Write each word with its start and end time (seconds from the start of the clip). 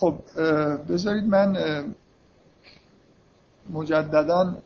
خب 0.00 0.14
بذارید 0.88 1.24
من 1.24 1.56
مجددا 3.70 4.56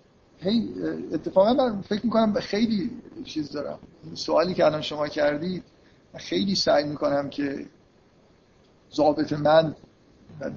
هی 0.40 0.68
اتفاقا 1.12 1.52
من 1.52 1.80
فکر 1.80 2.04
می‌کنم 2.04 2.40
خیلی 2.40 2.90
چیز 3.24 3.52
دارم. 3.52 3.78
سوالی 4.14 4.54
که 4.54 4.64
الان 4.64 4.80
شما 4.80 5.08
کردید 5.08 5.64
خیلی 6.16 6.54
سعی 6.54 6.84
می‌کنم 6.84 7.28
که 7.30 7.66
ضابط 8.94 9.32
من 9.32 9.74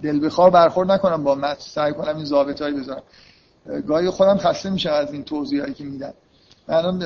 دل 0.04 0.26
بخواه 0.26 0.50
برخورد 0.50 0.92
نکنم 0.92 1.24
با 1.24 1.36
متن 1.36 1.60
سعی 1.60 1.94
کنم 1.94 2.16
این 2.16 2.26
ضابط 2.26 2.62
هایی 2.62 2.76
بذارم 2.76 3.04
گاهی 3.88 4.10
خودم 4.10 4.38
خسته 4.38 4.70
میشم 4.70 4.92
از 4.94 5.14
این 5.14 5.24
توضیح 5.24 5.74
که 5.74 5.84
میدم 5.84 6.14
من 6.68 7.00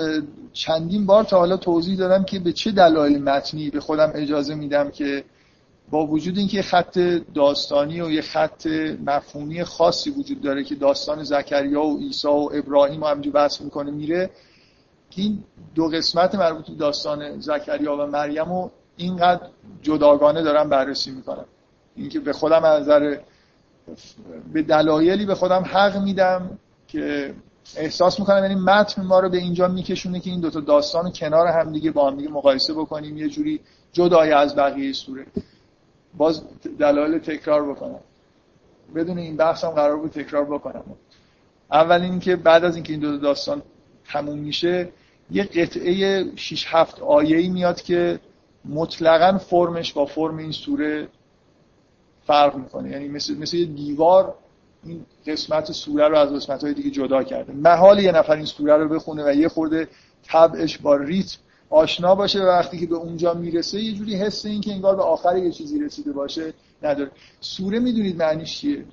چندین 0.54 1.06
بار 1.06 1.24
تا 1.24 1.38
حالا 1.38 1.58
توضیح 1.58 1.98
دادم 1.98 2.24
که 2.24 2.40
به 2.40 2.54
چه 2.54 2.72
دلایل 2.72 3.24
متنی 3.24 3.70
به 3.70 3.80
خودم 3.80 4.12
اجازه 4.16 4.56
میدم 4.56 4.92
که 4.92 5.24
با 5.92 6.06
وجود 6.08 6.38
اینکه 6.38 6.62
خط 6.62 7.00
داستانی 7.34 8.02
و 8.02 8.10
یه 8.10 8.22
خط 8.22 8.68
مفهومی 9.06 9.64
خاصی 9.64 10.10
وجود 10.10 10.42
داره 10.42 10.64
که 10.64 10.76
داستان 10.76 11.24
زکریا 11.24 11.84
و 11.84 12.00
عیسی 12.00 12.28
و 12.28 12.50
ابراهیم 12.54 13.02
رو 13.02 13.08
همینجور 13.08 13.34
بحث 13.34 13.62
می‌کنه 13.62 13.92
میره 13.92 14.30
که 15.10 15.22
این 15.22 15.44
دو 15.76 15.88
قسمت 15.88 16.36
مربوط 16.36 16.68
به 16.68 16.76
داستان 16.76 17.40
زکریا 17.40 17.98
و 17.98 18.06
مریم 18.06 18.50
رو 18.50 18.72
اینقدر 18.98 19.48
جداگانه 19.82 20.42
دارم 20.42 20.70
بررسی 20.70 21.12
می‌کنم. 21.12 21.46
اینکه 21.96 22.20
به 22.20 22.34
خودم 22.34 22.64
از 22.64 22.82
نظر 22.82 23.18
به 24.54 24.62
دلایلی 24.62 25.26
به 25.26 25.36
خودم 25.36 25.64
حق 25.64 26.04
میدم 26.04 26.60
که 26.88 27.34
احساس 27.78 28.20
می‌کنم 28.20 28.44
یعنی 28.44 28.56
متن 28.56 29.02
ما 29.02 29.20
رو 29.20 29.30
به 29.30 29.38
اینجا 29.38 29.68
میکشونه 29.68 30.20
که 30.20 30.30
این 30.30 30.40
دوتا 30.40 30.60
داستان 30.60 31.12
کنار 31.12 31.48
هم 31.48 31.72
دیگه 31.72 31.92
با 31.92 32.12
هم 32.12 32.18
دیگه 32.18 32.30
مقایسه 32.30 32.74
بکنیم 32.74 33.18
یه 33.18 33.30
جوری 33.30 33.60
جدای 33.92 34.32
از 34.32 34.56
بقیه 34.56 34.94
سوره. 34.94 35.26
باز 36.18 36.44
دلایل 36.80 37.20
تکرار 37.20 37.72
بکنم. 37.72 38.00
بدون 38.96 39.18
این 39.18 39.36
بحثم 39.38 39.70
قرار 39.70 39.98
بود 39.98 40.12
تکرار 40.12 40.46
بکنم. 40.46 40.84
اول 41.72 42.02
اینکه 42.02 42.36
بعد 42.36 42.66
از 42.66 42.76
اینکه 42.76 42.94
این 42.94 43.02
دو 43.02 43.18
داستان 43.18 43.62
تموم 44.12 44.40
میشه 44.40 44.90
یه 45.32 45.44
قطعه 45.44 46.26
6 46.36 46.66
7 46.68 47.02
آیه‌ای 47.02 47.50
میاد 47.50 47.82
که 47.82 48.20
مطلقا 48.66 49.38
فرمش 49.38 49.94
با 49.94 50.06
فرم 50.06 50.38
این 50.38 50.52
سوره 50.52 51.08
فرق 52.28 52.56
می‌کنه. 52.56 52.90
یعنی 52.90 53.08
مثل, 53.08 53.38
مثل 53.38 53.58
یه 53.58 53.66
دیوار 53.66 54.36
این 54.84 55.06
قسمت 55.28 55.72
سوره 55.72 56.08
رو 56.08 56.18
از 56.18 56.34
قسمت 56.34 56.64
های 56.64 56.74
دیگه 56.74 56.90
جدا 56.90 57.24
کرده. 57.24 57.54
محال 57.54 58.00
یه 58.00 58.12
نفر 58.12 58.36
این 58.36 58.46
سوره 58.46 58.78
رو 58.78 58.90
بخونه 58.90 59.24
و 59.30 59.34
یه 59.34 59.48
خورده 59.48 59.88
طبعش 60.24 60.78
با 60.78 60.96
ریتم 60.96 61.38
آشنا 61.70 62.16
باشه 62.16 62.44
وقتی 62.44 62.80
که 62.80 62.86
به 62.86 62.96
اونجا 62.96 63.34
می‌رسه 63.34 63.80
یه 63.80 63.94
جوری 63.94 64.16
حس 64.16 64.46
این 64.46 64.62
که 64.62 64.74
انگار 64.74 64.96
به 64.96 65.04
آخر 65.04 65.38
یه 65.38 65.52
چیزی 65.52 65.80
رسیده 65.80 66.12
باشه 66.12 66.54
نداره. 66.84 67.12
سوره 67.40 67.80
می‌دونید 67.80 68.18
معنیش 68.18 68.58
چیه؟ 68.60 68.86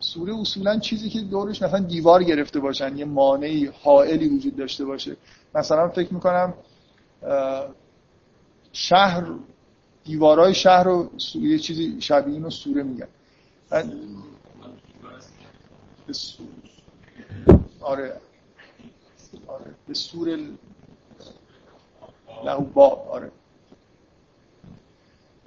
سوره 0.00 0.40
اصولا 0.40 0.78
چیزی 0.78 1.10
که 1.10 1.20
دورش 1.20 1.62
مثلا 1.62 1.78
دیوار 1.78 2.22
گرفته 2.22 2.60
باشن 2.60 2.96
یه 2.96 3.04
مانعی 3.04 3.66
حائلی 3.66 4.28
وجود 4.28 4.56
داشته 4.56 4.84
باشه. 4.84 5.16
مثلا 5.54 5.88
فکر 5.88 6.14
می‌کنم 6.14 6.54
شهر 8.72 9.26
دیوارای 10.04 10.54
شهر 10.54 10.84
رو 10.84 11.10
یه 11.34 11.58
چیزی 11.58 12.00
شبیه 12.00 12.34
اینو 12.34 12.50
سوره 12.50 12.82
میگن. 12.82 13.08
آره. 17.80 18.12
آره. 19.46 19.74
به 19.88 19.94
سور 19.94 20.38
با 22.74 22.88
آره. 23.10 23.30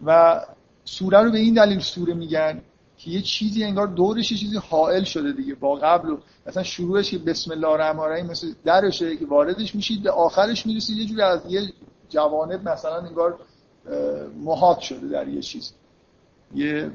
و 0.06 0.42
سوره 0.86 1.24
رو 1.24 1.32
به 1.32 1.38
این 1.38 1.54
دلیل 1.54 1.80
سوره 1.80 2.14
میگن 2.14 2.62
که 2.98 3.12
یه 3.12 3.22
چیزی 3.22 3.64
انگار 3.64 3.88
دورش 3.88 4.32
یه 4.32 4.38
چیزی 4.38 4.58
حائل 4.58 5.04
شده 5.04 5.32
دیگه 5.32 5.56
با 5.56 5.76
قبل 5.76 6.10
و 6.10 6.18
مثلا 6.48 6.64
شروعش 6.64 7.12
که 7.12 7.18
بسم 7.18 7.52
الله 7.52 7.68
الرحمن 7.68 8.00
الرحیم 8.00 8.26
مثل 8.26 8.54
درشه 8.66 9.18
که 9.18 9.26
واردش 9.26 9.76
میشید 9.76 10.04
به 10.04 10.12
آخرش 10.12 10.66
می‌رسید 10.66 10.98
یه 10.98 11.06
جوری 11.06 11.22
از 11.22 11.42
یه 11.50 11.62
جوانب 12.10 12.70
مثلا 12.70 12.98
انگار 12.98 13.40
محاط 14.40 14.80
شده 14.80 15.08
در 15.08 15.28
یه 15.28 15.42
چیز. 15.42 15.74
یه 16.56 16.92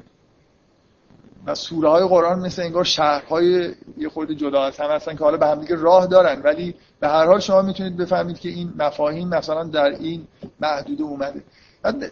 و 1.45 1.55
سوره 1.55 1.89
های 1.89 2.07
قرآن 2.07 2.39
مثل 2.39 2.61
انگار 2.61 2.83
شهرهای 2.83 3.73
یه 3.97 4.09
خورده 4.09 4.35
جدا 4.35 4.63
هستن 4.63 5.15
که 5.15 5.23
حالا 5.23 5.37
به 5.37 5.47
هم 5.47 5.59
دیگه 5.59 5.75
راه 5.75 6.07
دارن 6.07 6.41
ولی 6.41 6.75
به 7.01 7.07
هر 7.07 7.25
حال 7.25 7.39
شما 7.39 7.61
می‌تونید 7.61 7.97
بفهمید 7.97 8.39
که 8.39 8.49
این 8.49 8.73
مفاهیم 8.77 9.27
مثلا 9.27 9.63
در 9.63 9.85
این 9.85 10.27
محدوده 10.61 11.03
اومده. 11.03 11.43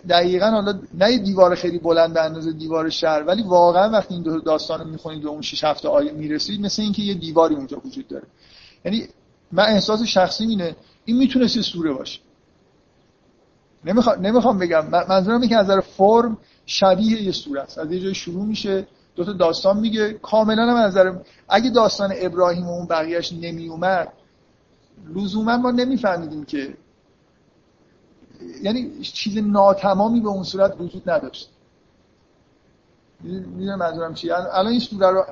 دقیقا 0.10 0.46
حالا 0.46 0.80
نه 0.94 1.18
دیوار 1.18 1.56
خیلی 1.56 1.78
بلند 1.80 2.14
به 2.14 2.22
اندازه 2.22 2.52
دیوار 2.52 2.90
شهر 2.90 3.24
ولی 3.24 3.44
واقعا 3.44 3.90
وقتی 3.90 4.14
این 4.14 4.42
داستان 4.46 4.80
رو 4.80 4.88
می‌خونید 4.88 5.22
به 5.22 5.30
اون 5.30 5.42
6 5.42 5.64
هفته 5.64 5.88
آیه 5.88 6.12
می‌رسید 6.12 6.62
مثل 6.62 6.82
اینکه 6.82 7.02
یه 7.02 7.14
دیواری 7.14 7.56
اونجا 7.56 7.82
وجود 7.86 8.08
داره. 8.08 8.28
یعنی 8.86 9.08
من 9.52 9.64
احساس 9.64 10.04
شخصی 10.04 10.44
اینه 10.44 10.76
این 11.06 11.18
می‌تونست 11.18 11.56
یه 11.56 11.62
سوره 11.62 11.94
باشه. 11.94 12.20
نمی‌خوام 13.86 14.26
نمی‌خوام 14.26 14.60
بگم 14.60 14.88
منظورم 14.90 15.36
اینه 15.36 15.48
که 15.48 15.58
از 15.58 15.66
نظر 15.66 15.80
فرم 15.80 16.38
شبیه 16.66 17.22
یه 17.22 17.32
سوره 17.32 17.62
است. 17.62 17.78
از 17.78 17.92
یه 17.92 18.00
جای 18.00 18.14
شروع 18.14 18.46
میشه 18.46 18.88
دو 19.16 19.26
تا 19.26 19.34
داستان 19.34 19.80
میگه. 19.80 20.14
کاملا 20.14 20.64
هم 20.64 20.76
از 20.76 20.92
نظر 20.92 21.14
اگه 21.50 21.70
داستان 21.70 22.14
ابراهیم 22.16 22.68
و 22.68 22.72
اون 22.72 22.88
بقیهش 22.88 23.34
نمی 23.34 23.68
اومد 23.68 24.14
لزوما 25.16 25.58
ما 25.58 25.72
نمیفهمیدیم 25.72 26.46
که 26.46 26.78
یعنی 28.64 29.02
چیز 29.02 29.38
ناتمامی 29.38 30.20
به 30.20 30.28
اون 30.28 30.44
صورت 30.44 30.82
وجود 30.82 31.10
نداشت. 31.10 31.50
می‌دونم 33.24 33.80
منظورم 33.80 34.14
چیه؟ 34.14 34.36
الان 34.36 34.68
این 34.68 34.80
سوره 34.80 35.10
رو 35.12 35.26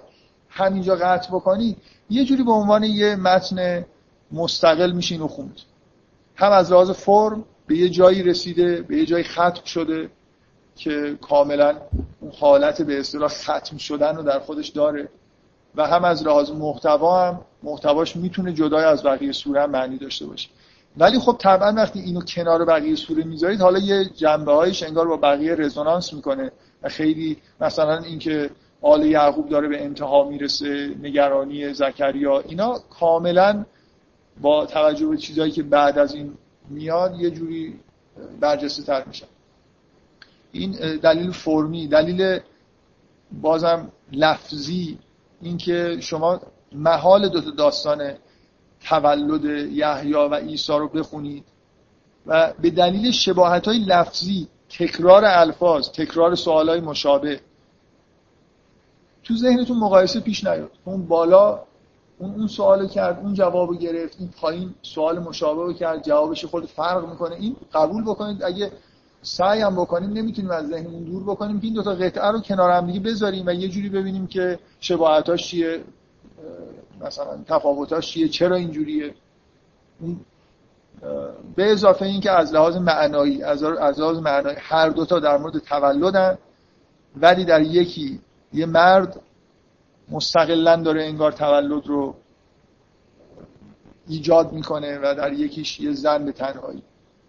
همینجا 0.50 0.96
قطع 0.96 1.30
بکنی 1.30 1.78
یه 2.10 2.26
جوری 2.26 2.44
به 2.44 2.52
عنوان 2.52 2.84
یه 2.84 3.16
متن 3.16 3.86
مستقل 4.32 4.92
میشین 4.92 5.22
و 5.22 5.28
خوند. 5.28 5.60
هم 6.36 6.52
از 6.52 6.72
لحاظ 6.72 6.92
فرم 6.92 7.44
به 7.68 7.78
یه 7.78 7.90
جایی 7.90 8.24
رسیده 8.24 8.82
به 8.82 8.98
یه 8.98 9.06
جایی 9.06 9.24
ختم 9.24 9.66
شده 9.66 10.10
که 10.76 11.18
کاملا 11.22 11.78
اون 12.20 12.32
حالت 12.40 12.82
به 12.82 13.00
اصطلاح 13.00 13.30
ختم 13.30 13.78
شدن 13.78 14.16
رو 14.16 14.24
در 14.24 14.40
خودش 14.40 14.70
داره. 14.70 15.10
و 15.76 15.88
هم 15.88 16.04
از 16.04 16.24
لحاظ 16.24 16.52
محتوا 16.52 17.28
هم 17.28 17.42
محتواش 17.64 18.16
می‌تونه 18.16 18.54
جدای 18.54 18.84
از 18.86 19.04
بقیه 19.04 19.32
سوره 19.32 19.62
هم 19.62 19.70
معنی 19.70 19.98
داشته 19.98 20.26
باشه. 20.26 20.50
ولی 20.98 21.20
خب 21.20 21.36
طبعا 21.40 21.74
وقتی 21.74 22.00
اینو 22.00 22.22
کنار 22.22 22.66
بقیه 22.66 22.96
سوره 22.96 23.24
می‌ذارید 23.24 23.62
حالا 23.62 23.80
یه 23.80 24.06
جنبه 24.06 24.52
هایش 24.54 24.84
انگار 24.84 25.08
با 25.08 25.18
بقیه 25.18 25.56
رزونانس 25.56 26.14
می‌کنه 26.14 26.52
و 26.84 26.90
خیلی 26.90 27.38
مثلا 27.62 27.98
اینکه 27.98 28.50
آل 28.82 29.06
یعقوب 29.06 29.50
داره 29.50 29.68
به 29.68 29.84
انتها 29.84 30.24
می‌رسه 30.24 30.96
نگرانی 31.02 31.74
زکریا 31.74 32.40
اینا 32.40 32.80
کاملا 33.00 33.66
با 34.42 34.66
توجه 34.66 35.08
به 35.08 35.18
چیزهایی 35.18 35.52
که 35.52 35.64
بعد 35.64 36.00
از 36.00 36.16
این 36.16 36.34
میاد 36.70 37.16
یه 37.20 37.32
جوری 37.32 37.80
برجسته 38.40 38.84
تر 38.84 39.04
میشن. 39.08 39.26
این 40.52 40.72
دلیل 40.98 41.32
فرمی 41.32 41.88
دلیل 41.88 42.40
بازم 43.42 43.92
لفظی 44.12 44.98
اینکه 45.42 45.98
شما 46.02 46.40
محال 46.72 47.30
دو 47.30 47.42
داستان 47.42 48.14
تولد 48.82 49.46
یحیی 49.72 50.14
و 50.14 50.36
عیسی 50.36 50.74
رو 50.74 50.88
بخونید 50.88 51.46
و 52.28 52.54
به 52.62 52.70
دلیل 52.70 53.12
شباهت 53.12 53.68
های 53.68 53.80
لفظی 53.80 54.48
تکرار 54.70 55.26
الفاظ 55.26 55.90
تکرار 55.90 56.36
سوال 56.36 56.70
های 56.70 56.80
مشابه 56.80 57.40
تو 59.24 59.36
ذهنتون 59.36 59.78
مقایسه 59.78 60.20
پیش 60.20 60.44
نیاد. 60.44 60.72
اون 60.86 61.08
بالا 61.08 61.60
اون 62.20 62.36
اون 62.36 62.48
سوال 62.48 62.88
کرد 62.88 63.20
اون 63.20 63.34
جواب 63.34 63.80
گرفت 63.80 64.16
این 64.20 64.30
پایین 64.42 64.76
سوال 64.82 65.20
مشابه 65.20 65.74
کرد 65.74 66.04
جوابش 66.04 66.46
خود 66.46 66.66
فرق 66.66 67.10
می‌کنه. 67.10 67.36
این 67.36 67.56
قبول 67.74 68.04
بکنید 68.04 68.44
اگه 68.44 68.72
سعی 69.22 69.62
هم 69.62 69.76
بکنیم 69.76 70.14
نمی‌تونیم 70.14 70.52
از 70.52 70.68
ذهنمون 70.68 71.04
دور 71.04 71.24
بکنیم 71.24 71.60
که 71.60 71.66
این 71.66 71.74
دو 71.74 71.84
تا 71.84 71.94
قطعه 71.96 72.32
رو 72.32 72.42
کنار 72.42 72.72
هم 72.72 72.86
دیگه 72.86 73.00
بذاریم 73.00 73.48
و 73.48 73.54
یه 73.54 73.68
جوری 73.68 73.90
ببینیم 73.90 74.28
که 74.28 74.60
شباهتاش 74.80 75.48
چیه 75.48 75.84
مثلا 77.02 77.44
تفاوتاش 77.48 78.12
چیه 78.12 78.28
چرا 78.28 78.56
اینجوریه. 78.56 79.14
به 81.56 81.72
اضافه 81.72 82.06
اینکه 82.06 82.32
از 82.32 82.54
لحاظ 82.54 82.76
معنایی 82.76 83.44
از 83.44 83.64
لحاظ 83.64 84.18
معنایی 84.18 84.58
هر 84.60 84.90
دوتا 84.90 85.20
در 85.20 85.38
مورد 85.38 85.58
تولدن 85.58 86.38
ولی 87.16 87.46
در 87.46 87.62
یکی 87.62 88.20
یه 88.54 88.66
مرد 88.66 89.20
مستقلا 90.12 90.76
داره 90.76 91.04
انگار 91.04 91.32
تولد 91.32 91.88
رو 91.88 92.16
ایجاد 94.08 94.52
می‌کنه 94.52 95.00
و 95.00 95.16
در 95.16 95.34
یکیش 95.34 95.80
یه 95.80 95.92
زن 95.92 96.26
به 96.26 96.32
تنهایی. 96.32 96.84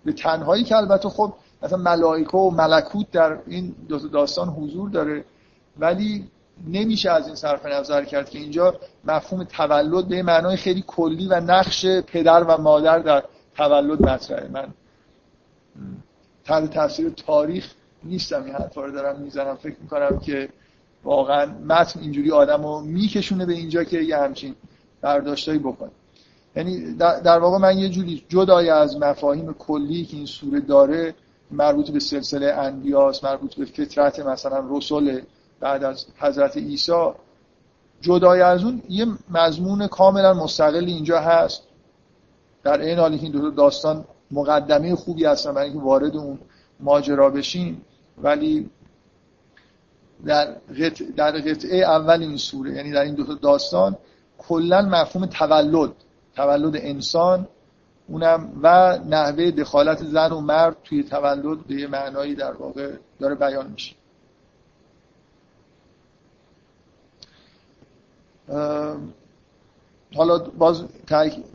به 0.05 0.13
تنهایی 0.13 0.65
که 0.65 0.77
البته 0.77 1.09
خب 1.09 1.35
مثلا 1.63 1.79
ملائکه 1.79 2.37
و 2.37 2.51
ملکوت 2.51 3.11
در 3.11 3.39
این 3.47 3.75
دو 3.89 3.99
داستان 3.99 4.49
حضور 4.49 4.91
داره 4.91 5.25
ولی 5.79 6.29
نمیشه 6.67 7.11
از 7.11 7.27
این 7.27 7.37
صرف 7.37 7.67
نظر 7.67 8.05
کرد 8.05 8.31
که 8.31 8.39
اینجا 8.39 8.75
مفهوم 9.05 9.45
تولد 9.45 10.09
به 10.09 10.23
معنای 10.23 10.57
خیلی 10.57 10.85
کلی 10.87 11.29
و 11.29 11.41
نقش 11.41 11.87
پدر 11.87 12.45
و 12.45 12.61
مادر 12.61 12.99
در 12.99 13.23
تولد 13.57 14.03
مطرحه. 14.03 14.49
من 14.49 14.69
تحت 16.45 16.71
تاثیر 16.71 17.11
تاریخ 17.11 17.73
نیستم 18.05 18.45
این 18.45 18.55
حرفا 18.55 18.85
رو 18.85 18.93
دارم 18.93 19.21
می‌زنم. 19.21 19.57
فکر 19.57 19.77
می‌کنم 19.81 20.19
که 20.19 20.49
واقعا 21.05 21.47
متن 21.47 22.01
اینجوری 22.01 22.31
آدم 22.33 22.63
رو 22.63 22.81
میکشونه 22.81 23.47
به 23.47 23.53
اینجا 23.53 23.85
که 23.85 24.01
یه 24.01 24.17
همچین 24.17 24.55
برداشتایی 25.01 25.59
بکنه. 25.59 25.91
یعنی 26.57 26.95
در 26.99 27.39
واقع 27.39 27.59
من 27.59 27.79
یه 27.79 27.89
جوری 27.89 28.25
جدای 28.29 28.71
از 28.71 28.97
مفاهیم 28.97 29.53
کلی 29.53 30.05
که 30.05 30.17
این 30.17 30.27
سوره 30.27 30.61
داره 30.61 31.15
مربوط 31.51 31.91
به 31.91 32.01
سلسله 32.01 32.47
انبیاس 32.47 33.25
مربوط 33.25 33.55
به 33.55 33.65
فطرت 33.65 34.21
مثلا 34.21 34.65
رسول 34.71 35.23
بعد 35.61 35.85
از 35.85 36.07
حضرت 36.19 36.57
عیسی. 36.57 37.11
جدای 38.01 38.41
از 38.41 38.65
اون 38.65 38.83
یه 38.89 39.07
مضمون 39.31 39.87
کاملا 39.87 40.35
مستقل 40.35 40.85
اینجا 40.85 41.21
هست. 41.21 41.63
در 42.63 42.81
این 42.81 42.99
حالی 42.99 43.19
این 43.19 43.33
دو 43.33 43.51
داستان 43.51 44.05
مقدمه 44.31 44.95
خوبی 44.95 45.25
هستن 45.25 45.53
برای 45.53 45.69
اینکه 45.71 45.85
وارد 45.85 46.17
اون 46.17 46.39
ماجرا 46.81 47.31
بشیم. 47.31 47.85
ولی 48.23 48.71
در 50.27 50.45
قطعه, 50.81 51.11
در 51.17 51.31
قطعه 51.31 51.79
اول 51.79 52.23
این 52.23 52.37
سوره 52.37 52.73
یعنی 52.73 52.93
در 52.93 53.03
این 53.03 53.15
دو 53.15 53.35
داستان 53.35 53.97
کلا 54.39 54.83
مفهوم 54.83 55.27
تولد 55.27 55.93
تولد 56.37 56.77
انسان 56.77 57.49
اونم 58.09 58.61
و 58.63 58.99
نحوه 59.09 59.51
دخالت 59.51 60.05
زن 60.05 60.33
و 60.33 60.41
مرد 60.41 60.77
توی 60.85 61.03
تولد 61.03 61.67
به 61.67 61.87
معنایی 61.87 62.35
در 62.35 62.53
واقع 62.53 62.93
داره 63.21 63.35
بیان 63.35 63.71
میشه. 63.71 63.95
حالا 70.17 70.39
باز 70.39 70.85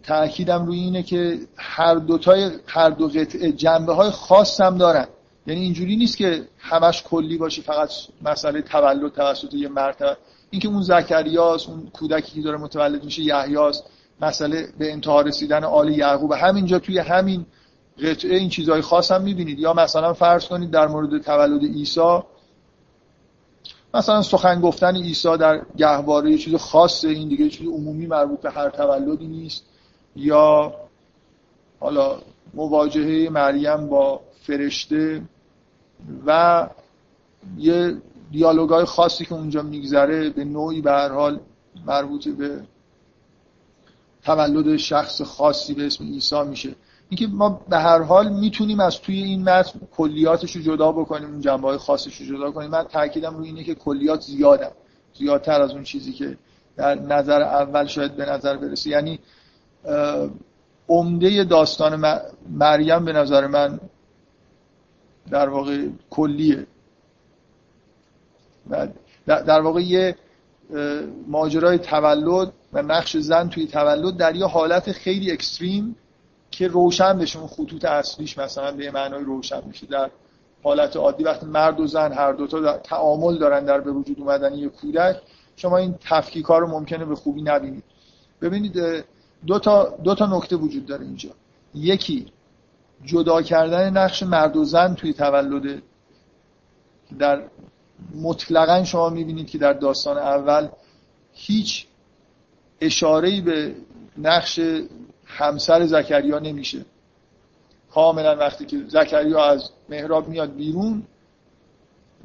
تاکیدم 0.04 0.66
روی 0.66 0.80
اینه 0.80 1.04
که 1.04 1.40
هر 1.58 1.96
دوتای 1.96 2.52
هر 2.68 2.90
دو 2.90 3.08
قطعه 3.08 3.52
جنبه 3.52 3.94
های 3.94 4.10
خاص 4.10 4.62
هم 4.62 4.78
دارن. 4.78 5.08
یعنی 5.48 5.62
اینجوری 5.62 5.96
نیست 5.96 6.18
که 6.18 6.48
همش 6.58 7.04
کلی 7.04 7.38
باشه 7.38 7.62
فقط 7.62 7.90
مسئله 8.22 8.62
تولد 8.62 9.12
توسط 9.12 9.54
یه 9.54 9.68
مرد. 9.68 10.18
اینکه 10.50 10.68
اون 10.68 10.82
زکریاست 10.82 11.70
اون 11.70 11.90
کودکی 11.94 12.32
که 12.32 12.42
داره 12.42 12.58
متولد 12.58 13.04
میشه 13.04 13.22
یحیاست. 13.22 13.84
مسئله 14.21 14.68
به 14.77 14.92
انتها 14.92 15.21
رسیدن 15.21 15.63
آل 15.63 15.89
یعقوب. 15.89 16.31
همینجا 16.31 16.80
توی 16.80 17.00
همین 17.00 17.45
قطعه 18.04 18.38
این 18.38 18.50
چیزهای 18.50 18.81
خاص 18.81 19.12
هم 19.12 19.21
می‌بینید. 19.21 19.60
یا 19.60 19.74
مثلا 19.74 20.13
فرض 20.13 20.48
کنید 20.48 20.71
در 20.71 20.88
مورد 20.88 21.21
تولد 21.21 21.63
عیسی 21.63 22.19
مثلا 23.94 24.21
سخن 24.21 24.62
گفتن 24.62 24.95
عیسی 24.95 25.38
در 25.38 25.62
گهواره 25.77 26.31
یه 26.31 26.38
چیز 26.38 26.56
خاصه 26.56 27.10
این 27.10 27.30
دیگه 27.30 27.50
چیز 27.50 27.68
عمومی 27.68 28.07
مربوط 28.07 28.42
به 28.42 28.51
هر 28.51 28.69
تولدی 28.69 29.27
نیست. 29.27 29.65
یا 30.16 30.74
حالا 31.80 32.18
مواجهه 32.54 33.30
مریم 33.30 33.88
با 33.88 34.21
فرشته 34.42 35.21
و 36.25 36.69
یه 37.57 37.98
دیالوگای 38.31 38.86
خاصی 38.86 39.25
که 39.25 39.33
اونجا 39.33 39.62
میگذره 39.62 40.30
به 40.30 40.44
نوعی 40.44 40.81
به 40.81 40.92
هر 40.92 41.09
حال 41.09 41.39
مربوط 41.86 42.27
به 42.27 42.62
تولد 44.24 44.78
شخص 44.78 45.22
خاصی 45.22 45.74
به 45.74 45.86
اسم 45.86 46.04
عیسی 46.04 46.44
میشه. 46.44 46.75
اینکه 47.10 47.28
ما 47.28 47.62
به 47.70 47.78
هر 47.78 48.02
حال 48.02 48.34
می‌تونیم 48.34 48.80
از 48.80 49.02
توی 49.02 49.24
این 49.24 49.50
متن 49.50 49.80
کلیاتش 49.98 50.56
رو 50.56 50.62
جدا 50.62 50.92
بکنیم 50.92 51.30
اون 51.30 51.42
جنبه 51.42 51.68
های 51.68 51.78
خاصش 51.78 52.22
رو 52.22 52.38
جدا 52.38 52.52
کنیم. 52.52 52.70
من 52.70 52.84
تاکیدم 52.84 53.38
روی 53.38 53.48
اینه 53.48 53.64
که 53.64 53.75
کلیات 53.75 54.22
زیادن 54.22 54.72
زیادتر 55.14 55.62
از 55.62 55.72
اون 55.72 55.84
چیزی 55.84 56.14
که 56.14 56.38
در 56.78 56.96
نظر 56.96 57.42
اول 57.42 57.86
شاید 57.86 58.16
به 58.16 58.25
نظر 58.25 58.58
برسه. 58.58 58.90
یعنی 58.90 59.20
عمده 60.90 61.44
داستان 61.44 62.22
مریم 62.50 63.06
به 63.06 63.14
نظر 63.14 63.48
من 63.48 63.80
در 65.30 65.50
واقع 65.50 65.88
کلیه. 66.10 66.68
در 69.28 69.62
واقع 69.62 69.81
یه 69.81 70.16
ماجرای 71.28 71.78
تولد 71.78 72.54
و 72.74 72.81
نقش 72.81 73.18
زن 73.18 73.50
توی 73.50 73.68
تولد 73.68 74.18
در 74.18 74.36
یه 74.36 74.46
حالت 74.46 74.92
خیلی 74.92 75.31
اکستریم 75.31 75.96
که 76.52 76.68
روشن 76.68 77.18
بشه. 77.18 77.40
اون 77.40 77.48
خطوط 77.48 77.86
اصلیش 77.86 78.38
مثلا 78.38 78.72
به 78.72 78.92
معنای 78.92 79.24
روشن 79.24 79.62
میشه. 79.68 79.88
در 79.88 80.10
حالت 80.64 80.98
عادی 80.98 81.24
وقتی 81.24 81.46
مرد 81.46 81.80
و 81.80 81.88
زن 81.88 82.14
هر 82.14 82.31
دوتا 82.31 82.78
تعامل 82.78 83.38
دارن 83.38 83.66
در 83.66 83.81
به 83.81 83.92
وجود 83.92 84.20
اومدن 84.20 84.54
یه 84.54 84.70
کودک 84.70 85.22
شما 85.56 85.78
این 85.78 85.96
تفکیک 86.10 86.46
رو 86.46 86.68
ممکنه 86.68 87.06
به 87.06 87.16
خوبی 87.16 87.42
نبینید. 87.42 87.84
ببینید 88.42 89.06
دو 89.48 89.60
تا, 89.60 89.98
دو 90.04 90.16
تا 90.16 90.38
نکته 90.38 90.56
وجود 90.56 90.86
داره 90.86 91.06
اینجا. 91.06 91.30
یکی 91.76 92.26
جدا 93.06 93.42
کردن 93.42 93.98
نقش 93.98 94.24
مرد 94.24 94.58
و 94.58 94.64
زن 94.64 94.94
توی 94.96 95.14
تولد 95.14 95.81
در 97.19 97.44
مطلقا 98.16 98.84
شما 98.84 99.10
می‌بینید 99.10 99.50
که 99.50 99.58
در 99.58 99.74
داستان 99.74 100.18
اول 100.18 100.68
هیچ 101.34 101.86
اشاره 102.82 103.42
به 103.42 103.76
نقش 104.18 104.60
همسر 105.26 105.86
زکریا 105.86 106.40
نمیشه. 106.40 106.86
کاملا 107.94 108.36
وقتی 108.36 108.66
که 108.66 108.78
زکریا 108.88 109.46
از 109.46 109.70
محراب 109.90 110.28
میاد 110.28 110.56
بیرون 110.56 111.04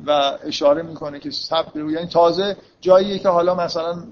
و 0.07 0.39
اشاره 0.45 0.83
می‌کنه 0.83 1.21
که 1.21 1.31
سب 1.31 1.77
یعنی 1.77 2.07
تازه 2.07 2.57
جاییه 2.81 3.19
که 3.19 3.29
حالا 3.29 3.55
مثلا 3.55 4.05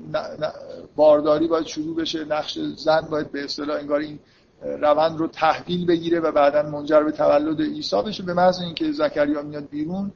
بارداری 0.96 1.46
باید 1.46 1.66
شروع 1.66 1.96
بشه 1.96 2.24
نقش 2.24 2.58
زن 2.58 3.00
باید 3.00 3.32
به 3.32 3.44
اصطلاح 3.44 3.76
انگار 3.76 4.00
این 4.00 4.18
روند 4.62 5.18
رو 5.18 5.26
تحویل 5.28 5.86
بگیره 5.86 6.20
و 6.20 6.32
بعدا 6.32 6.62
منجر 6.62 7.02
به 7.02 7.12
تولد 7.12 7.60
عیسی 7.60 8.02
بشه 8.02 8.22
به 8.22 8.34
محض 8.34 8.60
اینکه 8.60 8.92
زکریا 8.92 9.42
میاد 9.42 9.68
بیرون. 9.68 10.12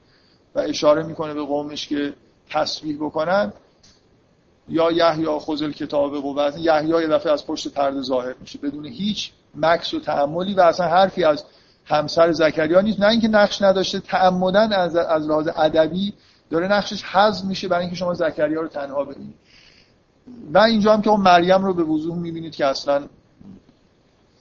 و 0.55 0.59
اشاره 0.59 1.03
می‌کنه 1.03 1.35
به 1.35 1.43
قومش 1.43 1.89
که 1.89 2.15
تسبیح 2.51 2.97
بکنن. 2.97 3.53
یا 4.69 4.93
یحیی 4.93 5.27
خذل 5.27 5.73
کتاب 5.73 6.21
قوت. 6.21 6.59
یحیی 6.59 6.89
یه 6.89 7.07
دفعه 7.07 7.33
از 7.33 7.47
پشت 7.47 7.69
پرده 7.69 8.03
ظاهر 8.03 8.35
میشه. 8.41 8.59
بدون 8.59 8.87
هیچ 8.87 9.33
مکس 9.55 9.95
و 9.95 10.01
تعملی 10.01 10.55
و 10.55 10.61
اصلا 10.61 10.87
حرفی 10.87 11.25
از 11.25 11.45
همسر 11.85 12.33
زکریا 12.33 12.81
نیست. 12.81 13.01
نه 13.01 13.07
اینکه 13.07 13.29
نقش 13.29 13.63
نداشته 13.63 14.01
تعمدن 14.01 14.73
از 14.73 14.97
از 14.97 15.27
لحاظ 15.27 15.49
ادبی 15.57 16.15
داره 16.51 16.69
نقشش 16.69 17.03
حذف 17.03 17.45
میشه 17.45 17.69
برای 17.69 17.83
اینکه 17.83 17.97
شما 17.97 18.15
زکریا 18.15 18.61
رو 18.61 18.69
تنها 18.69 19.05
ببینید. 19.05 19.35
و 20.55 20.59
اینجا 20.59 20.93
هم 20.93 21.03
که 21.03 21.11
اون 21.11 21.21
مریم 21.21 21.65
رو 21.65 21.75
به 21.75 21.83
وضوح 21.83 22.19
می‌بینید 22.19 22.55
که 22.55 22.67
اصلا 22.67 23.07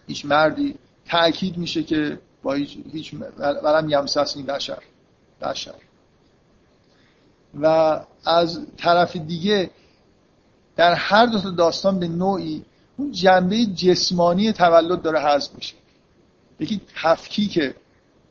هیچ 0.08 0.26
مردی 0.26 0.76
تاکید 1.10 1.58
میشه 1.58 1.84
که 1.84 2.20
با 2.44 2.54
هیچ 2.54 2.78
هیچ 2.92 3.14
ولم 3.40 3.90
یمسسنی 3.90 4.44
بشر. 4.44 4.84
بشر. 5.42 5.74
و 7.62 8.00
از 8.26 8.68
طرف 8.78 9.16
دیگه 9.16 9.70
در 10.76 10.94
هر 10.94 11.26
دو 11.26 11.40
تا 11.40 11.50
داستان 11.50 12.00
به 12.00 12.08
نوعی 12.08 12.66
اون 12.98 13.12
جنبه 13.12 13.66
جسمانی 13.66 14.52
تولد 14.52 15.02
داره 15.02 15.20
حذف 15.20 15.56
میشه. 15.56 15.76
یکی 16.60 16.82
تفکیک 17.02 17.76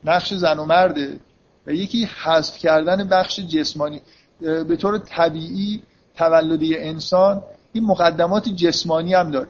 نقش 0.03 0.33
زن 0.33 0.59
و 0.59 0.65
مرده 0.65 1.19
و 1.67 1.71
یکی 1.71 2.05
حذف 2.05 2.57
کردن 2.57 3.07
بخش 3.07 3.39
جسمانی. 3.39 4.01
به 4.39 4.75
طور 4.75 4.97
طبیعی 4.97 5.83
تولدی 6.15 6.77
انسان 6.77 7.43
این 7.73 7.83
مقدمات 7.83 8.49
جسمانی 8.49 9.13
هم 9.13 9.31
داره. 9.31 9.47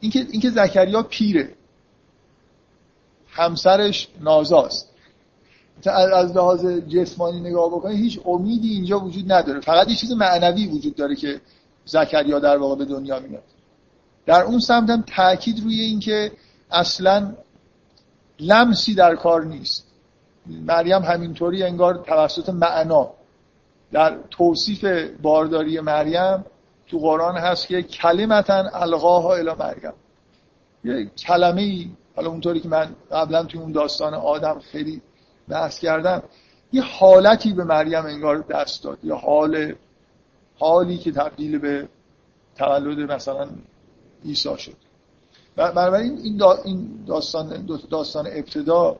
اینکه 0.00 0.26
اینکه 0.30 0.50
زکریا 0.50 1.02
پیره. 1.02 1.54
همسرش 3.28 4.08
نازاست. 4.20 4.91
از 5.86 6.36
لحاظ 6.36 6.66
جسمانی 6.66 7.40
نگاه 7.40 7.68
بکنید 7.68 7.98
هیچ 7.98 8.20
امیدی 8.24 8.68
اینجا 8.68 9.00
وجود 9.00 9.32
نداره. 9.32 9.60
فقط 9.60 9.88
یه 9.88 9.96
چیز 9.96 10.12
معنوی 10.12 10.66
وجود 10.66 10.94
داره 10.94 11.16
که 11.16 11.40
زکریا 11.84 12.38
در 12.38 12.58
واقع 12.58 12.76
به 12.76 12.84
دنیا 12.84 13.20
میاد. 13.20 13.42
در 14.26 14.42
اون 14.42 14.58
سمت 14.58 14.90
هم 14.90 15.04
تاکید 15.06 15.60
روی 15.60 15.80
اینکه 15.80 16.32
اصلا 16.70 17.32
لمسی 18.40 18.94
در 18.94 19.16
کار 19.16 19.44
نیست. 19.44 19.86
مریم 20.46 21.02
همینطوری 21.02 21.62
انگار 21.62 21.94
توسط 22.06 22.48
معنا 22.48 23.10
در 23.92 24.18
توصیف 24.30 24.84
بارداری 25.22 25.80
مریم 25.80 26.44
تو 26.86 26.98
قرآن 26.98 27.36
هست 27.36 27.66
که 27.66 27.82
کلمتا 27.82 28.70
القاها 28.72 29.34
الی 29.34 29.54
مریم. 29.58 29.92
یه 30.84 31.06
کلمه 31.06 31.62
ای 31.62 31.90
حالا 32.16 32.30
اونطوری 32.30 32.60
که 32.60 32.68
من 32.68 32.88
قبلا 33.12 33.44
توی 33.44 33.60
اون 33.60 33.72
داستان 33.72 34.14
آدم 34.14 34.58
خیلی 34.58 35.02
بحث 35.48 35.78
کردم 35.78 36.22
یه 36.72 36.82
حالتی 36.82 37.52
به 37.52 37.64
مریم 37.64 38.06
انگار 38.06 38.38
دست 38.38 38.84
داد 38.84 38.98
یه 39.04 39.14
حال 39.14 39.74
حالی 40.58 40.98
که 40.98 41.12
تبدیل 41.12 41.58
به 41.58 41.88
تولد 42.56 43.12
مثلا 43.12 43.48
عیسی 44.24 44.58
شد. 44.58 44.76
بنابراین 45.56 46.18
این, 46.18 46.42
این 46.64 47.04
داستان 47.06 47.66
داستان 47.90 48.26
ابتدا 48.26 48.96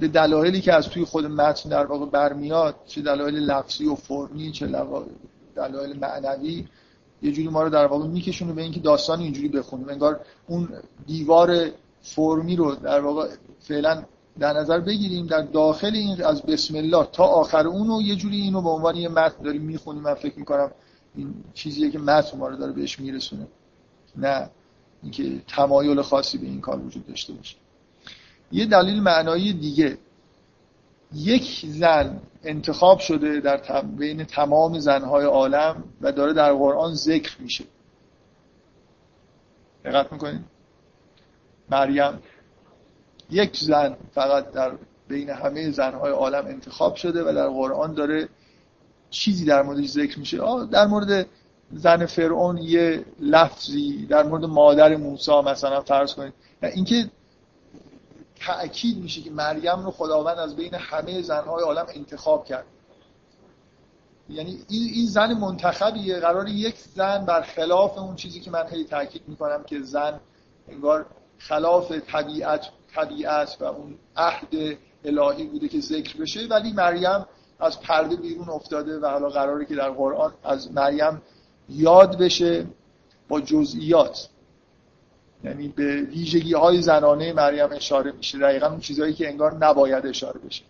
به 0.00 0.08
دلایلی 0.08 0.60
که 0.60 0.74
از 0.74 0.88
توی 0.88 1.04
خود 1.04 1.26
متن 1.26 1.68
در 1.68 1.86
واقع 1.86 2.06
برمیاد 2.06 2.74
چه 2.86 3.02
دلایل 3.02 3.34
لفظی 3.34 3.86
و 3.86 3.94
فرمی 3.94 4.52
چه 4.52 4.66
دلایل 5.56 5.98
معنوی 5.98 6.66
یه 7.22 7.32
جوری 7.32 7.48
ما 7.48 7.62
رو 7.62 7.70
در 7.70 7.86
واقع 7.86 8.06
میکشونه 8.06 8.52
به 8.52 8.62
اینکه 8.62 8.80
داستان 8.80 9.20
اینجوری 9.20 9.48
بخونیم. 9.48 9.88
انگار 9.88 10.20
اون 10.46 10.68
دیوار 11.06 11.70
فرمی 12.02 12.56
رو 12.56 12.74
در 12.74 13.00
واقع 13.00 13.28
فعلا 13.60 14.04
در 14.38 14.52
نظر 14.52 14.80
بگیریم 14.80 15.26
در 15.26 15.42
داخل 15.42 15.94
این 15.94 16.24
از 16.24 16.42
بسم 16.42 16.76
الله 16.76 17.06
تا 17.12 17.24
آخر 17.24 17.66
اون 17.66 17.90
و 17.90 18.02
یه 18.02 18.16
جوری 18.16 18.40
اینو 18.40 18.62
به 18.62 18.68
عنوان 18.68 18.96
یه 18.96 19.08
متن 19.08 19.42
داریم 19.42 19.62
می‌خونیم. 19.62 20.02
من 20.02 20.14
فکر 20.14 20.38
می‌کنم 20.38 20.70
این 21.14 21.34
چیزیه 21.54 21.90
که 21.90 21.98
متن 21.98 22.38
ما 22.38 22.48
رو 22.48 22.56
داره 22.56 22.72
بهش 22.72 22.98
میرسونه. 22.98 23.46
نه 24.16 24.50
اینکه 25.02 25.42
تمایل 25.48 26.02
خاصی 26.02 26.38
به 26.38 26.46
این 26.46 26.60
کار 26.60 26.80
وجود 26.80 27.06
داشته 27.06 27.32
باشه. 27.32 27.56
یه 28.52 28.66
دلیل 28.66 29.02
معنایی 29.02 29.52
دیگه. 29.52 29.98
یک 31.14 31.66
زن 31.66 32.20
انتخاب 32.44 32.98
شده 32.98 33.40
در 33.40 33.82
بین 33.82 34.24
تمام 34.24 34.78
زنهای 34.78 35.24
عالم 35.24 35.84
و 36.00 36.12
داره 36.12 36.32
در 36.32 36.52
قرآن 36.52 36.94
ذکر 36.94 37.36
میشه. 37.40 37.64
دقت 39.84 40.12
می‌کنید؟ 40.12 40.44
مریم 41.70 42.18
یک 43.32 43.56
زن 43.56 43.96
فقط 44.14 44.50
در 44.50 44.72
بین 45.08 45.30
همه 45.30 45.70
زنهای 45.70 46.12
عالم 46.12 46.46
انتخاب 46.46 46.94
شده 46.94 47.22
و 47.22 47.32
در 47.34 47.48
قرآن 47.48 47.94
داره 47.94 48.28
چیزی 49.10 49.44
در 49.44 49.62
موردش 49.62 49.88
ذکر 49.88 50.18
میشه. 50.18 50.38
در 50.72 50.86
مورد 50.86 51.26
زن 51.72 52.06
فرعون 52.06 52.58
یه 52.58 53.04
لفظی 53.20 54.06
در 54.06 54.22
مورد 54.22 54.44
مادر 54.44 54.96
موسی 54.96 55.40
مثلا 55.40 55.80
فرض 55.80 56.14
کنید. 56.14 56.32
اینکه 56.62 57.10
تأکید 58.36 58.98
میشه 58.98 59.20
که 59.20 59.30
مریم 59.30 59.84
رو 59.84 59.90
خداوند 59.90 60.38
از 60.38 60.56
بین 60.56 60.74
همه 60.74 61.22
زنهای 61.22 61.64
عالم 61.64 61.86
انتخاب 61.94 62.44
کرد. 62.44 62.64
یعنی 64.28 64.58
این 64.68 65.06
زن 65.06 65.34
منتخبیه 65.34 66.20
قرار 66.20 66.48
یک 66.48 66.74
زن 66.94 67.24
بر 67.24 67.42
خلاف 67.42 67.98
اون 67.98 68.16
چیزی 68.16 68.40
که 68.40 68.50
من 68.50 68.64
خیلی 68.64 68.84
تاکید 68.84 69.22
می‌کنم 69.26 69.64
که 69.64 69.80
زن 69.80 70.20
انگار 70.68 71.06
خلاف 71.38 71.92
طبیعت 71.92 72.66
طبیعت 72.94 73.56
و 73.60 73.64
اون 73.64 73.94
عهد 74.16 74.78
الهی 75.04 75.46
بوده 75.46 75.68
که 75.68 75.80
ذکر 75.80 76.16
بشه. 76.16 76.46
ولی 76.46 76.72
مریم 76.72 77.26
از 77.60 77.80
پرده 77.80 78.16
بیرون 78.16 78.48
افتاده 78.48 78.98
و 78.98 79.06
حالا 79.06 79.28
قراره 79.28 79.64
که 79.64 79.74
در 79.74 79.90
قرآن 79.90 80.32
از 80.44 80.72
مریم 80.72 81.22
یاد 81.68 82.18
بشه 82.18 82.66
با 83.28 83.40
جزئیات. 83.40 84.28
یعنی 85.44 85.68
به 85.68 86.02
ویژگی 86.02 86.54
های 86.54 86.82
زنانه 86.82 87.32
مریم 87.32 87.68
اشاره 87.72 88.12
میشه. 88.12 88.38
دقیقا 88.38 88.66
اون 88.66 88.80
چیزهایی 88.80 89.14
که 89.14 89.28
انگار 89.28 89.54
نباید 89.54 90.06
اشاره 90.06 90.40
بشه. 90.40 90.62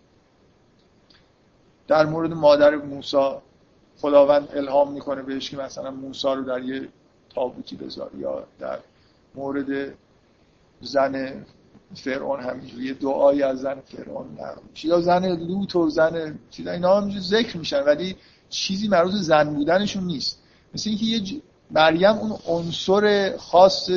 در 1.87 2.05
مورد 2.05 2.33
مادر 2.33 2.75
موسی 2.75 3.31
خداوند 4.01 4.49
الهام 4.53 4.91
می‌کنه 4.91 5.21
بهش 5.21 5.49
که 5.49 5.57
مثلا 5.57 5.91
موسی 5.91 6.27
رو 6.27 6.41
در 6.41 6.63
یه 6.63 6.89
تابوتی 7.35 7.75
بذار 7.75 8.11
یا 8.17 8.43
در 8.59 8.79
مورد 9.35 9.93
زن 10.81 11.45
فرعون 11.95 12.39
همینجوری 12.39 12.93
دعایی 12.93 13.43
از 13.43 13.59
زن 13.59 13.79
فرعون 13.79 14.27
نقل 14.33 14.61
یا 14.83 15.01
زن 15.01 15.25
لوط 15.25 15.75
و 15.75 15.89
زن 15.89 16.39
چیزا 16.49 16.71
اینا 16.71 17.01
هم 17.01 17.19
ذکر 17.19 17.57
میشن 17.57 17.83
ولی 17.83 18.15
چیزی 18.49 18.87
مربوط 18.87 19.13
زن 19.13 19.53
بودنشون 19.53 20.03
نیست. 20.03 20.39
مثل 20.73 20.89
اینکه 20.89 21.05
یه 21.05 21.19
ج... 21.19 21.33
مریم 21.71 22.17
اون 22.17 22.39
عنصر 22.47 23.37
خاص 23.37 23.89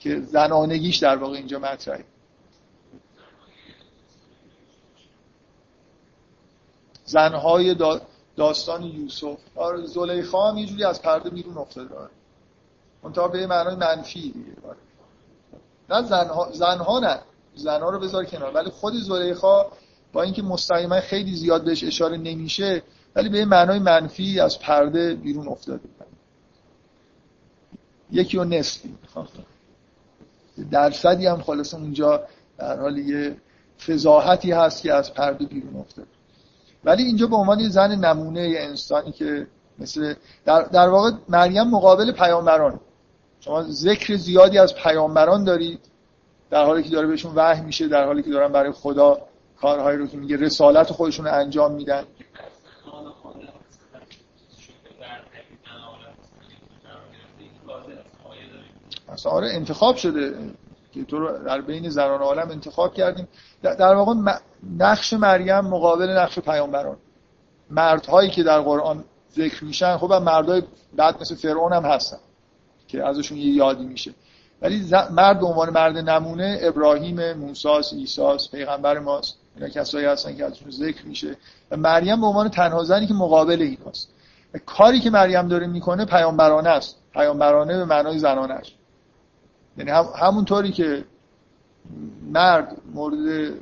که 0.00 0.20
زنانگیش 0.20 0.96
در 0.96 1.16
واقع 1.16 1.36
اینجا 1.36 1.58
مطرحه. 1.58 2.04
زنهای 7.04 7.74
دا... 7.74 8.00
داستان 8.36 8.82
یوسف. 8.82 9.38
آره 9.54 9.86
زلیخا 9.86 10.50
هم 10.50 10.58
یه 10.58 10.66
جوری 10.66 10.84
از 10.84 11.02
پرده 11.02 11.30
بیرون 11.30 11.58
افتاده. 11.58 11.94
داره 13.14 13.32
به 13.32 13.46
معنای 13.46 13.76
منفی 13.76 14.20
دیگه. 14.20 14.52
نه 15.90 16.02
زنها, 16.02 16.48
زنها 16.52 16.98
نه. 16.98 17.18
زنها 17.54 17.90
رو 17.90 17.98
بذار 17.98 18.24
کنار. 18.24 18.52
ولی 18.54 18.70
خود 18.70 18.94
زلیخا 18.94 19.66
با 20.12 20.22
اینکه 20.22 20.42
مستقیما 20.42 21.00
خیلی 21.00 21.34
زیاد 21.34 21.64
بهش 21.64 21.84
اشاره 21.84 22.16
نمیشه 22.16 22.82
ولی 23.16 23.28
به 23.28 23.44
معنای 23.44 23.78
منفی 23.78 24.40
از 24.40 24.58
پرده 24.58 25.14
بیرون 25.14 25.48
افتاده. 25.48 25.80
یکی 28.10 28.38
و 28.38 28.44
نصفی 28.44 28.94
درصدی 30.70 31.26
هم 31.26 31.42
خلاص 31.42 31.74
اونجا 31.74 32.22
در 32.58 32.80
حال 32.80 32.98
یه 32.98 33.36
فضاحتی 33.86 34.52
هست 34.52 34.82
که 34.82 34.94
از 34.94 35.14
پرده 35.14 35.46
بیرون 35.46 35.76
افتاده. 35.76 36.08
ولی 36.84 37.02
اینجا 37.02 37.26
به 37.26 37.36
عنوان 37.36 37.60
یه 37.60 37.68
زن 37.68 37.94
نمونه 37.94 38.48
یه 38.48 38.60
انسانی 38.60 39.12
که 39.12 39.46
مثل 39.78 40.14
در, 40.44 40.62
در 40.62 40.88
واقع 40.88 41.10
مریم 41.28 41.62
مقابل 41.70 42.12
پیامبران 42.12 42.80
شما 43.46 43.62
ذکر 43.62 44.16
زیادی 44.16 44.58
از 44.58 44.74
پیامبران 44.74 45.44
دارید 45.44 45.80
در 46.50 46.64
حالی 46.64 46.82
که 46.82 46.90
داره 46.90 47.06
بهشون 47.06 47.32
وحی 47.34 47.60
میشه 47.60 47.88
در 47.88 48.06
حالی 48.06 48.22
که 48.22 48.30
دارن 48.30 48.52
برای 48.52 48.72
خدا 48.72 49.18
کارهایی 49.60 49.98
رو 49.98 50.06
که 50.06 50.16
میگه 50.16 50.36
رسالت 50.36 50.92
خودشون 50.92 51.26
رو 51.26 51.34
انجام 51.34 51.72
میدن. 51.72 52.04
اصلا 59.08 59.32
آره 59.32 59.48
انتخاب 59.52 59.96
شده 59.96 60.34
که 60.92 61.04
تو 61.04 61.18
رو 61.18 61.44
در 61.44 61.60
بین 61.60 61.88
زنان 61.88 62.20
عالم 62.20 62.50
انتخاب 62.50 62.94
کردیم. 62.94 63.28
در 63.62 63.94
واقع 63.94 64.14
نقش 64.78 65.12
مریم 65.12 65.60
مقابل 65.60 66.10
نقش 66.10 66.38
پیامبران. 66.38 66.96
مردهایی 67.70 68.30
که 68.30 68.42
در 68.42 68.60
قرآن 68.60 69.04
ذکر 69.34 69.64
میشن 69.64 69.96
خب 69.96 70.12
مردهای 70.12 70.62
بعد 70.96 71.20
مثل 71.20 71.34
فرعون 71.34 71.72
هم 71.72 71.84
هستن. 71.84 72.18
که 72.88 73.06
ازشون 73.06 73.38
یه 73.38 73.46
یادی 73.46 73.84
میشه. 73.84 74.14
ولی 74.62 74.90
مرد 75.10 75.40
به 75.40 75.46
عنوان 75.46 75.70
مرد 75.70 75.98
نمونه 75.98 76.58
ابراهیم 76.62 77.32
موسی 77.32 77.68
عیسی 77.92 78.48
پیغمبر 78.52 78.98
ماست. 78.98 79.36
اینا 79.56 79.68
کسایی 79.68 80.06
هستن 80.06 80.36
که 80.36 80.44
ازشون 80.44 80.70
ذکر 80.70 81.06
میشه. 81.06 81.36
و 81.70 81.76
مریم 81.76 82.20
به 82.20 82.26
عنوان 82.26 82.48
تنها 82.48 82.84
زنی 82.84 83.06
که 83.06 83.14
مقابل 83.14 83.62
ایناست. 83.62 84.08
کاری 84.66 85.00
که 85.00 85.10
مریم 85.10 85.48
داره 85.48 85.66
می‌کنه 85.66 86.04
پیامبرانه 86.04 86.68
است. 86.68 86.96
پیامبرانه 87.12 87.76
به 87.76 87.84
معنای 87.84 88.18
زنانش 88.18 88.74
یعنی 89.78 89.90
هم 89.90 90.08
همونطوری 90.16 90.72
که 90.72 91.04
مرد 92.32 92.76
مورد 92.94 93.52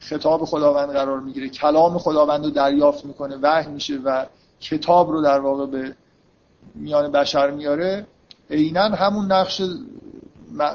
خطاب 0.00 0.44
خداوند 0.44 0.90
قرار 0.90 1.20
می‌گیره 1.20 1.48
کلام 1.48 1.98
خداوند 1.98 2.44
رو 2.44 2.50
دریافت 2.50 3.04
می‌کنه 3.04 3.36
وحی 3.42 3.72
میشه 3.72 3.96
و 4.04 4.26
کتاب 4.60 5.10
رو 5.10 5.22
در 5.22 5.40
واقع 5.40 5.66
به 5.66 5.94
میان 6.74 7.12
بشر 7.12 7.50
میاره 7.50 8.06
عینا 8.50 8.82
همون 8.82 9.32
نقش 9.32 9.62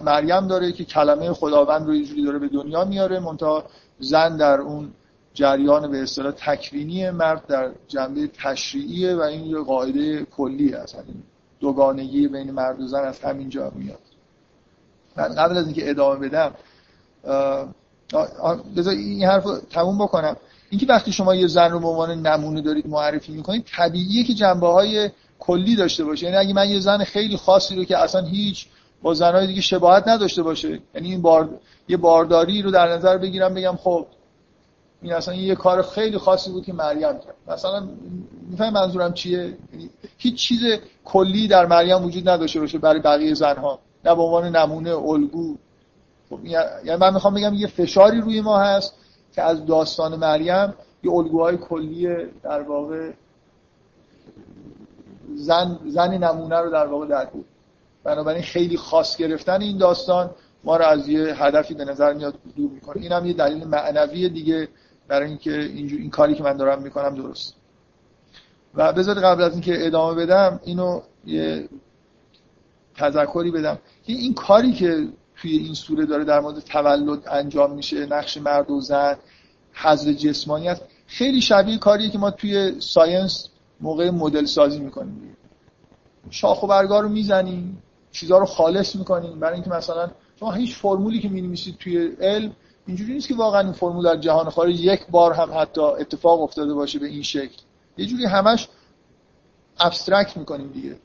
مریم 0.03 0.47
داره 0.47 0.71
که 0.71 0.85
کلمه 0.85 1.33
خداوند 1.33 1.87
رو 1.87 1.93
اینجوری 1.93 2.23
داره 2.23 2.39
به 2.39 2.47
دنیا 2.47 2.85
میاره 2.85 3.19
منتها 3.19 3.63
زن 3.99 4.37
در 4.37 4.61
اون 4.61 4.91
جریان 5.33 5.91
به 5.91 6.03
اصطلاح 6.03 6.31
تکوینی 6.31 7.09
مرد 7.09 7.47
در 7.47 7.71
جنبه 7.87 8.27
تشریعیه 8.27 9.15
و 9.15 9.21
این 9.21 9.45
یه 9.45 9.57
قاعده 9.57 10.25
کلی 10.25 10.69
هست. 10.73 10.95
یعنی 10.95 11.23
دوگانگی 11.59 12.27
بین 12.27 12.51
مرد 12.51 12.81
و 12.81 12.87
زن 12.87 13.03
از 13.03 13.19
همینجا 13.19 13.71
میاد. 13.75 13.99
من 15.17 15.35
قبل 15.35 15.57
از 15.57 15.65
اینکه 15.65 15.89
ادامه 15.89 16.27
بدم 16.29 16.51
بذار 18.77 18.93
این 18.93 19.23
حرف 19.23 19.43
رو 19.43 19.57
تموم 19.57 19.97
بکنم. 19.97 20.35
اینکه 20.69 20.85
وقتی 20.85 21.11
شما 21.11 21.35
یه 21.35 21.47
زن 21.47 21.71
رو 21.71 21.79
به 21.79 21.87
عنوان 21.87 22.27
نمونه 22.27 22.61
دارید 22.61 22.87
معرفی 22.87 23.31
می‌کنید 23.31 23.65
طبیعیه 23.75 24.23
که 24.23 24.33
جنبه 24.33 24.67
های 24.67 25.09
کلی 25.45 25.75
داشته 25.75 26.03
باشه. 26.03 26.25
یعنی 26.25 26.37
اگه 26.37 26.53
من 26.53 26.69
یه 26.69 26.79
زن 26.79 27.03
خیلی 27.03 27.37
خاصی 27.37 27.75
رو 27.75 27.83
که 27.83 27.97
اصلا 27.97 28.21
هیچ 28.21 28.67
با 29.01 29.13
زنهای 29.13 29.47
دیگه 29.47 29.61
شباهت 29.61 30.07
نداشته 30.07 30.43
باشه 30.43 30.79
یعنی 30.95 31.11
این 31.11 31.21
بار 31.21 31.49
یه 31.87 31.97
بارداری 31.97 32.61
رو 32.61 32.71
در 32.71 32.87
نظر 32.87 33.17
بگیرم 33.17 33.53
بگم 33.53 33.75
خب 33.83 34.05
این 35.01 35.13
اصلا 35.13 35.33
یه 35.33 35.55
کار 35.55 35.81
خیلی 35.81 36.17
خاصی 36.17 36.51
بود 36.51 36.65
که 36.65 36.73
مریم 36.73 37.19
کرد. 37.19 37.35
مثلا 37.47 37.87
میفهم 38.49 38.73
منظورم 38.73 39.13
چیه؟ 39.13 39.37
یعنی 39.39 39.89
هیچ 40.17 40.35
چیز 40.35 40.59
کلی 41.05 41.47
در 41.47 41.65
مریم 41.65 42.05
وجود 42.05 42.29
نداشته 42.29 42.59
باشه 42.59 42.77
برای 42.77 42.99
بقیه 42.99 43.33
زنها. 43.33 43.79
نه 44.05 44.15
به 44.15 44.21
عنوان 44.21 44.55
نمونه 44.55 44.95
الگو. 44.95 45.57
خب 46.29 46.45
یعنی 46.45 46.95
من 46.99 47.13
می‌خوام 47.13 47.33
بگم 47.33 47.53
یه 47.53 47.67
فشاری 47.67 48.21
روی 48.21 48.41
ما 48.41 48.59
هست 48.59 48.93
که 49.35 49.41
از 49.41 49.65
داستان 49.65 50.15
مریم 50.15 50.73
یه 51.03 51.11
الگوهای 51.11 51.57
کلی 51.57 52.07
در 52.43 52.61
واقع 52.61 53.11
زن 55.35 55.79
زن 55.85 56.17
نمونه 56.17 56.57
رو 56.59 56.71
در 56.71 56.87
واقع 56.87 57.07
در 57.07 57.25
بود. 57.25 57.45
بنابراین 58.03 58.43
خیلی 58.43 58.77
خاص 58.77 59.17
گرفتن 59.17 59.61
این 59.61 59.77
داستان 59.77 60.29
ما 60.63 60.77
رو 60.77 60.85
از 60.85 61.07
یه 61.07 61.43
هدفی 61.43 61.73
به 61.73 61.85
نظر 61.85 62.13
میاد 62.13 62.35
دور 62.55 62.71
می‌کنه. 62.71 63.01
این 63.01 63.11
هم 63.11 63.25
یه 63.25 63.33
دلیل 63.33 63.67
معنوی 63.67 64.29
دیگه 64.29 64.67
برای 65.07 65.27
اینکه 65.27 65.59
اینجور 65.59 65.99
این 65.99 66.09
کاری 66.09 66.35
که 66.35 66.43
من 66.43 66.57
دارم 66.57 66.81
می‌کنم 66.81 67.15
درست. 67.15 67.55
و 68.75 68.93
بذار 68.93 69.19
قبل 69.19 69.41
از 69.41 69.51
اینکه 69.51 69.85
ادامه 69.87 70.25
بدم 70.25 70.59
اینو 70.63 71.01
یه 71.25 71.69
تذکری 72.97 73.51
بدم. 73.51 73.79
که 74.05 74.13
این 74.13 74.33
کاری 74.33 74.73
که 74.73 75.07
توی 75.35 75.57
این 75.57 75.73
سوره 75.73 76.05
داره 76.05 76.23
در 76.23 76.39
مورد 76.39 76.59
تولد 76.59 77.27
انجام 77.27 77.71
میشه 77.71 78.05
نقش 78.05 78.37
مرد 78.37 78.71
و 78.71 78.81
زن 78.81 79.17
حضر 79.73 80.13
جسمانیت 80.13 80.81
خیلی 81.07 81.41
شبیه 81.41 81.77
کاریه 81.77 82.09
که 82.09 82.17
ما 82.17 82.31
توی 82.31 82.81
ساینس 82.81 83.49
موقع 83.83 84.09
مدل 84.09 84.45
سازی 84.45 84.79
می‌کنیم 84.79 85.37
شاخ 86.29 86.63
و 86.63 86.67
برگار 86.67 87.03
رو 87.03 87.09
می‌زنیم 87.09 87.83
چیزها 88.11 88.37
رو 88.37 88.45
خالص 88.45 88.95
می‌کنیم. 88.95 89.39
برای 89.39 89.53
اینکه 89.53 89.69
مثلا 89.69 90.11
شما 90.39 90.51
هیچ 90.51 90.75
فرمولی 90.75 91.19
که 91.19 91.29
می‌نویسید 91.29 91.77
توی 91.77 92.11
علم 92.21 92.51
اینجوری 92.87 93.13
نیست 93.13 93.27
که 93.27 93.35
واقعا 93.35 93.61
این 93.61 93.71
فرمول 93.71 94.03
در 94.03 94.17
جهان 94.17 94.49
خارج 94.49 94.79
یک 94.79 95.07
بار 95.07 95.33
هم 95.33 95.49
حتی 95.61 95.81
اتفاق 95.81 96.41
افتاده 96.41 96.73
باشه 96.73 96.99
به 96.99 97.07
این 97.07 97.23
شکل. 97.23 97.61
یه 97.97 98.05
جوری 98.05 98.25
همش 98.25 98.67
abstract 99.79 100.37
می‌کنیم 100.37 100.67
دیگه. 100.67 100.95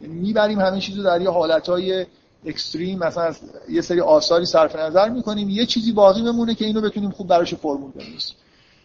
یعنی 0.00 0.14
می‌بریم 0.14 0.60
همه 0.60 0.80
چیزو 0.80 1.02
در 1.02 1.20
یه 1.20 1.30
حالتهای 1.30 2.06
extreme 2.46 2.98
مثلا 2.98 3.34
یه 3.68 3.80
سری 3.80 4.00
آثاری 4.00 4.44
صرف 4.44 4.76
نظر 4.76 5.08
می‌کنیم 5.08 5.48
یه 5.48 5.66
چیزی 5.66 5.92
باقی 5.92 6.22
بمونه 6.22 6.54
که 6.54 6.64
اینو 6.64 6.80
بتونیم 6.80 7.10
خوب 7.10 7.28
براش 7.28 7.54
فرمول 7.54 7.90
بنویسیم. 7.90 8.36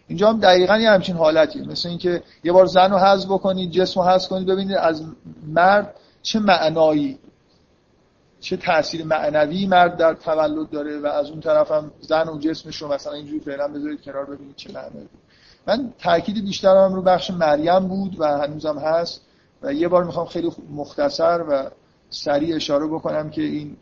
اینجا 0.10 0.30
هم 0.30 0.40
دقیقا 0.40 0.78
یه 0.78 0.90
همچین 0.90 1.16
حالتیه 1.16 1.68
مثل 1.68 1.90
اینکه 1.90 2.24
یه 2.44 2.52
بار 2.52 2.66
زن 2.66 2.92
رو 2.92 2.98
حذف 2.98 3.26
بکنید 3.26 3.72
جسم 3.72 4.02
رو 4.02 4.08
حذف 4.08 4.30
کنید 4.30 4.48
ببینید 4.48 4.78
از 4.78 5.04
مرد 5.48 5.96
چه 6.22 6.40
معنایی 6.40 7.20
چه 8.40 8.58
تاثیر 8.58 9.06
معنوی 9.06 9.68
مرد 9.68 9.98
در 9.98 10.14
تولد 10.14 10.70
داره 10.70 11.00
و 11.00 11.06
از 11.06 11.30
اون 11.30 11.40
طرف 11.40 11.72
هم 11.72 11.92
زن 12.02 12.28
و 12.28 12.40
جسمش 12.40 12.76
رو 12.82 12.94
مثلا 12.94 13.14
اینجوری 13.14 13.40
فعلا 13.40 13.68
بذارید 13.68 14.02
کنار 14.02 14.26
ببینید 14.26 14.56
چه 14.56 14.74
معنایی. 14.74 15.10
من 15.68 15.94
تاکید 16.00 16.46
بیشترم 16.46 16.94
رو 16.94 17.02
بخش 17.02 17.32
مریم 17.32 17.80
بود 17.80 18.16
و 18.20 18.26
هنوزم 18.26 18.78
هست 18.78 19.22
و 19.62 19.74
یه 19.74 19.88
بار 19.88 20.04
می‌خوام 20.04 20.26
خیلی 20.26 20.52
مختصر 20.72 21.44
و 21.50 21.70
سریع 22.10 22.56
اشاره 22.56 22.88
بکنم 22.88 23.30
که 23.30 23.42
این 23.42 23.78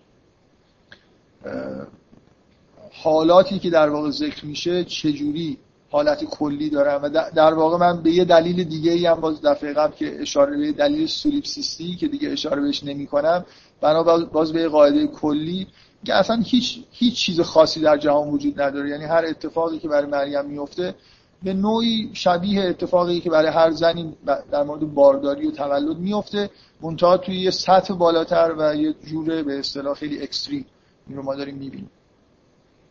حالاتی 2.92 3.60
که 3.60 3.70
در 3.70 3.90
واقع 3.90 4.10
ذکر 4.10 4.46
میشه 4.46 4.84
چجوری 4.84 5.58
حالت 5.90 6.24
کلی 6.24 6.70
دارن 6.70 6.96
و 6.96 7.10
در 7.36 7.54
واقع 7.54 7.78
من 7.78 8.02
به 8.02 8.12
یه 8.12 8.26
دلیل 8.26 8.64
دیگه 8.64 8.92
ای 8.92 9.06
هم 9.06 9.22
باز 9.22 9.42
دفعه 9.42 9.74
قبل 9.74 9.96
که 9.96 10.22
اشاره 10.22 10.58
به 10.58 10.72
دلیل 10.72 11.08
سولیپسیستی 11.08 11.96
که 11.96 12.08
دیگه 12.08 12.30
اشاره 12.30 12.62
بهش 12.62 12.84
نمی 12.84 13.08
کنم 13.08 13.46
بنا 13.82 14.04
باز 14.26 14.54
به 14.54 14.68
قاعده 14.68 15.08
کلی 15.08 15.68
که 16.06 16.14
اصلا 16.14 16.42
هیچ 16.46 16.80
هیچ 16.92 17.16
چیز 17.16 17.42
خاصی 17.42 17.82
در 17.82 17.98
جهان 17.98 18.30
وجود 18.30 18.62
نداره. 18.62 18.90
یعنی 18.90 19.04
هر 19.04 19.26
اتفاقی 19.26 19.80
که 19.80 19.88
برای 19.88 20.08
مریم 20.08 20.46
میفته 20.46 20.96
به 21.44 21.54
نوعی 21.54 22.10
شبیه 22.14 22.64
اتفاقی 22.64 23.20
که 23.20 23.30
برای 23.30 23.48
هر 23.48 23.72
زنی 23.72 24.14
در 24.52 24.64
مورد 24.64 24.94
بارداری 24.94 25.48
و 25.48 25.52
تولد 25.52 25.98
میفته 25.98 26.50
منتها 26.82 27.18
توی 27.18 27.40
یه 27.40 27.52
سطح 27.52 27.94
بالاتر 27.94 28.56
و 28.58 28.76
یه 28.76 28.96
جوره 29.06 29.44
به 29.44 29.60
اصطلاح 29.60 29.94
خیلی 29.96 30.22
اکستریم 30.22 30.66
این 31.08 31.18
رو 31.18 31.24
ما 31.24 31.36
داریم 31.36 31.56
می‌بینیم. 31.56 31.92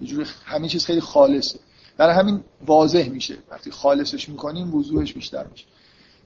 یه 0.00 0.07
جوره 0.07 0.26
همه 0.45 0.69
چیز 0.69 0.85
خیلی 0.85 1.00
خالصه. 1.00 1.59
برای 1.97 2.15
همین 2.15 2.41
واضح 2.67 3.09
میشه. 3.09 3.37
وقتی 3.50 3.71
خالصش 3.71 4.29
می‌کنیم 4.29 4.75
وضوحش 4.75 5.12
بیشتر 5.12 5.47
میشه. 5.47 5.65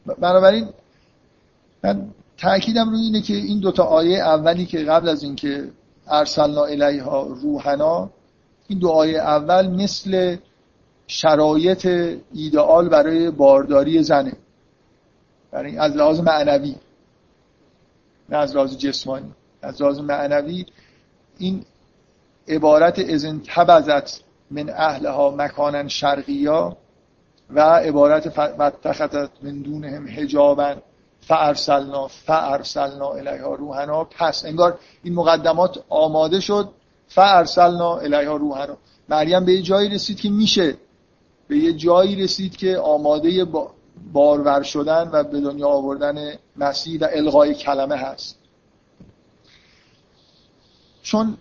بنابراین 0.06 0.68
من 1.84 2.10
تاکیدم 2.38 2.90
روی 2.90 3.00
اینه 3.00 3.22
که 3.22 3.34
این 3.34 3.60
دوتا 3.60 3.84
آیه 3.84 4.18
اولی 4.18 4.66
که 4.66 4.78
قبل 4.78 5.08
از 5.08 5.22
اینکه 5.22 5.70
ارسلنا 6.08 6.64
الیها 6.64 7.22
روحنا 7.22 8.10
این 8.68 8.78
دو 8.78 8.88
آیه 8.88 9.18
اول 9.18 9.68
مثل 9.68 10.36
شرایط 11.06 11.86
ایدئال 12.32 12.88
برای 12.88 13.30
بارداری 13.30 14.02
زنه. 14.02 14.32
برای 15.50 15.78
از 15.78 15.96
لحاظ 15.96 16.20
معنوی. 16.20 16.76
نه 18.28 18.36
از 18.36 18.56
لحاظ 18.56 18.76
جسمانی. 18.76 19.32
از 19.62 19.82
لحاظ 19.82 19.98
معنوی 19.98 20.66
این 21.38 21.64
عبارت 22.48 22.98
ازن 22.98 23.40
تبزت 23.46 24.20
من 24.50 24.70
اهلها 24.70 25.30
مکانا 25.30 25.88
شرقیا 25.88 26.76
و 27.50 27.60
عبارت 27.60 28.28
فتخذت 28.28 29.30
من 29.42 29.62
دونهم 29.62 30.08
حجابا 30.08 30.76
فارسلنا 31.20 32.08
فارسلنا 32.08 33.12
الیها 33.12 33.54
روحنا. 33.54 34.04
پس 34.04 34.44
انگار 34.44 34.78
این 35.02 35.14
مقدمات 35.14 35.84
آماده 35.88 36.40
شد. 36.40 36.68
فارسلنا 37.08 37.96
الیها 37.96 38.36
روحنا. 38.36 38.76
مریم 39.08 39.44
به 39.44 39.52
یه 39.52 39.62
جایی 39.62 39.88
رسید 39.88 40.20
که 40.20 40.30
میشه. 40.30 40.76
به 41.48 41.56
یه 41.56 41.72
جایی 41.72 42.16
رسید 42.16 42.56
که 42.56 42.78
آماده 42.78 43.46
بارور 44.12 44.62
شدن 44.62 45.10
و 45.12 45.24
به 45.24 45.40
دنیا 45.40 45.68
آوردن 45.68 46.34
مسیح 46.56 47.00
و 47.00 47.06
الغای 47.12 47.54
کلمه 47.54 47.96
هست. 47.96 48.38
چون 51.02 51.36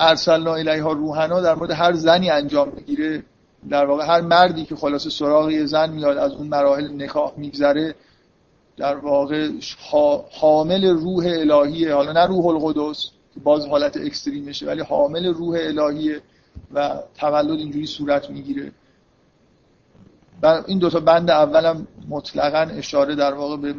ارسلنا 0.00 0.54
الیها 0.54 0.92
روحنا 0.92 1.40
در 1.40 1.54
مورد 1.54 1.70
هر 1.70 1.92
زنی 1.92 2.30
انجام 2.30 2.72
می‌گیره. 2.76 3.22
در 3.70 3.86
واقع 3.86 4.06
هر 4.06 4.20
مردی 4.20 4.64
که 4.64 4.76
خلاصه 4.76 5.10
سراغ 5.10 5.50
یه 5.50 5.66
زن 5.66 5.90
میاد 5.90 6.16
از 6.16 6.32
اون 6.32 6.46
مراحل 6.46 7.02
نکاح 7.02 7.32
میگذره. 7.36 7.94
در 8.76 8.96
واقع 8.96 9.50
حامل 10.40 10.84
روح 10.84 11.24
الهیه 11.26 11.94
حالا 11.94 12.12
نه 12.12 12.26
روح 12.26 12.46
القدس 12.46 13.10
باز 13.42 13.66
حالت 13.66 13.96
اکستریمشه 13.96 14.66
ولی 14.66 14.80
حامل 14.80 15.26
روح 15.26 15.58
الهیه 15.60 16.20
و 16.74 16.98
تولد 17.14 17.50
اینجوری 17.50 17.86
صورت 17.86 18.30
می‌گیره. 18.30 18.72
این 20.66 20.78
دوتا 20.78 21.00
بند 21.00 21.30
اولم 21.30 21.86
مطلقا 22.08 22.58
اشاره 22.58 23.14
در 23.14 23.34
واقع 23.34 23.56
به 23.56 23.74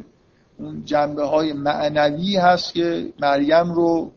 اون 0.59 0.85
جنبه 0.85 1.23
های 1.23 1.53
معنوی 1.53 2.37
هست 2.37 2.73
که 2.73 3.13
مریم 3.19 3.71
رو 3.71 4.11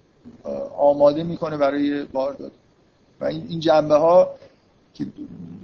آماده 0.78 1.22
می‌کنه 1.22 1.56
برای 1.56 2.04
بارداری 2.04 2.52
و 3.20 3.24
این 3.24 3.60
جنبه 3.60 3.94
ها 3.94 4.30
که 4.94 5.06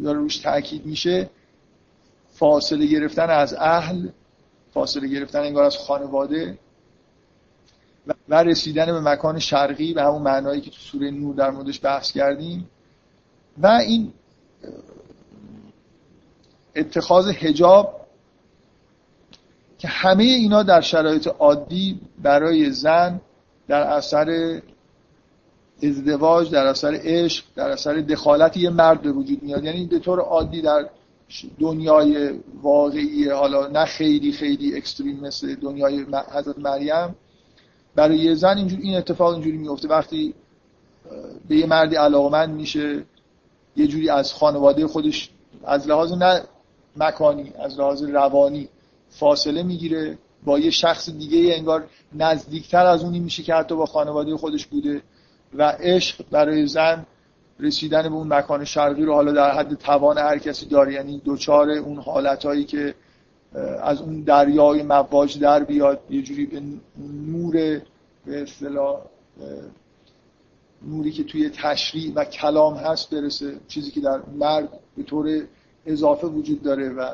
داره 0.02 0.18
روش 0.18 0.36
تاکید 0.36 0.86
میشه 0.86 1.30
فاصله 2.32 2.86
گرفتن 2.86 3.30
از 3.30 3.54
اهل 3.54 4.08
فاصله 4.74 5.08
گرفتن 5.08 5.40
انگار 5.40 5.64
از 5.64 5.76
خانواده 5.76 6.58
و 8.28 8.42
رسیدن 8.42 8.86
به 8.86 9.00
مکان 9.00 9.38
شرقی 9.38 9.94
به 9.94 10.02
همون 10.02 10.22
معنایی 10.22 10.60
که 10.60 10.70
تو 10.70 10.76
سوره 10.76 11.10
نور 11.10 11.34
در 11.34 11.50
موردش 11.50 11.84
بحث 11.84 12.12
کردیم. 12.12 12.68
و 13.58 13.66
این 13.66 14.12
اتخاذ 16.76 17.28
هجاب 17.28 18.06
که 19.78 19.88
همه 19.88 20.24
اینا 20.24 20.62
در 20.62 20.80
شرایط 20.80 21.26
عادی 21.26 22.00
برای 22.22 22.70
زن 22.70 23.20
در 23.68 23.80
اثر 23.80 24.60
ازدواج 25.82 26.50
در 26.50 26.66
اثر 26.66 27.00
عشق 27.02 27.44
در 27.56 27.70
اثر 27.70 27.94
دخالت 27.94 28.56
یه 28.56 28.70
مرد 28.70 29.02
به 29.02 29.12
وجود 29.12 29.42
میاد. 29.42 29.64
یعنی 29.64 29.86
به 29.86 29.98
طور 29.98 30.20
عادی 30.20 30.62
در 30.62 30.88
دنیای 31.60 32.40
واقعی 32.62 33.28
حالا 33.28 33.66
نه 33.66 33.84
خیلی 33.84 34.32
خیلی 34.32 34.76
اکستریم 34.76 35.20
مثل 35.20 35.54
دنیای 35.54 36.06
حضرت 36.32 36.58
مریم. 36.58 37.14
برای 37.94 38.18
یه 38.18 38.34
زن 38.34 38.58
اینجور 38.58 38.78
این 38.82 38.96
اتفاق 38.96 39.32
اینجوری 39.32 39.56
میفته. 39.56 39.88
وقتی 39.88 40.34
به 41.48 41.56
یه 41.56 41.66
مردی 41.66 41.96
علاقمند 41.96 42.54
میشه 42.54 43.02
یه 43.76 43.86
جوری 43.86 44.10
از 44.10 44.32
خانواده 44.32 44.86
خودش 44.86 45.30
از 45.64 45.88
لحاظ 45.88 46.12
نه 46.12 46.42
مکانی 46.96 47.52
از 47.58 47.78
لحاظ 47.78 48.02
روانی 48.02 48.68
فاصله 49.10 49.62
می‌گیره. 49.62 50.18
با 50.44 50.58
یه 50.58 50.70
شخص 50.70 51.10
دیگه 51.10 51.54
انگار 51.54 51.84
نزدیکتر 52.12 52.86
از 52.86 53.04
اونی 53.04 53.20
میشه 53.20 53.42
که 53.42 53.54
حتی 53.54 53.76
با 53.76 53.86
خانواده 53.86 54.36
خودش 54.36 54.66
بوده 54.66 55.02
و 55.54 55.62
عشق 55.80 56.24
برای 56.30 56.66
زن 56.66 57.06
رسیدن 57.60 58.02
به 58.02 58.14
اون 58.14 58.32
مکان 58.32 58.64
شرقی 58.64 59.02
رو 59.02 59.14
حالا 59.14 59.32
در 59.32 59.50
حد 59.50 59.74
توان 59.74 60.18
هر 60.18 60.38
کسی 60.38 60.66
داره. 60.66 60.92
یعنی 60.92 61.18
دوچار 61.18 61.70
اون 61.70 61.98
حالتهایی 61.98 62.64
که 62.64 62.94
از 63.82 64.00
اون 64.00 64.20
دریای 64.20 64.82
مواج 64.82 65.38
در 65.38 65.64
بیاد 65.64 66.00
یه 66.10 66.22
جوری 66.22 66.46
به 66.46 66.62
نور 67.26 67.52
به 68.26 68.42
اصطلاح 68.42 69.00
نوری 70.88 71.10
که 71.12 71.24
توی 71.24 71.50
تشریع 71.50 72.12
و 72.14 72.24
کلام 72.24 72.74
هست 72.74 73.10
برسه. 73.10 73.56
چیزی 73.68 73.90
که 73.90 74.00
در 74.00 74.20
مرد 74.38 74.68
به 74.96 75.02
طور 75.02 75.44
اضافه 75.86 76.26
وجود 76.26 76.62
داره 76.62 76.88
و 76.88 77.10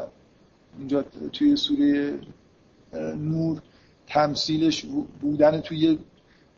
اینجا 0.79 1.05
توی 1.33 1.57
سوره 1.57 2.19
نور 3.17 3.63
تمثیلش 4.07 4.87
بودن 5.21 5.61
توی 5.61 5.99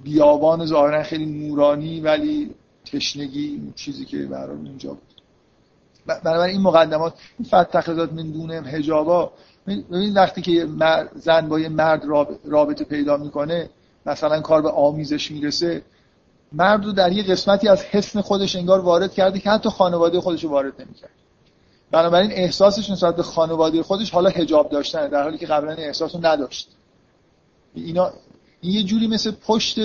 بیابان 0.03 0.67
ظاهرا 0.67 1.03
خیلی 1.03 1.27
نورانی 1.27 2.01
ولی 2.01 2.55
تشنگی 2.85 3.73
چیزی 3.75 4.05
که 4.05 4.19
برای 4.19 4.57
اینجا 4.65 4.91
بود. 4.91 5.23
بنابراین 6.07 6.57
این 6.57 6.65
مقدمات 6.65 7.15
این 7.39 7.49
فتخذات 7.49 8.13
من 8.13 8.31
دونم 8.31 8.67
هجابا 8.67 9.33
ببینید 9.67 10.17
وقتی 10.17 10.43
که 10.43 10.69
زن 11.15 11.49
با 11.49 11.61
یه 11.61 11.69
مرد 11.69 12.05
رابطه 12.45 12.85
پیدا 12.85 13.17
می‌کنه 13.17 13.71
مثلا 14.07 14.41
کار 14.41 14.63
به 14.63 14.71
آمیزش 14.71 15.31
می‌رسه 15.31 15.83
مرد 16.53 16.85
رو 16.85 16.93
در 16.93 17.13
یه 17.13 17.23
قسمتی 17.23 17.69
از 17.69 17.83
حسن 17.83 18.21
خودش 18.21 18.57
انگار 18.57 18.81
وارد 18.81 19.13
کرده 19.13 19.39
که 19.39 19.51
حتی 19.51 19.69
خانواده 19.69 20.21
خودش 20.21 20.45
رو 20.45 20.51
وارد 20.51 20.83
نمی‌کرد. 20.83 21.11
بنابراین 21.93 22.33
احساسش 22.33 22.91
نسبت 22.91 23.17
به 23.17 23.23
خانواده 23.23 23.83
خودش 23.83 24.11
حالا 24.11 24.31
هجاب 24.31 24.69
داشتن 24.69 25.09
در 25.09 25.23
حالی 25.23 25.39
که 25.39 25.47
قبلا 25.47 25.73
احساس 25.73 26.15
رو 26.15 26.27
نداشت. 26.27 26.69
اینا 27.75 28.13
این 28.61 28.73
یه 28.73 28.83
جوری 28.83 29.07
مثل 29.07 29.31
پشت 29.31 29.79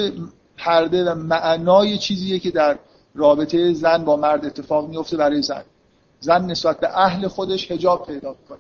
پرده 0.58 1.12
و 1.12 1.16
معنای 1.16 1.98
چیزیه 1.98 2.40
که 2.40 2.52
در 2.52 2.80
رابطه 3.16 3.74
زن 3.74 4.06
با 4.06 4.16
مرد 4.16 4.46
اتفاق 4.46 4.90
میفته 4.90 5.18
برای 5.18 5.42
زن. 5.42 5.64
زن 6.20 6.46
نسبت 6.46 6.80
به 6.80 7.00
اهل 7.00 7.28
خودش 7.28 7.72
هجاب 7.72 8.06
پیدا 8.06 8.36
کنه 8.50 8.60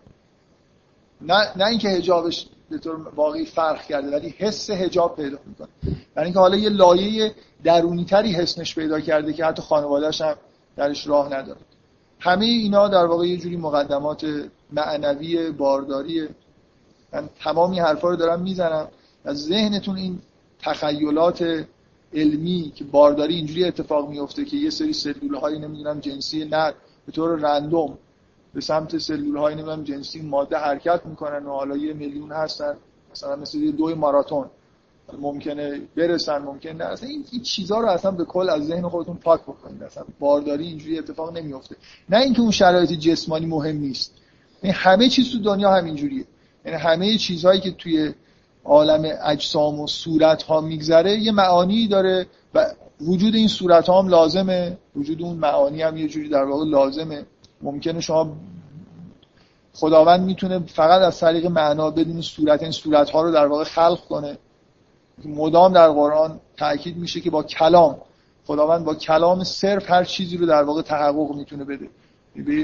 نه 1.21 1.51
نه 1.55 1.65
اینکه 1.65 1.89
هجابش 1.89 2.47
به 2.69 2.77
طور 2.77 3.07
واقعی 3.15 3.45
فرق 3.45 3.81
کرده 3.81 4.11
ولی 4.11 4.35
حس 4.37 4.69
هجاب 4.69 5.15
پیدا 5.15 5.37
می‌کنه. 5.45 5.67
برای 6.15 6.25
اینکه 6.25 6.39
حالا 6.39 6.57
یه 6.57 6.69
لایه 6.69 7.35
درونی 7.63 8.05
تری 8.05 8.31
حسنش 8.31 8.75
پیدا 8.75 8.99
کرده 8.99 9.33
که 9.33 9.45
حتی 9.45 9.61
خانواده‌اش 9.61 10.21
هم 10.21 10.35
درش 10.75 11.07
راه 11.07 11.33
نداره. 11.33 11.59
همه 12.19 12.45
اینا 12.45 12.87
در 12.87 13.05
واقع 13.05 13.27
یه 13.27 13.37
جوری 13.37 13.57
مقدمات 13.57 14.25
معنوی 14.73 15.51
بارداریه 15.51 16.29
من 17.13 17.29
تمامی 17.43 17.79
حرفا 17.79 18.09
رو 18.09 18.15
دارم 18.15 18.41
می‌زنم. 18.41 18.87
از 19.25 19.43
ذهنتون 19.43 19.97
این 19.97 20.19
تخیلات 20.59 21.65
علمی 22.13 22.71
که 22.75 22.83
بارداری 22.83 23.35
اینجوری 23.35 23.63
اتفاق 23.63 24.09
میفته 24.09 24.45
که 24.45 24.57
یه 24.57 24.69
سری 24.69 24.93
سلول 24.93 25.35
های 25.35 25.59
نمی‌دونم 25.59 25.99
جنسی 25.99 26.45
نر 26.45 26.71
به 27.05 27.11
طور 27.11 27.39
رندوم 27.39 27.97
به 28.53 28.61
سمت 28.61 28.97
سلول 28.97 29.37
های 29.37 29.55
نمی‌دونم 29.55 29.83
جنسی 29.83 30.21
ماده 30.21 30.57
حرکت 30.57 31.05
می‌کنن 31.05 31.45
و 31.45 31.49
حالا 31.49 31.77
یه 31.77 31.93
میلیون 31.93 32.31
هستن. 32.31 32.77
مثلا 33.11 33.35
مثل 33.35 33.57
یه 33.57 33.71
دوی 33.71 33.93
ماراتون. 33.93 34.45
ممکنه 35.13 35.81
برسن 35.95 36.37
ممکنه 36.37 36.73
نه. 36.73 36.85
اصلا 36.85 37.09
این, 37.09 37.25
این 37.31 37.41
چیزها 37.41 37.79
رو 37.79 37.87
اصلا 37.87 38.11
به 38.11 38.25
کل 38.25 38.49
از 38.49 38.67
ذهن 38.67 38.89
خودتون 38.89 39.15
پاک 39.15 39.41
بکنید. 39.41 39.83
اصلا 39.83 40.03
بارداری 40.19 40.67
اینجوری 40.67 40.99
اتفاق 40.99 41.37
نمیفته 41.37 41.75
نه 42.09 42.17
اینکه 42.17 42.41
اون 42.41 42.51
شرایط 42.51 42.91
جسمانی 42.91 43.45
مهم 43.45 43.77
نیست. 43.77 44.13
این 44.61 44.73
همه 44.73 45.09
چیز 45.09 45.31
تو 45.31 45.39
دنیا 45.39 45.71
همینجوریه. 45.71 46.25
یعنی 46.65 46.77
همه 46.77 47.17
چیزهایی 47.17 47.61
که 47.61 47.71
توی 47.71 48.13
عالم 48.65 49.17
اجسام 49.23 49.79
و 49.79 49.87
صورت 49.87 50.43
ها 50.43 50.61
میگذره 50.61 51.19
یه 51.19 51.31
معانی 51.31 51.87
داره 51.87 52.27
و 52.53 52.65
وجود 53.01 53.35
این 53.35 53.47
صورت 53.47 53.89
ها 53.89 54.01
هم 54.01 54.07
لازمه. 54.07 54.77
وجود 54.95 55.21
اون 55.21 55.37
معانی 55.37 55.81
هم 55.81 55.97
یه 55.97 56.07
جوری 56.07 56.29
در 56.29 56.43
واقع 56.43 56.65
لازمه. 56.65 57.25
ممکنه 57.61 57.99
شما 57.99 58.37
خداوند 59.73 60.25
می‌تونه 60.25 60.59
فقط 60.59 61.01
از 61.01 61.19
طریق 61.19 61.45
معنا 61.45 61.91
بدون 61.91 62.21
صورت 62.21 62.63
این 62.63 62.71
صورت 62.71 63.09
ها 63.09 63.21
رو 63.21 63.31
در 63.31 63.47
واقع 63.47 63.63
خلق 63.63 63.99
کنه. 64.09 64.37
مدام 65.25 65.73
در 65.73 65.89
قرآن 65.89 66.39
تاکید 66.57 66.97
میشه 66.97 67.21
که 67.21 67.29
با 67.29 67.43
کلام 67.43 67.97
خداوند 68.47 68.85
با 68.85 68.95
کلام 68.95 69.43
صرف 69.43 69.91
هر 69.91 70.03
چیزی 70.03 70.37
رو 70.37 70.45
در 70.45 70.63
واقع 70.63 70.81
تحقق 70.81 71.35
می‌تونه 71.35 71.63
بده. 71.63 71.89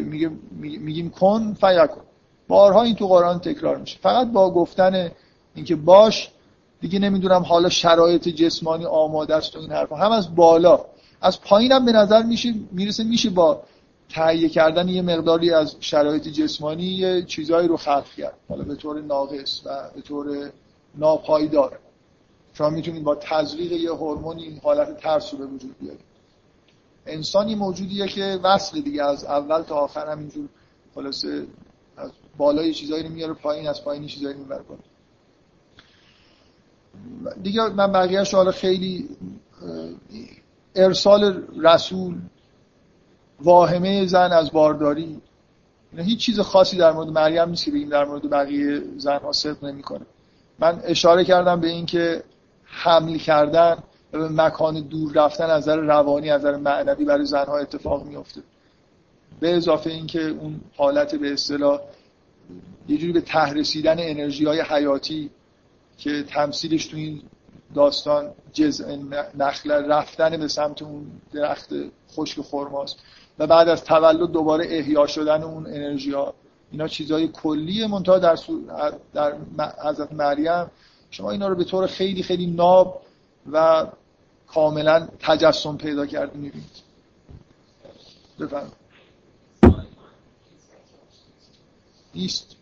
میگه 0.02 0.32
میگیم 0.60 1.10
کن 1.10 1.54
فیکن. 1.54 2.02
بارها 2.48 2.84
این 2.84 2.96
تو 2.96 3.08
قرآن 3.08 3.40
تکرار 3.40 3.78
میشه. 3.78 3.98
فقط 4.02 4.32
با 4.32 4.52
گفتن 4.52 5.12
اینکه 5.56 5.76
باش 5.76 6.30
دیگه 6.82 7.00
نمی‌دونم 7.00 7.42
حالا 7.42 7.70
شرایط 7.70 8.28
جسمانی 8.28 8.86
آماده 8.86 9.36
است 9.36 9.56
و 9.56 9.60
این 9.60 9.72
حرفا. 9.72 9.96
هم 9.96 10.12
از 10.12 10.36
بالا 10.36 10.86
از 11.22 11.42
پایینم 11.42 11.86
به 11.86 11.92
نظر 11.92 12.24
میشه 12.24 12.54
می‌رسه 12.72 13.04
میشه 13.04 13.30
با 13.30 13.64
تهیه 14.10 14.50
کردن 14.50 14.90
یه 14.90 15.02
مقداری 15.02 15.52
از 15.52 15.76
شرایط 15.80 16.28
جسمانی 16.28 16.84
یه 16.84 17.24
چیزهایی 17.24 17.68
رو 17.68 17.78
خلق 17.78 18.06
کرد. 18.18 18.34
حالا 18.50 18.64
به 18.64 18.76
طور 18.76 19.02
ناقص 19.02 19.62
و 19.66 19.70
به 19.96 20.02
طور 20.02 20.52
ناپایدار. 20.96 21.80
شما 22.54 22.70
می‌تونید 22.70 23.04
با 23.04 23.16
تزریق 23.16 23.72
یه 23.72 23.92
هورمون 23.92 24.38
این 24.40 24.60
حالت 24.64 24.98
ترس 24.98 25.34
رو 25.34 25.40
به 25.40 25.46
وجود 25.46 25.76
بیارید. 25.80 26.06
انسانی 27.06 27.56
موجودیه 27.56 28.08
که 28.08 28.40
وصل 28.44 28.82
دیگه 28.82 29.04
از 29.04 29.26
اول 29.26 29.62
تا 29.62 29.76
آخر 29.76 30.12
همینجور 30.12 30.50
خلاصه 30.96 31.48
از 31.98 32.12
بالای 32.38 32.74
چیزایی 32.74 33.04
رو 33.04 33.10
میاره 33.10 33.34
پایین 33.34 33.68
از 33.68 33.84
پایینی 33.84 34.08
چیزایی 34.08 34.38
می‌بره 34.38 34.64
دیگه 37.44 37.70
من 37.70 37.92
بقیه 37.92 38.24
حالا 38.34 38.52
خیلی 38.52 39.10
ارسال 40.76 41.44
رسول 41.64 42.22
واهمه 43.40 44.06
زن 44.06 44.32
از 44.32 44.52
بارداری 44.52 45.22
هیچ 45.98 46.20
چیز 46.20 46.40
خاصی 46.40 46.78
در 46.78 46.92
مورد 46.92 47.08
مریم 47.10 47.50
نیست 47.50 47.66
که 47.66 47.72
بگیم 47.72 47.90
در 47.90 48.06
مورد 48.06 48.30
بقیه 48.30 48.84
زنها 48.98 49.32
صدق 49.32 49.64
نمی‌کنه. 49.64 50.06
من 50.60 50.82
اشاره 50.84 51.24
کردم 51.24 51.60
به 51.60 51.68
اینکه 51.68 52.24
حمل 52.74 53.18
کردن 53.18 53.78
و 54.14 54.18
به 54.18 54.30
مکان 54.30 54.82
دور 54.82 55.14
رفتن 55.14 55.50
از 55.50 55.62
نظر 55.64 55.76
روانی 55.76 56.30
از 56.30 56.42
نظر 56.42 56.58
معنوی 56.58 57.06
برای 57.06 57.26
زنها 57.26 57.58
اتفاق 57.58 58.06
میفته 58.06 58.42
به 59.40 59.56
اضافه 59.56 59.90
اینکه 59.90 60.28
اون 60.28 60.62
حالت 60.78 61.16
به 61.16 61.34
اصطلاح 61.34 61.80
یه 62.88 62.98
جوری 62.98 63.14
به 63.14 63.22
تهرسیدن 63.22 63.96
انرژی 64.00 64.46
های 64.46 64.62
حیاتی 64.62 65.30
که 65.98 66.24
تمثیلش 66.24 66.86
تو 66.86 66.98
این 66.98 67.22
داستان 67.76 68.32
جزء 68.54 68.98
نخل 69.36 69.72
رفتن 69.72 70.38
به 70.38 70.48
سمت 70.48 70.82
اون 70.82 71.06
درخت 71.34 71.70
خشک 72.16 72.42
خرماست 72.42 72.96
و 73.40 73.48
بعد 73.48 73.70
از 73.70 73.84
تولد 73.84 74.32
دوباره 74.32 74.66
احیا 74.70 75.08
شدن 75.08 75.44
اون 75.44 75.68
انرژی 75.68 76.12
ها 76.12 76.34
اینا 76.72 76.88
چیزهای 76.88 77.28
کلیه 77.28 77.88
منتها 77.88 78.20
در, 78.20 78.38
در 79.14 79.34
حضرت 79.84 80.12
مریم 80.14 80.72
شما 81.14 81.32
اینا 81.32 81.48
رو 81.48 81.56
به 81.56 81.64
طور 81.64 81.88
خیلی 81.88 82.24
خیلی 82.24 82.46
ناب 82.46 83.02
و 83.52 83.88
کاملا 84.48 85.08
تجسم 85.20 85.78
پیدا 85.78 86.06
کرده 86.06 86.38
می‌بینید. 86.38 86.82
بفرم 88.40 88.72
نیست 92.16 92.56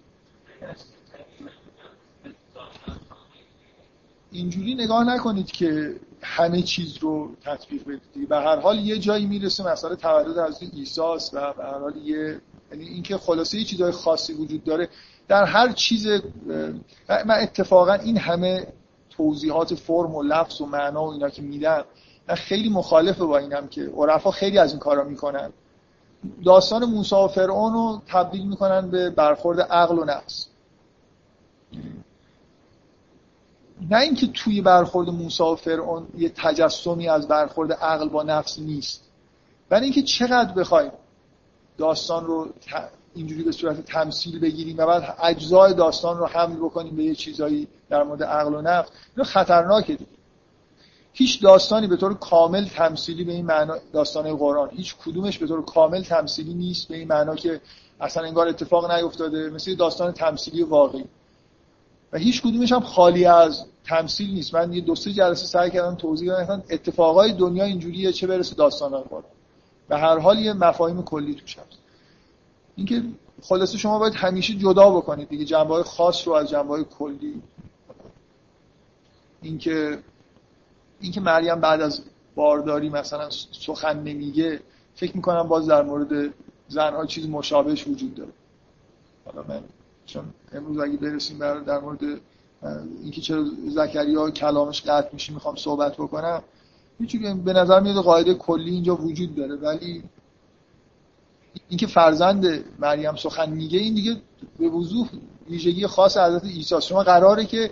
اینجوری 4.32 4.76
نگاه 4.76 5.04
نکنید 5.04 5.52
که 5.52 5.96
همه 6.22 6.62
چیز 6.62 6.98
رو 6.98 7.36
تطبیق 7.42 7.84
بدید 7.84 8.30
به 8.30 8.38
هر 8.38 8.60
حال 8.60 8.80
یه 8.80 9.00
جایی 9.00 9.26
می‌رسه 9.26 9.72
مثلا 9.72 9.96
تولد 9.96 10.38
از 10.38 10.64
عیسی 10.64 11.02
و 11.02 11.54
به 11.54 11.64
هر 11.64 11.80
حال 11.80 11.98
یه 11.98 12.42
یعنی 12.72 12.86
اینکه 12.86 13.18
خلاصه 13.18 13.58
یه 13.58 13.64
چیزهای 13.64 13.92
خاصی 13.92 14.34
وجود 14.34 14.64
داره. 14.64 14.90
در 15.32 15.46
هر 15.46 15.72
چیز 15.72 16.08
من 17.10 17.40
اتفاقا 17.42 17.94
این 17.94 18.18
همه 18.18 18.68
توضیحات 19.10 19.76
فرم 19.76 20.16
و 20.16 20.24
لفظ 20.24 20.62
و 20.62 20.66
معنا 20.66 21.06
و 21.06 21.12
اینا 21.12 21.30
که 21.30 21.42
میدم 21.42 21.86
من 22.30 22.36
خیلی 22.36 22.70
مخالفه 22.70 23.26
با 23.26 23.38
اینم 23.38 23.68
که 23.68 23.92
عرفا 23.98 24.32
خیلی 24.32 24.58
از 24.58 24.72
این 24.72 24.80
کارا 24.80 25.04
می‌کنن. 25.04 25.52
داستان 26.46 26.86
موسی 26.86 27.16
و 27.16 27.28
فرعون 27.28 27.74
رو 27.74 28.02
تبدیل 28.08 28.48
می‌کنن 28.48 28.92
به 28.92 29.10
برخورد 29.10 29.62
عقل 29.62 30.00
و 30.00 30.06
نفس. 30.06 30.48
نه 33.90 34.00
اینکه 34.00 34.28
توی 34.28 34.62
برخورد 34.62 35.10
موسی 35.10 35.44
و 35.44 35.56
فرعون 35.56 36.08
یه 36.18 36.32
تجسمی 36.36 37.10
از 37.10 37.28
برخورد 37.28 37.74
عقل 37.74 38.10
با 38.10 38.24
نفس 38.24 38.60
نیست 38.60 39.04
ولی 39.72 39.84
اینکه 39.84 40.02
چقدر 40.02 40.54
بخوایم 40.54 40.92
داستان 41.78 42.26
رو 42.26 42.50
اینجوری 43.16 43.44
به 43.44 43.52
صورت 43.52 43.86
تمثیل 43.86 44.40
بگیریم 44.40 44.78
و 44.78 44.86
بعد 44.86 45.16
اجزای 45.24 45.74
داستان 45.74 46.18
رو 46.18 46.26
حمل 46.26 46.56
بکنیم 46.56 46.96
به 46.96 47.04
یه 47.04 47.16
چیزایی 47.16 47.68
در 47.90 48.04
مورد 48.04 48.24
عقل 48.24 48.54
و 48.56 48.62
نفس 48.62 48.90
اینو 49.16 49.24
خطرناکه 49.24 49.94
دیگه. 49.96 50.12
هیچ 51.14 51.42
داستانی 51.42 51.88
به 51.88 51.98
طور 51.98 52.14
کامل 52.14 52.66
تمثیلی 52.66 53.24
به 53.24 53.32
این 53.32 53.46
معنا 53.46 53.78
داستان 53.94 54.36
قرآن. 54.36 54.70
هیچ 54.70 54.96
کدومش 54.96 55.38
به 55.38 55.48
طور 55.48 55.66
کامل 55.66 56.04
تمثیلی 56.04 56.54
نیست 56.54 56.88
به 56.88 56.98
این 56.98 57.08
معنا 57.08 57.36
که 57.36 57.62
اصلا 58.02 58.24
انگار 58.24 58.48
اتفاق 58.48 58.92
نیفتاده 58.92 59.50
مثل 59.50 59.76
داستان 59.76 60.12
تمثیلی 60.12 60.64
واقعی. 60.64 61.06
و 62.14 62.18
هیچ 62.18 62.42
کدومش 62.42 62.72
هم 62.72 62.80
خالی 62.80 63.26
از 63.26 63.66
تمثیل 63.86 64.34
نیست. 64.34 64.56
من 64.56 64.74
یه 64.74 64.82
دو 64.82 64.96
سه 64.96 65.14
جلسه 65.14 65.46
سعی 65.46 65.72
کردم 65.72 65.96
توضیح 65.96 66.34
بدم 66.34 66.64
اتفاقای 66.70 67.34
دنیا 67.34 67.64
اینجوریه 67.64 68.12
چه 68.12 68.28
برسه 68.28 68.56
داستان 68.56 69.02
قرآن؟ 69.02 69.24
به 69.90 69.98
هر 69.98 70.20
حال 70.20 70.40
یه 70.40 70.54
مفاهیم 70.54 71.04
کلی 71.04 71.36
توش 71.36 71.58
هست. 71.58 71.81
اینکه 72.76 73.04
خلاصه 73.42 73.78
شما 73.78 74.00
باید 74.00 74.14
همیشه 74.16 74.54
جدا 74.54 74.90
بکنید 74.90 75.30
دیگه 75.30 75.46
جنبه 75.46 75.74
های 75.74 75.84
خاص 75.84 76.28
رو 76.28 76.34
از 76.34 76.50
جنبه 76.50 76.68
های 76.70 76.84
کلی. 76.84 77.42
اینکه 79.42 80.00
اینکه 81.00 81.22
مریم 81.22 81.60
بعد 81.60 81.82
از 81.82 82.02
بارداری 82.36 82.90
مثلا 82.90 83.30
سخن 83.52 84.04
نمیگه 84.04 84.60
فکر 84.96 85.16
می‌کنم 85.16 85.48
باز 85.48 85.68
در 85.68 85.82
مورد 85.82 86.34
زنها 86.68 87.06
چیز 87.06 87.30
مشابهش 87.30 87.88
وجود 87.88 88.16
داره. 88.16 88.32
حالا 89.26 89.48
من 89.48 89.64
چون 90.06 90.24
امروز 90.52 90.80
اگه 90.80 90.98
برسیم 90.98 91.38
در, 91.38 91.60
در 91.60 91.80
مورد 91.80 92.00
اینکه 93.02 93.22
چرا 93.22 93.46
زکریا 93.68 94.32
کلامش 94.32 94.82
قطع 94.82 95.10
میشه 95.14 95.34
می‌خوام 95.34 95.56
صحبت 95.56 95.94
بکنم. 95.94 96.44
هیچی 97.00 97.18
به 97.18 97.54
نظر 97.54 97.80
میاد 97.80 98.04
قاعده 98.04 98.34
کلی 98.34 98.72
اینجا 98.72 98.96
وجود 98.96 99.36
داره 99.36 99.56
ولی 99.56 100.04
اینکه 101.72 101.88
فرزند 101.88 102.64
مریم 102.80 103.16
سخن 103.16 103.50
میگه 103.50 103.80
این 103.80 103.94
دیگه 103.94 104.22
به 104.60 104.70
وضوح 104.70 105.10
ویژگی 105.50 105.88
خاص 105.88 106.18
حضرت 106.18 106.44
عیسی 106.44 106.82
شما 106.82 107.04
قراره 107.04 107.46
که 107.46 107.72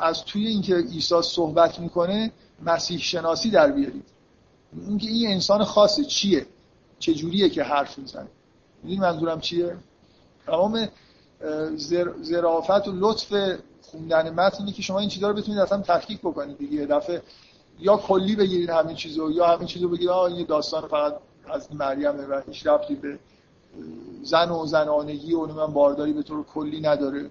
از 0.00 0.24
توی 0.24 0.46
اینکه 0.46 0.76
عیسی 0.76 1.22
صحبت 1.22 1.78
می‌کنه 1.80 2.32
مسیح 2.62 2.98
شناسی 2.98 3.50
در 3.50 3.72
بیارید. 3.72 4.04
اینکه 4.88 5.06
این 5.08 5.30
انسان 5.30 5.64
خاصه 5.64 6.04
چیه؟ 6.04 6.46
چه 6.98 7.14
جوریه 7.14 7.48
که 7.48 7.62
حرف 7.62 7.98
می‌زنه؟ 7.98 8.28
می‌دونی 8.82 9.00
منظورم 9.00 9.40
چیه؟ 9.40 9.76
تمام 10.46 10.88
ظرافت 12.22 12.88
و 12.88 12.92
لطف 12.94 13.34
خوندن 13.82 14.30
متنی 14.30 14.72
که 14.72 14.82
شما 14.82 14.98
این 14.98 15.08
چیزا 15.08 15.28
رو 15.28 15.34
بتونید 15.34 15.60
اصلا 15.60 15.78
تحقیق 15.78 16.18
بکنید 16.18 16.58
دیگه. 16.58 16.86
دفعه 16.86 17.22
یا 17.78 17.96
کلی 17.96 18.36
بگیرید 18.36 18.70
همین 18.70 18.96
چیزو 18.96 19.30
یا 19.30 19.46
همین 19.46 19.66
چیزو 19.66 19.88
بگیرید 19.88 20.08
آه 20.08 20.32
این 20.32 20.46
داستان 20.46 20.88
فقط 20.88 21.14
از 21.50 21.74
مریم 21.74 22.30
و 22.30 22.42
هیچ 22.46 22.66
ربطی 22.66 22.94
به 22.94 23.18
زن 24.22 24.50
و 24.50 24.66
زنانگی 24.66 25.34
و 25.34 25.46
من 25.46 25.72
بارداری 25.72 26.12
به 26.12 26.22
طور 26.22 26.44
کلی 26.44 26.80
نداره. 26.80 27.30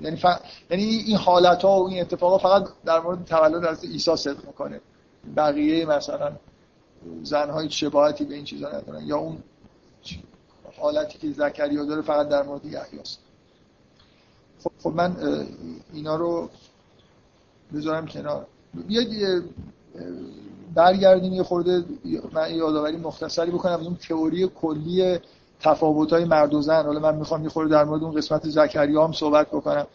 یعنی, 0.00 0.16
ف... 0.16 0.24
یعنی 0.70 0.84
این 0.84 1.16
حالت 1.16 1.62
ها 1.62 1.82
و 1.82 1.88
این 1.88 2.00
اتفاقات 2.00 2.40
فقط 2.40 2.64
در 2.84 3.00
مورد 3.00 3.24
تولد 3.24 3.64
از 3.64 3.84
عیسی 3.84 4.16
صدق 4.16 4.46
می‌کنه. 4.46 4.80
بقیه 5.36 5.86
مثلا 5.86 6.32
زنهای 7.22 7.70
شباهتی 7.70 8.24
به 8.24 8.34
این 8.34 8.44
چیزا 8.44 8.68
ندارن 8.68 9.06
یا 9.06 9.18
اون 9.18 9.38
حالتی 10.76 11.18
که 11.18 11.32
زکریا 11.32 11.84
داره 11.84 12.02
فقط 12.02 12.28
در 12.28 12.42
مورد 12.42 12.64
یحیاست 12.64 13.18
خب, 14.64 14.70
خب 14.82 14.90
من 14.90 15.16
اینا 15.92 16.16
رو 16.16 16.50
بذارم 17.74 18.06
کنار. 18.06 18.46
بیاید 18.88 19.44
برگردیم 20.74 21.32
یه 21.32 21.42
خورده 21.42 21.84
من 22.32 22.54
یادآوری 22.54 22.96
مختصری 22.96 23.50
بکنم. 23.50 23.80
اون 23.80 23.96
تئوری 24.08 24.50
کلی 24.54 25.18
تفاوت 25.60 26.12
های 26.12 26.24
مرد 26.24 26.54
و 26.54 26.62
زن. 26.62 26.84
حالا 26.86 27.00
من 27.00 27.16
می‌خوام 27.16 27.42
یه 27.42 27.48
خورده 27.48 27.70
در 27.70 27.84
مورد 27.84 28.02
اون 28.02 28.14
قسمت 28.14 28.48
زکریا 28.48 29.04
هم 29.04 29.12
صحبت 29.12 29.46
بکنم. 29.48 29.86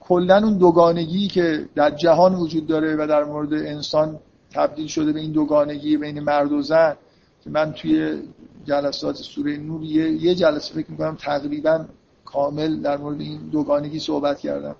کلا 0.00 0.36
اون 0.36 0.58
دوگانگی 0.58 1.28
که 1.28 1.68
در 1.74 1.90
جهان 1.90 2.34
وجود 2.34 2.66
داره 2.66 2.96
و 2.96 3.06
در 3.06 3.24
مورد 3.24 3.52
انسان 3.52 4.18
تبدیل 4.54 4.86
شده 4.86 5.12
به 5.12 5.20
این 5.20 5.32
دوگانگی 5.32 5.96
بین 5.96 6.20
مرد 6.20 6.52
و 6.52 6.62
زن 6.62 6.96
که 7.44 7.50
من 7.50 7.72
توی 7.72 8.22
جلسات 8.64 9.16
سوره 9.16 9.56
نور 9.56 9.82
یه, 9.82 10.34
جلسه 10.34 10.74
فکر 10.74 10.90
می‌کنم 10.90 11.16
تقریبا 11.20 11.84
کامل 12.24 12.80
در 12.80 12.96
مورد 12.96 13.20
این 13.20 13.38
دوگانگی 13.52 13.98
صحبت 13.98 14.40
کردم. 14.40 14.76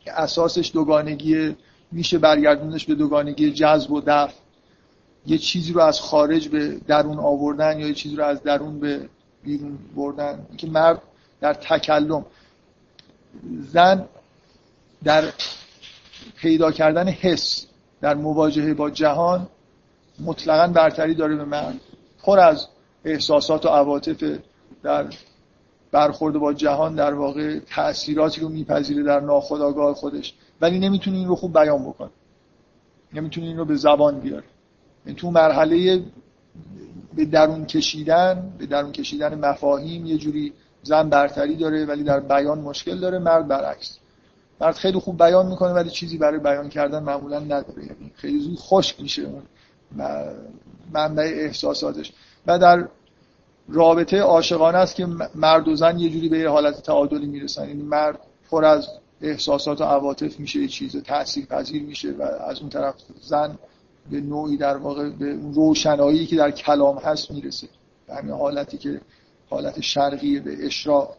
که 0.00 0.12
اساسش 0.12 0.70
دوگانگی 0.74 1.56
میشه 1.92 2.18
برگردونش 2.18 2.86
به 2.86 2.94
دوگانگی 2.94 3.52
جذب 3.52 3.90
و 3.90 4.00
دفع. 4.00 4.45
یه 5.26 5.38
چیزی 5.38 5.72
رو 5.72 5.80
از 5.80 6.00
خارج 6.00 6.48
به 6.48 6.80
درون 6.86 7.18
آوردن 7.18 7.80
یا 7.80 7.86
یه 7.86 7.94
چیزی 7.94 8.16
رو 8.16 8.24
از 8.24 8.42
درون 8.42 8.80
به 8.80 9.08
بیرون 9.44 9.78
بردن. 9.96 10.46
که 10.56 10.66
مرد 10.66 11.02
در 11.40 11.54
تکلم 11.54 12.26
زن 13.72 14.08
در 15.04 15.24
پیدا 16.36 16.72
کردن 16.72 17.08
حس 17.08 17.66
در 18.00 18.14
مواجهه 18.14 18.74
با 18.74 18.90
جهان 18.90 19.46
مطلقا 20.20 20.72
برتری 20.72 21.14
داره 21.14 21.36
به 21.36 21.44
مرد. 21.44 21.80
پر 22.22 22.40
از 22.40 22.66
احساسات 23.04 23.66
و 23.66 23.68
عواطف 23.68 24.38
در 24.82 25.06
برخورد 25.92 26.34
با 26.34 26.52
جهان 26.52 26.94
در 26.94 27.14
واقع 27.14 27.58
تأثیراتی 27.58 28.40
رو 28.40 28.48
میپذیره 28.48 29.02
در 29.02 29.20
ناخودآگاه 29.20 29.94
خودش. 29.94 30.34
ولی 30.60 30.78
نمی‌تونه 30.78 31.16
این 31.16 31.28
رو 31.28 31.36
خوب 31.36 31.52
بیان 31.52 31.84
بکنه. 31.84 32.10
نمی‌تونه 33.12 33.46
این 33.46 33.56
رو 33.56 33.64
به 33.64 33.76
زبان 33.76 34.20
بیاره. 34.20 34.44
تو 35.14 35.30
مرحله 35.30 36.02
به 37.16 37.24
درون 37.24 37.66
کشیدن 37.66 38.52
به 38.58 38.66
درون 38.66 38.92
کشیدن 38.92 39.34
مفاهیم 39.34 40.06
یه 40.06 40.18
جوری 40.18 40.52
زن 40.82 41.08
برتری 41.08 41.56
داره 41.56 41.84
ولی 41.84 42.02
در 42.02 42.20
بیان 42.20 42.58
مشکل 42.58 42.98
داره 42.98 43.18
مرد 43.18 43.48
برعکس. 43.48 43.98
مرد 44.60 44.74
خیلی 44.74 44.98
خوب 44.98 45.18
بیان 45.18 45.46
می‌کنه 45.46 45.72
ولی 45.72 45.90
چیزی 45.90 46.18
برای 46.18 46.38
بیان 46.38 46.68
کردن 46.68 47.02
معمولا 47.02 47.40
نداره. 47.40 47.82
یعنی 47.82 48.12
خیلی 48.14 48.40
زود 48.40 48.58
خشک 48.58 49.00
میشه 49.00 49.22
اون 49.22 49.42
منبع 50.92 51.22
احساساتش. 51.22 52.12
و 52.46 52.58
در 52.58 52.88
رابطه 53.68 54.20
عاشقانه 54.20 54.78
است 54.78 54.94
که 54.94 55.06
مرد 55.34 55.68
و 55.68 55.76
زن 55.76 55.98
یه 55.98 56.10
جوری 56.10 56.28
به 56.28 56.38
یه 56.38 56.48
حالت 56.48 56.82
تعادلی 56.82 57.26
می‌رسن. 57.26 57.62
این 57.62 57.70
یعنی 57.70 57.82
مرد 57.82 58.18
پر 58.50 58.64
از 58.64 58.88
احساسات 59.22 59.80
و 59.80 59.84
عواطف 59.84 60.40
میشه 60.40 60.60
یه 60.60 60.68
چیز 60.68 60.96
تاثیر 60.96 61.46
پذیر 61.46 61.82
میشه 61.82 62.12
و 62.12 62.22
از 62.22 62.60
اون 62.60 62.68
طرف 62.68 62.94
زن 63.22 63.58
به 64.10 64.20
نوعی 64.20 64.56
در 64.56 64.76
واقع 64.76 65.10
به 65.10 65.38
روشنایی 65.54 66.26
که 66.26 66.36
در 66.36 66.50
کلام 66.50 66.98
هست 66.98 67.30
می‌رسه. 67.30 67.68
همین 68.08 68.34
حالتی 68.34 68.78
که 68.78 69.00
حالت 69.50 69.80
شرقی 69.80 70.40
به 70.40 70.66
اشراق. 70.66 71.16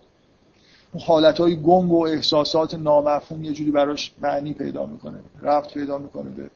اون 0.94 1.04
حالت 1.04 1.40
های 1.40 1.56
گنگ 1.56 1.92
و 1.92 2.06
احساسات 2.06 2.74
نامفهوم 2.74 3.44
یه 3.44 3.54
جوری 3.54 3.72
براش 3.72 4.14
معنی 4.22 4.54
پیدا 4.54 4.86
می‌کنه 4.86 5.20
رفت 5.42 5.74
پیدا 5.74 5.98
می‌کنه 5.98 6.30
به 6.30 6.50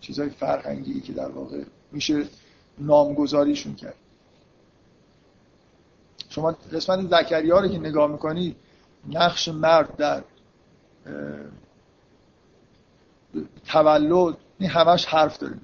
چیزهای 0.00 0.28
فرهنگی 0.28 1.00
که 1.00 1.12
در 1.12 1.28
واقع 1.28 1.62
میشه 1.92 2.24
نامگذاریشون 2.78 3.74
کرد. 3.74 3.94
شما 6.28 6.56
قسمت 6.72 7.10
زکریا 7.10 7.60
رو 7.60 7.68
که 7.68 7.78
نگاه 7.78 8.10
می‌کنید 8.10 8.56
نقش 9.08 9.48
مرد 9.48 9.96
در 9.96 10.22
تولد 13.66 14.36
این 14.58 14.70
همش 14.70 15.06
حرف 15.06 15.38
داره 15.38 15.58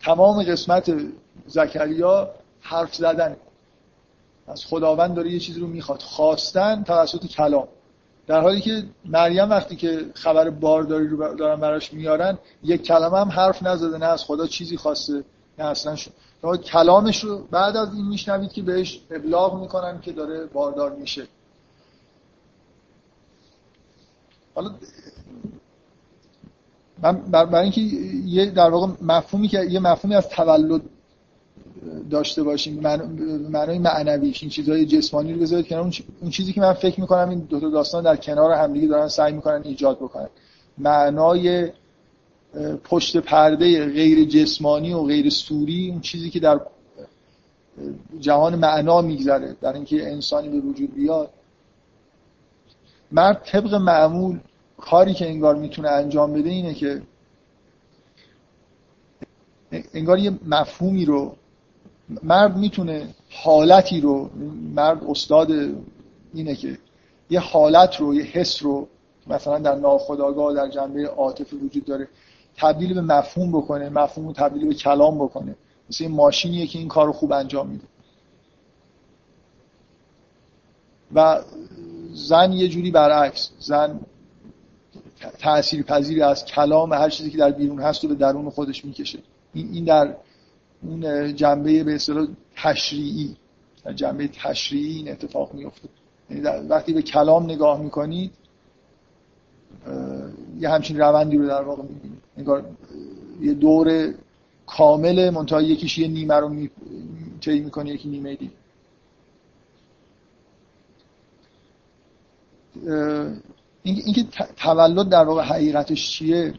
تمام 0.00 0.42
قسمت 0.42 0.92
زکریا 1.46 2.30
حرف 2.60 2.94
زدن. 2.94 3.36
از 4.46 4.66
خداوند 4.66 5.14
داره 5.14 5.30
یه 5.30 5.38
چیزی 5.38 5.60
رو 5.60 5.66
می‌خواد. 5.66 6.02
خواستن 6.02 6.82
توسط 6.82 7.26
کلام. 7.26 7.68
در 8.26 8.40
حالی 8.40 8.60
که 8.60 8.84
مریم 9.04 9.50
وقتی 9.50 9.76
که 9.76 10.10
خبر 10.14 10.50
بارداری 10.50 11.08
رو 11.08 11.34
دارن 11.34 11.60
براش 11.60 11.92
میارن 11.92 12.38
یک 12.62 12.82
کلمه 12.82 13.18
هم 13.18 13.28
حرف 13.28 13.62
نزده. 13.62 13.98
نه 13.98 14.06
از 14.06 14.24
خدا 14.24 14.46
چیزی 14.46 14.76
خواسته 14.76 15.24
نه 15.58 15.64
اصلا 15.64 15.96
شد 15.96 16.12
کلامش 16.64 17.24
رو 17.24 17.38
بعد 17.50 17.76
از 17.76 17.94
این 17.94 18.08
میشنوید 18.08 18.52
که 18.52 18.62
بهش 18.62 19.00
ابلاغ 19.10 19.60
می‌کنن 19.60 20.00
که 20.00 20.12
داره 20.12 20.46
باردار 20.46 20.92
میشه. 20.92 21.26
حالا 24.54 24.74
من 27.02 27.12
برای 27.30 27.62
اینکه 27.62 27.80
یه 28.26 28.50
در 28.50 28.70
واقع 28.70 28.92
مفهومی 29.02 29.48
که 29.48 29.64
یه 29.64 29.80
مفهومی 29.80 30.14
از 30.14 30.28
تولد 30.28 30.82
داشته 32.10 32.42
باشیم 32.42 32.80
معنای 33.50 33.78
معنویش 33.78 34.42
این 34.42 34.50
چیزهای 34.50 34.86
جسمانی 34.86 35.32
رو 35.32 35.40
بذارید 35.40 35.66
کنار. 35.66 35.92
اون 36.20 36.30
چیزی 36.30 36.52
که 36.52 36.60
من 36.60 36.72
فکر 36.72 37.00
می‌کنم 37.00 37.28
این 37.28 37.38
دو 37.38 37.60
تا 37.60 37.70
داستان 37.70 38.04
در 38.04 38.16
کنار 38.16 38.52
همدیگه 38.52 38.86
دارن 38.86 39.08
سعی 39.08 39.32
می‌کنن 39.32 39.62
ایجاد 39.64 39.96
بکنن. 39.96 40.28
معنای 40.78 41.68
پشت 42.84 43.16
پرده 43.16 43.86
غیر 43.86 44.24
جسمانی 44.24 44.92
و 44.92 45.02
غیر 45.02 45.30
سوری 45.30 45.90
اون 45.90 46.00
چیزی 46.00 46.30
که 46.30 46.40
در 46.40 46.60
جهان 48.20 48.54
معنا 48.54 49.00
میگذره 49.00 49.56
در 49.60 49.72
اینکه 49.72 50.12
انسانی 50.12 50.48
به 50.48 50.60
وجود 50.60 50.94
بیاد. 50.94 51.30
مرد 53.12 53.42
طبق 53.44 53.74
معمول 53.74 54.38
کاری 54.84 55.14
که 55.14 55.28
انگار 55.28 55.54
می‌تونه 55.56 55.88
انجام 55.88 56.32
بده 56.32 56.50
اینه 56.50 56.74
که 56.74 57.02
انگار 59.94 60.18
یه 60.18 60.32
مفهومی 60.46 61.04
رو 61.04 61.36
مرد 62.22 62.56
می‌تونه 62.56 63.14
حالتی 63.30 64.00
رو 64.00 64.30
مرد 64.74 65.04
استاد 65.04 65.50
اینه 66.34 66.54
که 66.54 66.78
یه 67.30 67.40
حالت 67.40 67.96
رو 67.96 68.14
یه 68.14 68.22
حس 68.22 68.62
رو 68.62 68.88
مثلا 69.26 69.58
در 69.58 69.74
ناخودآگاه 69.74 70.54
در 70.54 70.68
جنبه 70.68 71.06
عاطف 71.06 71.52
وجود 71.52 71.84
داره 71.84 72.08
تبدیل 72.56 72.94
به 72.94 73.00
مفهوم 73.00 73.52
بکنه 73.52 73.88
مفهوم 73.88 74.26
رو 74.26 74.32
تبدیل 74.32 74.68
به 74.68 74.74
کلام 74.74 75.18
بکنه. 75.18 75.56
مثل 75.90 76.04
این 76.04 76.14
ماشینیه 76.14 76.66
که 76.66 76.78
این 76.78 76.88
کار 76.88 77.06
رو 77.06 77.12
خوب 77.12 77.32
انجام 77.32 77.68
میده. 77.68 77.84
و 81.14 81.40
زن 82.12 82.52
یه 82.52 82.68
جوری 82.68 82.90
برعکس 82.90 83.50
زن 83.58 84.00
تأثیر 85.38 85.82
پذیری 85.82 86.22
از 86.22 86.44
کلام 86.44 86.92
هر 86.92 87.08
چیزی 87.08 87.30
که 87.30 87.38
در 87.38 87.50
بیرون 87.50 87.80
هست 87.80 88.04
و 88.04 88.08
به 88.08 88.14
درون 88.14 88.50
خودش 88.50 88.84
می‌کشه. 88.84 89.18
این 89.54 89.84
در 89.84 90.14
اون 90.82 91.34
جنبه 91.34 91.84
به 91.84 91.94
اصطلاح 91.94 92.26
تشریعی. 92.56 93.36
در 93.84 93.92
جنبه 93.92 94.28
تشریعی 94.28 94.96
این 94.96 95.10
اتفاق 95.10 95.54
میفته 95.54 95.88
یعنی 96.30 96.42
وقتی 96.68 96.92
به 96.92 97.02
کلام 97.02 97.44
نگاه 97.44 97.80
می‌کنید 97.80 98.32
یه 100.60 100.68
همچین 100.68 100.98
روندی 100.98 101.36
رو 101.36 101.46
در 101.46 101.62
واقع 101.62 101.82
می‌بینید. 101.82 102.22
انگار 102.36 102.64
یه 103.40 103.54
دور 103.54 104.14
کامل 104.66 105.30
منتها 105.30 105.62
یکیش 105.62 105.98
یه 105.98 106.08
نیمه 106.08 106.34
رو 106.34 106.48
می... 106.48 106.70
طی 107.40 107.60
می‌کنه 107.60 107.90
یکی 107.90 108.08
نیمه 108.08 108.34
دی 108.34 108.50
اینکه 113.84 114.24
تولد 114.56 115.08
در 115.08 115.24
واقع 115.24 115.42
حقیقتش 115.42 116.10
چیه؟ 116.10 116.54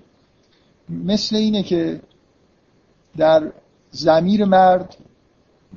مثل 0.90 1.36
اینه 1.36 1.64
که 1.64 2.02
در 3.18 3.52
زمیر 3.92 4.46
مرد 4.46 4.96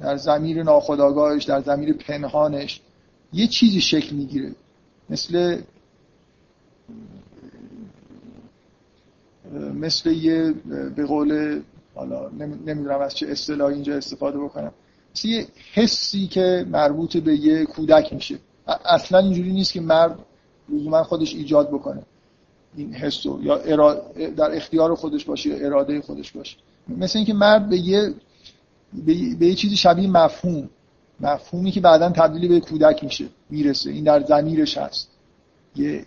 در 0.00 0.16
زمیر 0.16 0.62
ناخداگاهش 0.62 1.44
در 1.44 1.60
زمیر 1.60 1.92
پنهانش 1.92 2.80
یه 3.32 3.46
چیزی 3.46 3.80
شکل 3.80 4.16
می‌گیره. 4.16 4.54
مثل 5.10 5.62
مثل 9.74 10.10
یه 10.10 10.54
به 10.96 11.06
قول 11.06 11.60
حالا 11.94 12.28
نمی‌دونم 12.66 13.00
از 13.00 13.14
چه 13.14 13.26
اصطلاحی 13.26 13.74
اینجا 13.74 13.96
استفاده 13.96 14.38
بکنم. 14.38 14.72
مثل 15.16 15.28
یه 15.28 15.46
حسی 15.72 16.26
که 16.26 16.66
مربوط 16.70 17.16
به 17.16 17.36
یه 17.36 17.64
کودک 17.64 18.12
میشه. 18.12 18.38
اصلا 18.84 19.18
اینجوری 19.18 19.52
نیست 19.52 19.72
که 19.72 19.80
مرد 19.80 20.18
لزوما 20.68 21.02
خودش 21.02 21.34
ایجاد 21.34 21.68
بکنه. 21.68 22.02
این 22.76 22.94
حس 22.94 23.26
یا 23.42 23.56
در 24.36 24.56
اختیار 24.56 24.94
خودش 24.94 25.24
باشه 25.24 25.50
یا 25.50 25.66
اراده 25.66 26.00
خودش 26.00 26.32
باشه. 26.32 26.56
مثل 26.88 27.18
اینکه 27.18 27.34
مرد 27.34 27.68
به 27.68 27.78
یه 27.78 28.14
به 29.38 29.46
یه 29.46 29.54
چیزی 29.54 29.76
شبیه 29.76 30.08
مفهوم. 30.08 30.68
مفهومی 31.20 31.70
که 31.70 31.80
بعدا 31.80 32.10
تبدیل 32.10 32.48
به 32.48 32.60
کودک 32.60 33.04
میشه 33.04 33.28
می‌رسه. 33.50 33.90
این 33.90 34.04
در 34.04 34.24
زمیرش 34.24 34.78
هست. 34.78 35.08
یه 35.76 36.04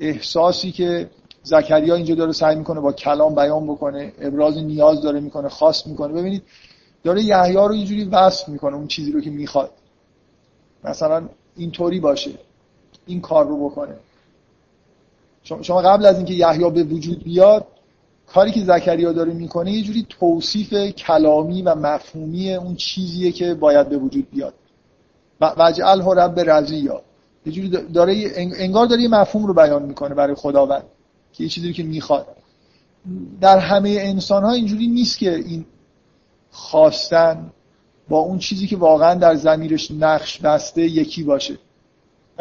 احساسی 0.00 0.72
که 0.72 1.10
زکریا 1.42 1.94
اینجا 1.94 2.14
داره 2.14 2.32
سعی 2.32 2.56
می‌کنه 2.56 2.80
با 2.80 2.92
کلام 2.92 3.34
بیان 3.34 3.66
بکنه 3.66 4.12
ابراز 4.20 4.58
نیاز 4.58 5.02
داره 5.02 5.20
می‌کنه 5.20 5.48
خاص 5.48 5.86
می‌کنه. 5.86 6.12
ببینید 6.12 6.42
داره 7.04 7.22
یحیی 7.22 7.54
رو 7.54 7.74
یه 7.74 7.86
جوری 7.86 8.04
وصف 8.04 8.48
می‌کنه 8.48 8.76
اون 8.76 8.86
چیزی 8.86 9.12
رو 9.12 9.20
که 9.20 9.30
می‌خواد. 9.30 9.70
مثلا 10.84 11.28
اینطوری 11.56 12.00
باشه. 12.00 12.30
این 13.06 13.20
کار 13.20 13.46
رو 13.46 13.68
بکنه. 13.68 13.96
شما 15.62 15.82
قبل 15.82 16.06
از 16.06 16.16
اینکه 16.16 16.34
یحیی 16.34 16.70
به 16.70 16.82
وجود 16.82 17.24
بیاد 17.24 17.66
کاری 18.26 18.50
که 18.50 18.64
زکریا 18.64 19.12
داره 19.12 19.32
می‌کنه 19.32 19.72
یه 19.72 19.82
جوری 19.82 20.06
توصیف 20.08 20.74
کلامی 20.74 21.62
و 21.62 21.74
مفهومی 21.74 22.54
اون 22.54 22.74
چیزیه 22.74 23.32
که 23.32 23.54
باید 23.54 23.88
به 23.88 23.98
وجود 23.98 24.30
بیاد. 24.30 24.54
وجعل 25.40 26.02
رب 26.02 26.40
رضیا. 26.40 27.02
یه 27.46 27.52
جوری 27.52 27.68
داره 27.68 28.32
انگار 28.36 28.86
داره 28.86 29.02
یه 29.02 29.08
مفهوم 29.08 29.46
رو 29.46 29.54
بیان 29.54 29.82
می‌کنه 29.82 30.14
برای 30.14 30.34
خداوند 30.34 30.84
که 31.32 31.44
یه 31.44 31.50
چیزی 31.50 31.72
که 31.72 31.82
می‌خواد. 31.82 32.26
در 33.40 33.58
همه 33.58 33.96
انسان 34.00 34.44
ها 34.44 34.52
اینجوری 34.52 34.86
نیست 34.86 35.18
که 35.18 35.34
این 35.34 35.64
خواستن 36.50 37.50
با 38.08 38.18
اون 38.18 38.38
چیزی 38.38 38.66
که 38.66 38.76
واقعا 38.76 39.14
در 39.14 39.34
زمیرش 39.34 39.90
نقش 39.90 40.38
بسته 40.38 40.82
یکی 40.82 41.22
باشه. 41.22 41.58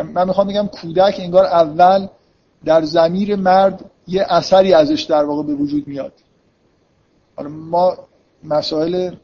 من 0.03 0.27
می‌خوام 0.27 0.47
بگم 0.47 0.67
کودک 0.67 1.15
انگار 1.19 1.45
اول 1.45 2.07
در 2.65 2.81
زمیر 2.81 3.35
مرد 3.35 3.85
یه 4.07 4.25
اثری 4.29 4.73
ازش 4.73 5.01
در 5.01 5.23
واقع 5.23 5.43
به 5.43 5.55
وجود 5.55 5.87
میاد. 5.87 6.13
حالا 7.35 7.49
ما 7.49 7.97
مسائل 8.43 9.15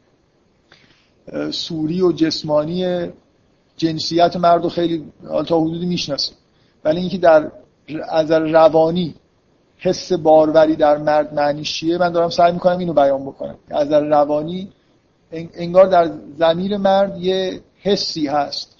سوری 1.50 2.02
و 2.02 2.12
جسمانی 2.12 3.08
جنسیت 3.76 4.36
مرد 4.36 4.62
رو 4.62 4.68
خیلی 4.68 5.12
تا 5.46 5.60
حدودی 5.60 5.86
می‌شناسیم. 5.86 6.36
ولی 6.84 7.00
اینکه 7.00 7.18
در 7.18 7.50
از 8.08 8.30
روانی 8.30 9.14
حس 9.78 10.12
باروری 10.12 10.76
در 10.76 10.96
مرد 10.96 11.34
معنیش 11.34 11.72
چیه 11.72 11.98
من 11.98 12.12
دارم 12.12 12.30
سعی 12.30 12.52
می‌کنم 12.52 12.78
اینو 12.78 12.92
بیان 12.92 13.22
بکنم. 13.22 13.58
از 13.70 13.92
روانی 13.92 14.72
انگار 15.32 15.86
در 15.86 16.10
زمیر 16.38 16.76
مرد 16.76 17.18
یه 17.18 17.60
حسی 17.78 18.26
هست. 18.26 18.71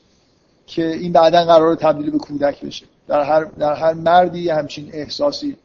که 0.67 0.87
این 0.93 1.13
بعدا 1.13 1.45
قرار 1.45 1.75
تبدیل 1.75 2.11
به 2.11 2.19
کودک 2.19 2.61
بشه. 2.61 2.87
در 3.09 3.23
هر, 3.23 3.45
در 3.45 3.75
هر 3.75 3.93
مردی 3.93 4.49
همچین 4.49 4.91
احساسی 4.93 5.57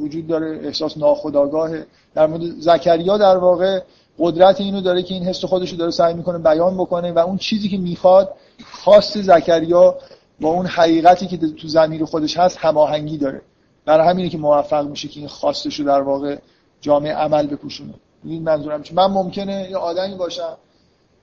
وجود 0.00 0.26
داره 0.26 0.60
احساس 0.62 0.98
ناخودآگاه 0.98 1.70
در 2.14 2.26
مورد 2.26 2.42
زکریا 2.42 3.18
در 3.18 3.36
واقع 3.36 3.80
قدرت 4.18 4.60
اینو 4.60 4.80
داره 4.80 5.02
که 5.02 5.14
این 5.14 5.24
حس 5.24 5.44
خودش 5.44 5.70
رو 5.70 5.76
داره 5.76 5.90
سعی 5.90 6.14
می‌کنه 6.14 6.38
بیان 6.38 6.74
بکنه 6.74 7.12
و 7.12 7.18
اون 7.18 7.36
چیزی 7.38 7.68
که 7.68 7.78
می‌خواد 7.78 8.34
خاص 8.72 9.16
زکریا 9.16 9.98
با 10.40 10.48
اون 10.48 10.66
حقیقتی 10.66 11.26
که 11.26 11.36
تو 11.36 11.68
زمیر 11.68 12.04
خودش 12.04 12.36
هست 12.36 12.56
هماهنگی 12.58 13.18
داره. 13.18 13.42
برای 13.84 14.08
همینه 14.08 14.28
که 14.28 14.38
موفق 14.38 14.86
میشه 14.86 15.08
که 15.08 15.20
این 15.20 15.28
خواستش 15.28 15.80
در 15.80 16.00
واقع 16.00 16.36
جامعه 16.80 17.14
عمل 17.14 17.46
بپوشونه. 17.46 17.94
این 18.24 18.42
منظورم 18.42 18.82
چه 18.82 18.94
من 18.94 19.06
ممکنه 19.06 19.68
یه 19.70 19.76
آدمی 19.76 20.14
باشم 20.14 20.56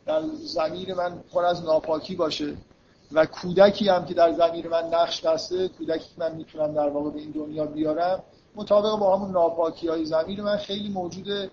در 0.06 0.22
زمیر 0.46 0.94
من 0.94 1.14
پر 1.34 1.46
از 1.46 1.64
ناپاکی 1.64 2.16
باشه. 2.16 2.54
و 3.12 3.26
کودکی 3.26 3.90
هم 3.90 4.06
که 4.06 4.14
در 4.14 4.34
زمیر 4.34 4.68
من 4.68 4.84
نقش 4.94 5.22
بسته 5.22 5.68
کودکی 5.68 6.10
من 6.18 6.36
می‌تونم 6.36 6.74
در 6.74 6.90
واقع 6.90 7.10
به 7.10 7.20
این 7.20 7.32
دنیا 7.32 7.66
بیارم 7.66 8.24
مطابق 8.56 9.00
با 9.00 9.18
همون 9.18 9.32
ناپاکی 9.32 9.88
های 9.88 10.06
زمیر 10.06 10.42
من 10.42 10.58
خیلی 10.58 10.90
موجود 10.90 11.52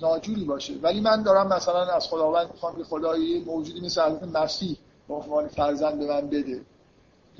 ناجوری 0.00 0.44
باشه. 0.44 0.74
ولی 0.82 1.00
من 1.00 1.22
دارم 1.22 1.48
مثلا 1.48 1.86
از 1.86 2.06
خداوند 2.06 2.50
می‌خوام 2.52 2.76
که 2.76 2.84
خدایی 2.84 3.44
موجودی 3.44 3.80
مثل 3.80 4.02
حضرت 4.02 4.22
مسیح 4.22 4.76
به 5.08 5.14
عنوان 5.14 5.48
فرزند 5.48 5.98
به 5.98 6.06
من 6.06 6.28
بده. 6.28 6.60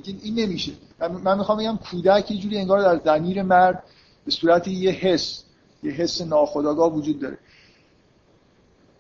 این 0.05 0.35
نمیشه. 0.35 0.72
من 1.01 1.38
می‌خوام 1.38 1.59
بگم 1.59 1.79
کودک 1.90 2.31
یه 2.31 2.40
جوری 2.40 2.59
انگار 2.59 2.81
در 2.81 3.05
زمیر 3.05 3.42
مرد 3.42 3.83
به 4.25 4.31
صورت 4.31 4.68
یه 4.68 4.90
حس 4.90 5.44
یه 5.83 5.92
حس 5.92 6.20
ناخودآگاه 6.20 6.92
وجود 6.92 7.20
داره. 7.20 7.38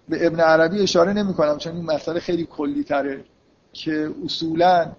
به 0.08 0.26
ابن 0.26 0.40
عربی 0.40 0.82
اشاره 0.82 1.12
نمی 1.12 1.34
کنم 1.34 1.58
چون 1.58 1.76
این 1.76 1.84
مسئله 1.84 2.20
خیلی 2.20 2.46
کلی 2.46 2.84
تره 2.84 3.24
که 3.76 4.14
اصولا 4.24 4.92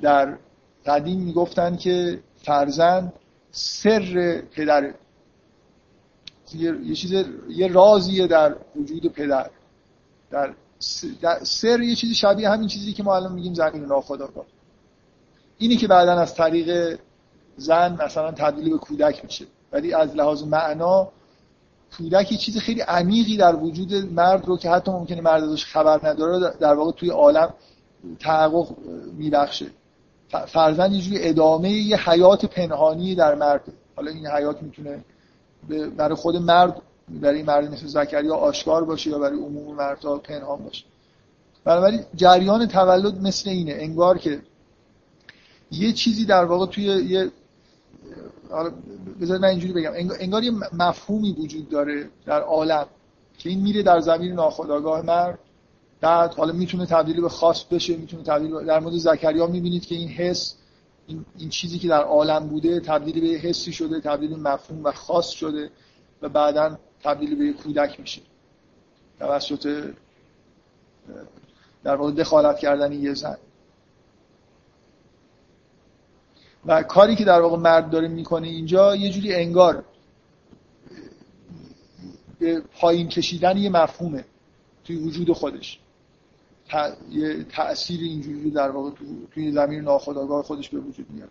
در 0.00 0.38
قدیم 0.86 1.20
می‌گفتن 1.20 1.76
که 1.76 2.20
فرزند 2.36 3.12
سر 3.50 4.42
پدره 4.52 4.94
یه 6.54 6.94
چیز 6.94 7.12
یه 7.48 7.68
رازیه 7.68 8.26
در 8.26 8.56
وجود 8.76 9.12
پدر. 9.12 9.50
در 10.30 10.54
سر 11.42 11.80
یه 11.80 11.94
چیزی 11.94 12.14
شبیه 12.14 12.50
همین 12.50 12.68
چیزی 12.68 12.92
که 12.92 13.02
ما 13.02 13.16
الان 13.16 13.32
میگیم 13.32 13.54
زمین 13.54 13.84
ناخودآگاه. 13.84 14.46
اینی 15.58 15.76
که 15.76 15.86
بعدا 15.88 16.12
از 16.12 16.34
طریق 16.34 16.98
زن 17.56 17.98
مثلا 18.04 18.32
تبدیل 18.32 18.70
به 18.70 18.78
کودک 18.78 19.24
میشه. 19.24 19.46
ولی 19.72 19.94
از 19.94 20.16
لحاظ 20.16 20.42
معنا 20.42 21.08
کودک 21.96 22.32
یه 22.32 22.38
چیز 22.38 22.58
خیلی 22.58 22.80
عمیقی 22.80 23.36
در 23.36 23.56
وجود 23.56 23.94
مرد 23.94 24.46
رو 24.46 24.56
که 24.56 24.70
حتی 24.70 24.90
ممکنه 24.90 25.20
مرد 25.20 25.44
ازش 25.44 25.64
خبر 25.64 26.08
نداره 26.08 26.54
در 26.60 26.74
واقع 26.74 26.92
توی 26.92 27.10
عالم 27.10 27.54
تحقق 28.20 28.68
میبخشه. 29.16 29.66
فرزند 30.46 30.92
یه 30.92 31.20
ادامه 31.22 31.70
یه 31.70 32.10
حیات 32.10 32.44
پنهانی 32.44 33.14
در 33.14 33.34
مرد. 33.34 33.62
حالا 33.96 34.10
این 34.10 34.26
حیات 34.26 34.62
می‌تونه 34.62 35.04
برای 35.96 36.14
خود 36.14 36.36
مرد 36.36 36.82
برای 37.08 37.42
مرد 37.42 37.72
مثل 37.72 37.86
زکریا 37.86 38.34
آشکار 38.34 38.84
باشه 38.84 39.10
یا 39.10 39.18
برای 39.18 39.38
عموم 39.38 39.74
مردها 39.74 40.18
پنهان 40.18 40.64
باشه. 40.64 40.84
بنابراین 41.64 42.04
جریان 42.14 42.66
تولد 42.66 43.20
مثل 43.22 43.50
اینه. 43.50 43.72
انگار 43.78 44.18
که 44.18 44.40
یه 45.70 45.92
چیزی 45.92 46.24
در 46.24 46.44
واقع 46.44 46.66
توی 46.66 46.84
یه 46.84 47.30
بذارید 49.20 49.42
من 49.42 49.48
اینجوری 49.48 49.72
بگم. 49.72 49.92
انگار 50.20 50.42
یه 50.42 50.52
مفهومی 50.72 51.32
وجود 51.32 51.68
داره 51.68 52.10
در 52.26 52.40
عالم 52.40 52.86
که 53.38 53.50
این 53.50 53.60
میره 53.60 53.82
در 53.82 54.00
زمین 54.00 54.32
ناخودآگاه 54.32 55.02
مرد. 55.02 55.38
بعد 56.00 56.34
حالا 56.34 56.52
می‌تونه 56.52 56.86
تبدیل 56.86 57.20
به 57.20 57.28
خاص 57.28 57.64
بشه 57.64 57.96
می‌تونه 57.96 58.22
تبدیل 58.22 58.64
در 58.64 58.80
مورد 58.80 58.94
زکریا 58.94 59.46
می‌بینید 59.46 59.86
که 59.86 59.94
این 59.94 60.08
حس 60.08 60.54
این, 61.06 61.24
این 61.38 61.48
چیزی 61.48 61.78
که 61.78 61.88
در 61.88 62.02
عالم 62.02 62.48
بوده 62.48 62.80
تبدیل 62.80 63.20
به 63.20 63.26
حسی 63.26 63.72
شده 63.72 64.00
تبدیل 64.00 64.30
به 64.30 64.36
مفهوم 64.36 64.84
و 64.84 64.92
خاص 64.92 65.28
شده 65.28 65.70
و 66.22 66.28
بعدا 66.28 66.78
تبدیل 67.02 67.34
به 67.34 67.52
کودک 67.52 68.00
میشه. 68.00 68.20
توسط 69.18 69.84
در 71.84 71.96
واقع 71.96 72.12
دخالت 72.12 72.58
کردن 72.58 72.92
یه 72.92 73.14
زن. 73.14 73.36
و 76.66 76.82
کاری 76.82 77.16
که 77.16 77.24
در 77.24 77.40
واقع 77.40 77.56
مرد 77.56 77.90
داره 77.90 78.08
می‌کنه 78.08 78.48
اینجا 78.48 78.96
یه 78.96 79.10
جوری 79.10 79.34
انگار 79.34 79.84
به 82.38 82.60
پایین 82.60 83.08
کشیدن 83.08 83.56
یه 83.56 83.70
مفهومه 83.70 84.24
توی 84.84 84.96
وجود 84.96 85.32
خودش. 85.32 85.78
یه 87.10 87.44
تأثیر 87.44 88.00
اینجوری 88.00 88.50
در 88.50 88.70
واقع 88.70 88.90
توی 89.34 89.52
زمین 89.52 89.80
ناخودآگاه 89.80 90.42
خودش 90.42 90.68
به 90.68 90.78
وجود 90.78 91.06
میاد. 91.10 91.28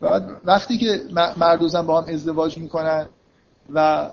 بعد 0.00 0.40
وقتی 0.44 0.78
که 0.78 1.00
مرد 1.36 1.62
و 1.62 1.68
زن 1.68 1.86
با 1.86 2.00
هم 2.00 2.14
ازدواج 2.14 2.58
می‌کنن 2.58 3.08
و 3.72 4.10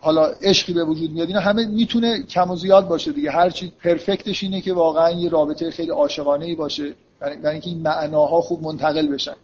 حالا 0.00 0.26
عشقی 0.26 0.72
به 0.72 0.84
وجود 0.84 1.10
میاد 1.10 1.28
اینا 1.28 1.40
همه 1.40 1.66
می‌تونه 1.66 2.22
کم 2.22 2.50
و 2.50 2.56
زیاد 2.56 2.88
باشه 2.88 3.12
دیگه. 3.12 3.30
هر 3.30 3.50
چی 3.50 3.72
پرفکتش 3.84 4.42
اینه 4.42 4.60
که 4.60 4.72
واقعا 4.72 5.10
یه 5.10 5.30
رابطه 5.30 5.70
خیلی 5.70 5.90
عاشقانه 5.90 6.44
ای 6.44 6.54
باشه. 6.54 6.94
برای 7.20 7.46
اینکه 7.46 7.70
این 7.70 7.82
معناها 7.82 8.40
خوب 8.40 8.62
منتقل 8.62 9.08
بشن. 9.08 9.36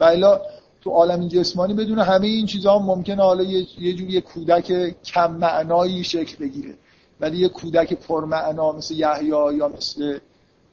و 0.00 0.04
الا 0.04 0.40
تو 0.80 0.90
عالم 0.90 1.28
جسمانی 1.28 1.74
بدون 1.74 1.98
همه 1.98 2.26
این 2.26 2.46
چیزها 2.46 2.78
ممکنه 2.78 3.22
حالا 3.22 3.42
یه 3.42 3.94
جوری 3.94 4.12
یه 4.12 4.20
کودک 4.20 4.94
کم 5.04 5.30
معنایی 5.32 6.04
شکل 6.04 6.36
بگیره. 6.36 6.74
ولی 7.20 7.38
یه 7.38 7.48
کودک 7.48 7.94
پرمعنا 7.94 8.72
مثل 8.72 8.94
یحیی 8.94 9.28
یا 9.28 9.72
مثل 9.76 10.18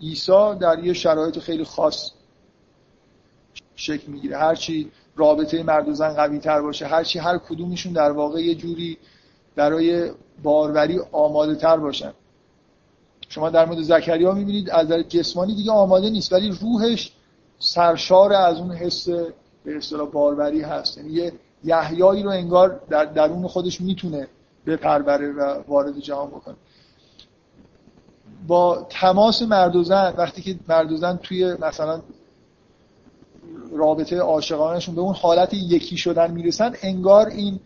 عیسی 0.02 0.56
در 0.62 0.84
یه 0.84 0.94
شرایط 0.94 1.40
خیلی 1.40 1.64
خاص 1.64 2.12
شکل 3.76 4.12
می‌گیره. 4.12 4.38
هرچی 4.38 4.92
رابطه 5.16 5.64
مرد 5.64 5.90
و 5.90 5.94
زن 5.94 6.14
قوی 6.14 6.40
تر 6.40 6.62
باشه 6.62 6.88
هرچی 6.88 7.20
هر 7.20 7.38
کدومشون 7.38 7.94
در 7.94 8.12
واقع 8.12 8.42
یه 8.42 8.56
جوری 8.56 8.98
برای 9.56 10.12
باروری 10.44 11.00
آماده 11.12 11.56
تر 11.56 11.78
باشن. 11.78 12.13
شما 13.30 13.50
در 13.50 13.65
مورد 13.65 13.82
زکریا 13.82 14.32
می‌بینید 14.32 14.69
از 14.69 14.88
در 14.88 15.02
جسمانی 15.02 15.56
دیگه 15.56 15.71
آماده 15.71 16.10
نیست 16.10 16.34
ولی 16.34 16.50
روحش 16.62 17.12
سرشار 17.60 18.34
از 18.34 18.58
اون 18.58 18.71
حس 18.71 19.10
به 19.10 19.78
اصطلاح 19.78 20.10
باروری 20.10 20.62
هست. 20.62 20.98
یعنی 20.98 21.10
یه 21.10 21.34
یحیایی 21.63 22.23
رو 22.23 22.30
انگار 22.30 22.82
در 22.90 23.06
درون 23.06 23.48
خودش 23.48 23.82
می‌تونه 23.82 24.28
بپروره 24.65 25.32
و 25.32 25.63
وارد 25.67 26.00
جهان 26.00 26.30
بکنه. 26.30 26.56
با 28.48 28.88
تماس 28.90 29.42
مرد 29.42 29.75
و 29.75 29.84
زن 29.84 30.13
وقتی 30.17 30.42
که 30.42 30.60
مرد 30.67 30.92
و 30.92 30.98
زن 30.98 31.19
توی 31.23 31.54
مثلا 31.54 32.02
رابطه 33.71 34.17
عاشقانشون 34.17 34.96
به 34.96 35.02
اون 35.02 35.13
حالت 35.13 35.54
یکی 35.54 35.98
شدن 35.98 36.32
می‌رسن 36.32 36.73
انگار 36.82 37.28
این 37.28 37.60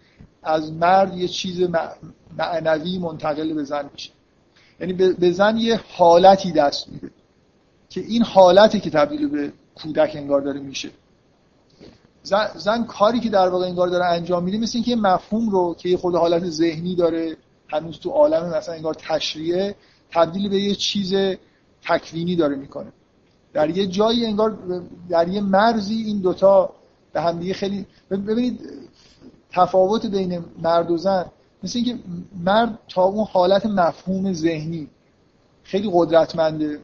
از 0.43 0.73
مرد 0.73 1.17
یه 1.17 1.27
چیز 1.27 1.69
معنوی 2.37 2.97
منتقل 2.97 3.53
به 3.53 3.63
زن 3.63 3.89
میشه. 3.93 4.11
یعنی 4.81 4.93
به 4.93 5.31
زن 5.31 5.57
یه 5.57 5.79
حالتی 5.97 6.51
دست 6.51 6.89
میده 6.89 7.11
که 7.89 8.01
این 8.01 8.23
حالتی 8.23 8.79
که 8.79 8.89
تبدیل 8.89 9.27
به 9.27 9.53
کودک 9.75 10.11
انگار 10.15 10.41
داره 10.41 10.59
میشه. 10.59 10.89
زن, 12.23 12.47
زن 12.55 12.83
کاری 12.83 13.19
که 13.19 13.29
در 13.29 13.49
واقع 13.49 13.65
انگار 13.65 13.87
داره 13.87 14.05
انجام 14.05 14.43
میده 14.43 14.57
مثل 14.57 14.71
اینکه 14.77 14.95
مفهوم 14.95 15.49
رو 15.49 15.75
که 15.77 15.97
خود 15.97 16.15
حالت 16.15 16.49
ذهنی 16.49 16.95
داره 16.95 17.37
هنوز 17.67 17.99
تو 17.99 18.09
عالم 18.09 18.49
مثلا 18.57 18.75
انگار 18.75 18.93
تشریعه 18.93 19.75
تبدیل 20.11 20.49
به 20.49 20.59
یه 20.59 20.75
چیز 20.75 21.13
تکوینی 21.83 22.35
داره 22.35 22.55
می‌کنه. 22.55 22.91
در 23.53 23.69
یه 23.69 23.87
جایی 23.87 24.25
انگار 24.25 24.57
در 25.09 25.27
یه 25.27 25.41
مرزی 25.41 25.95
این 25.95 26.21
دوتا 26.21 26.73
به 27.13 27.21
هم 27.21 27.39
دیگه 27.39 27.53
خیلی 27.53 27.85
ببینید 28.11 28.59
تفاوت 29.51 30.05
بین 30.05 30.45
مرد 30.61 30.91
و 30.91 30.97
زن 30.97 31.25
مثل 31.63 31.79
اینکه 31.79 32.03
مرد 32.43 32.79
تا 32.89 33.03
اون 33.03 33.27
حالت 33.31 33.65
مفهوم 33.65 34.33
ذهنی 34.33 34.87
خیلی 35.63 35.89
قدرتمنده 35.93 36.79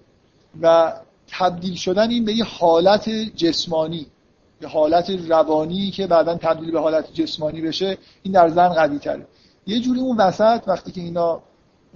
و 0.62 0.94
تبدیل 1.28 1.76
شدن 1.76 2.10
این 2.10 2.26
به 2.26 2.34
یه 2.34 2.44
حالت 2.44 3.10
جسمانی 3.10 4.08
یه 4.62 4.68
حالت 4.68 5.10
روانی 5.10 5.92
که 5.92 6.08
بعدا 6.08 6.36
تبدیل 6.36 6.72
به 6.72 6.80
حالت 6.80 7.14
جسمانی 7.14 7.62
بشه 7.62 7.98
این 8.24 8.34
در 8.34 8.50
زن 8.50 8.68
قوی 8.68 9.00
تره 9.00 9.28
یه 9.68 9.80
جوری 9.80 10.00
اون 10.00 10.18
وسط 10.18 10.62
وقتی 10.68 10.92
که 10.92 11.02
اینا 11.02 11.42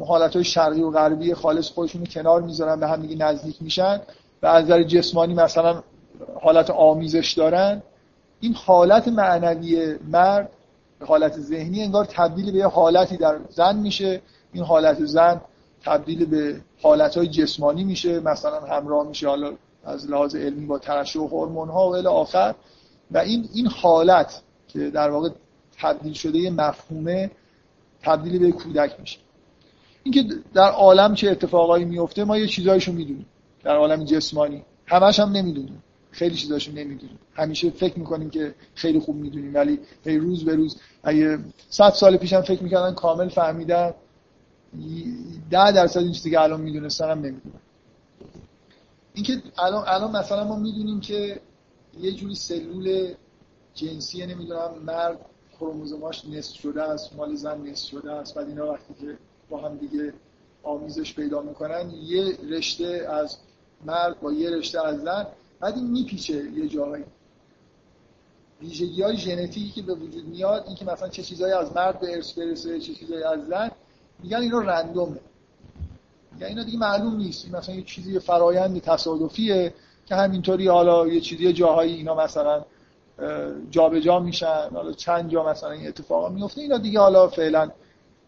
حالت 0.05 0.35
های 0.35 0.43
شرقی 0.43 0.81
و 0.81 0.91
غربی 0.91 1.33
خالص 1.33 1.69
خودشون 1.69 2.05
کنار 2.05 2.41
می‌ذارن 2.41 2.79
به 2.79 2.87
هم 2.87 3.01
دیگه 3.01 3.15
نزدیک 3.15 3.61
میشن 3.61 4.01
و 4.43 4.47
از 4.47 4.63
نظر 4.63 4.83
جسمانی 4.83 5.33
مثلا 5.33 5.83
حالت 6.41 6.69
آمیزش 6.69 7.33
دارن 7.33 7.81
این 8.39 8.53
حالت 8.53 9.07
معنوی 9.07 9.95
مرد 10.07 10.49
حالت 11.05 11.39
ذهنی 11.39 11.83
انگار 11.83 12.05
تبدیل 12.05 12.51
به 12.51 12.57
یه 12.57 12.67
حالتی 12.67 13.17
در 13.17 13.39
زن 13.49 13.77
میشه. 13.77 14.21
این 14.53 14.63
حالت 14.63 15.05
زن 15.05 15.41
تبدیل 15.85 16.25
به 16.25 16.61
حالت 16.81 17.17
های 17.17 17.27
جسمانی 17.27 17.83
میشه. 17.83 18.19
مثلا 18.19 18.59
همراه 18.59 19.07
میشه 19.07 19.27
حالا 19.27 19.53
از 19.83 20.09
لحاظ 20.09 20.35
علمی 20.35 20.65
با 20.65 20.79
ترشح 20.79 21.19
هورمون 21.19 21.69
ها 21.69 21.89
و 21.89 21.95
الی 21.95 22.07
آخر. 22.07 22.55
و 23.11 23.17
این 23.17 23.49
این 23.53 23.67
حالت 23.67 24.41
که 24.67 24.89
در 24.89 25.09
واقع 25.09 25.29
تبدیل 25.79 26.13
شده 26.13 26.39
یه 26.39 26.49
مفهومه 26.49 27.31
تبدیل 28.03 28.39
به 28.39 28.51
کودک 28.51 28.99
میشه. 28.99 29.19
اینکه 30.03 30.23
در 30.53 30.71
عالم 30.71 31.15
چه 31.15 31.31
اتفاقایی 31.31 31.85
میفته 31.85 32.23
ما 32.23 32.37
یه 32.37 32.47
چیزایشو 32.47 32.91
می‌دونیم. 32.91 33.25
در 33.63 33.75
عالم 33.75 34.03
جسمانی. 34.03 34.63
همش 34.85 35.19
هم 35.19 35.31
نمی‌دونیم. 35.31 35.83
خیلی 36.11 36.35
چیزاشو 36.35 36.71
نمی‌دونیم. 36.71 37.19
همیشه 37.33 37.69
فکر 37.69 37.99
می‌کنیم 37.99 38.29
که 38.29 38.55
خیلی 38.75 38.99
خوب 38.99 39.15
می‌دونیم 39.15 39.53
ولی 39.53 39.79
هی 40.05 40.17
روز 40.17 40.45
به 40.45 40.55
روز 40.55 40.77
اگه 41.03 41.39
صد 41.69 41.89
سال 41.89 42.17
پیشم 42.17 42.41
فکر 42.41 42.63
می‌کردن 42.63 42.93
کامل 42.93 43.29
فهمیدن 43.29 43.93
ده 45.49 45.71
درصد 45.71 45.99
این 45.99 46.11
چیزی 46.11 46.31
که 46.31 46.41
الان 46.41 46.61
می‌دونستن 46.61 47.11
هم 47.11 47.17
نمی‌دونن 47.17 47.61
اینکه 49.13 49.41
الان 49.57 49.83
الان 49.87 50.11
مثلا 50.11 50.43
ما 50.43 50.55
می‌دونیم 50.55 50.99
که 50.99 51.41
یه 51.99 52.11
جوری 52.11 52.35
سلول 52.35 53.13
جنسی 53.73 54.25
نمی‌دونم 54.25 54.71
مرد 54.85 55.19
کروموزوماش 55.59 56.25
نصف 56.25 56.59
شده 56.59 56.83
است 56.83 57.15
مال 57.15 57.35
زن 57.35 57.61
نصف 57.61 57.89
شده 57.89 58.11
است 58.11 58.35
بعد 58.35 58.47
اینا 58.47 58.71
وقتی 58.71 58.93
که 58.93 59.17
با 59.49 59.61
هم 59.61 59.77
دیگه 59.77 60.13
آمیزش 60.63 61.15
پیدا 61.15 61.41
می‌کنن 61.41 61.91
یه 62.03 62.37
رشته 62.49 63.07
از 63.09 63.37
مرد 63.85 64.19
با 64.19 64.31
یه 64.31 64.49
رشته 64.49 64.87
از 64.87 65.01
زن 65.01 65.27
بعد 65.61 65.75
این 65.75 65.91
میپیچه 65.91 66.33
یه 66.33 66.67
جایی 66.67 67.03
ویژگی 68.61 69.01
های 69.01 69.17
ژنتیکی 69.17 69.71
که 69.71 69.81
به 69.81 69.93
وجود 69.93 70.25
میاد 70.27 70.63
این 70.67 70.75
که 70.75 70.85
مثلا 70.85 71.09
چه 71.09 71.23
چیزایی 71.23 71.53
از 71.53 71.75
مرد 71.75 71.99
به 71.99 72.15
ارث 72.15 72.33
برسه 72.37 72.79
چه 72.79 72.93
چیزایی 72.93 73.23
از 73.23 73.47
زن 73.47 73.71
میگن 74.23 74.37
اینا 74.37 74.59
رندومه. 74.59 75.19
میگن 76.33 76.47
اینا 76.47 76.63
دیگه 76.63 76.77
معلوم 76.77 77.15
نیست. 77.15 77.51
مثلا 77.51 77.75
یه 77.75 77.83
چیزی 77.83 78.19
فرایند 78.19 78.81
تصادفیه 78.81 79.73
که 80.05 80.15
همینطوری 80.15 80.67
حالا 80.67 81.07
یه 81.07 81.21
چیزی 81.21 81.53
جاهایی 81.53 81.93
اینا 81.95 82.15
مثلا 82.15 82.65
جابجا 83.71 83.99
جا 83.99 84.19
میشن 84.19 84.69
حالا 84.73 84.91
چند 84.91 85.29
جا 85.29 85.49
مثلا 85.49 85.71
این 85.71 85.87
اتفاقا 85.87 86.29
میفته. 86.29 86.61
اینا 86.61 86.77
دیگه 86.77 86.99
حالا 86.99 87.27
فعلا 87.27 87.71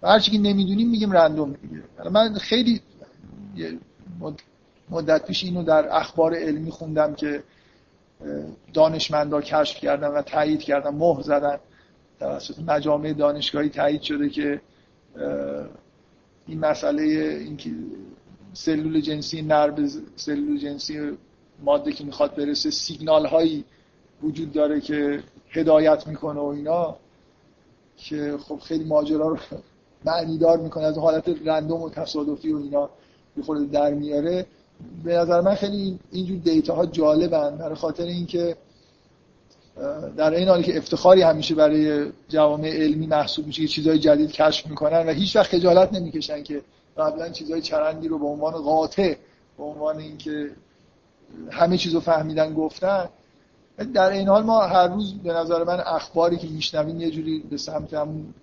هر 0.03 0.19
چی 0.19 0.31
که 0.31 0.37
نمی‌دونیم 0.37 0.89
میگیم 0.89 1.11
رندوم 1.11 1.53
دیگه. 1.53 2.09
من 2.09 2.33
خیلی 2.33 2.81
مدت 4.93 5.25
پیش 5.25 5.43
اینو 5.43 5.63
در 5.63 5.95
اخبار 5.95 6.35
علمی 6.35 6.71
خوندم 6.71 7.15
که 7.15 7.43
دانشمندا 8.73 9.41
کشف 9.41 9.79
کردن 9.79 10.07
و 10.07 10.21
تایید 10.21 10.61
کردن 10.61 10.89
مهر 10.89 11.21
زدن 11.21 11.59
توسط 12.19 12.59
مجامع 12.59 13.13
دانشگاهی 13.13 13.69
تایید 13.69 14.01
شده 14.01 14.29
که 14.29 14.61
این 16.47 16.59
مسئله 16.59 17.03
اینکه 17.47 17.69
سلول 18.53 19.01
جنسی 19.01 19.41
نر 19.41 19.69
به 19.69 19.89
سلول 20.15 20.57
جنسی 20.57 21.17
ماده 21.63 21.91
که 21.91 22.03
می‌خواد 22.03 22.35
برسه 22.35 22.71
سیگنال 22.71 23.25
هایی 23.25 23.65
وجود 24.23 24.51
داره 24.51 24.81
که 24.81 25.23
هدایت 25.49 26.07
می‌کنه 26.07 26.39
و 26.39 26.45
اینا 26.45 26.95
که 27.97 28.37
خب 28.47 28.59
خیلی 28.59 28.83
ماجرا 28.83 29.27
رو 29.27 29.37
معنیدار 30.05 30.57
می‌کنه 30.57 30.83
از 30.83 30.97
حالت 30.97 31.29
رندوم 31.45 31.81
و 31.81 31.89
تصادفی 31.89 32.53
و 32.53 32.57
اینا 32.57 32.89
خود 33.45 33.71
در 33.71 33.93
میاره. 33.93 34.45
به 35.03 35.17
نظر 35.17 35.41
من 35.41 35.55
خیلی 35.55 35.99
اینجور 36.11 36.37
دیتا 36.37 36.75
ها 36.75 36.85
جالبن. 36.85 37.57
برای 37.57 37.75
خاطر 37.75 38.03
اینکه 38.03 38.55
در 40.17 40.33
این 40.33 40.47
حالی 40.47 40.63
که 40.63 40.77
افتخاری 40.77 41.21
همیشه 41.21 41.55
برای 41.55 42.11
جوامع 42.29 42.69
علمی 42.69 43.07
محسوب 43.07 43.47
میشه 43.47 43.61
که 43.61 43.67
چیزهای 43.67 43.99
جدید 43.99 44.31
کشف 44.31 44.67
می‌کنن 44.67 45.05
و 45.07 45.11
هیچ 45.11 45.35
وقت 45.35 45.47
خجالت 45.47 45.93
نمی‌کشن 45.93 46.43
که 46.43 46.61
قبلا 46.97 47.29
چیزهای 47.29 47.61
چرندی 47.61 48.07
رو 48.07 48.19
به 48.19 48.25
عنوان 48.25 48.53
قاطع 48.53 49.15
به 49.57 49.63
عنوان 49.63 49.97
اینکه 49.97 50.51
همه 51.51 51.77
چیزو 51.77 51.99
فهمیدن 51.99 52.53
گفتن. 52.53 53.09
در 53.93 54.09
این 54.09 54.27
حال 54.27 54.43
ما 54.43 54.61
هر 54.61 54.87
روز 54.87 55.13
به 55.13 55.33
نظر 55.33 55.63
من 55.63 55.79
اخباری 55.79 56.37
که 56.37 56.47
میشنویم 56.47 57.01
یه 57.01 57.11
جوری 57.11 57.39
به 57.39 57.57
سمت 57.57 57.93
هم 57.93 58.33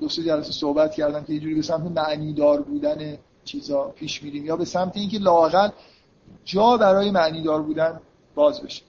دو 0.00 0.08
سه 0.08 0.22
جلسه 0.22 0.52
صحبت 0.52 0.94
کردم 0.94 1.24
که 1.24 1.32
یه 1.32 1.40
جوری 1.40 1.54
به 1.54 1.62
سمت 1.62 1.98
معنی 1.98 2.32
دار 2.32 2.62
بودن 2.62 3.18
چیزا 3.50 3.84
پیش 3.88 4.22
میریم 4.22 4.46
یا 4.46 4.56
به 4.56 4.64
سمت 4.64 4.96
اینکه 4.96 5.18
لاقل 5.18 5.68
جا 6.44 6.76
برای 6.76 7.10
معنی 7.10 7.42
دار 7.42 7.62
بودن 7.62 8.00
باز 8.34 8.62
بشه. 8.62 8.82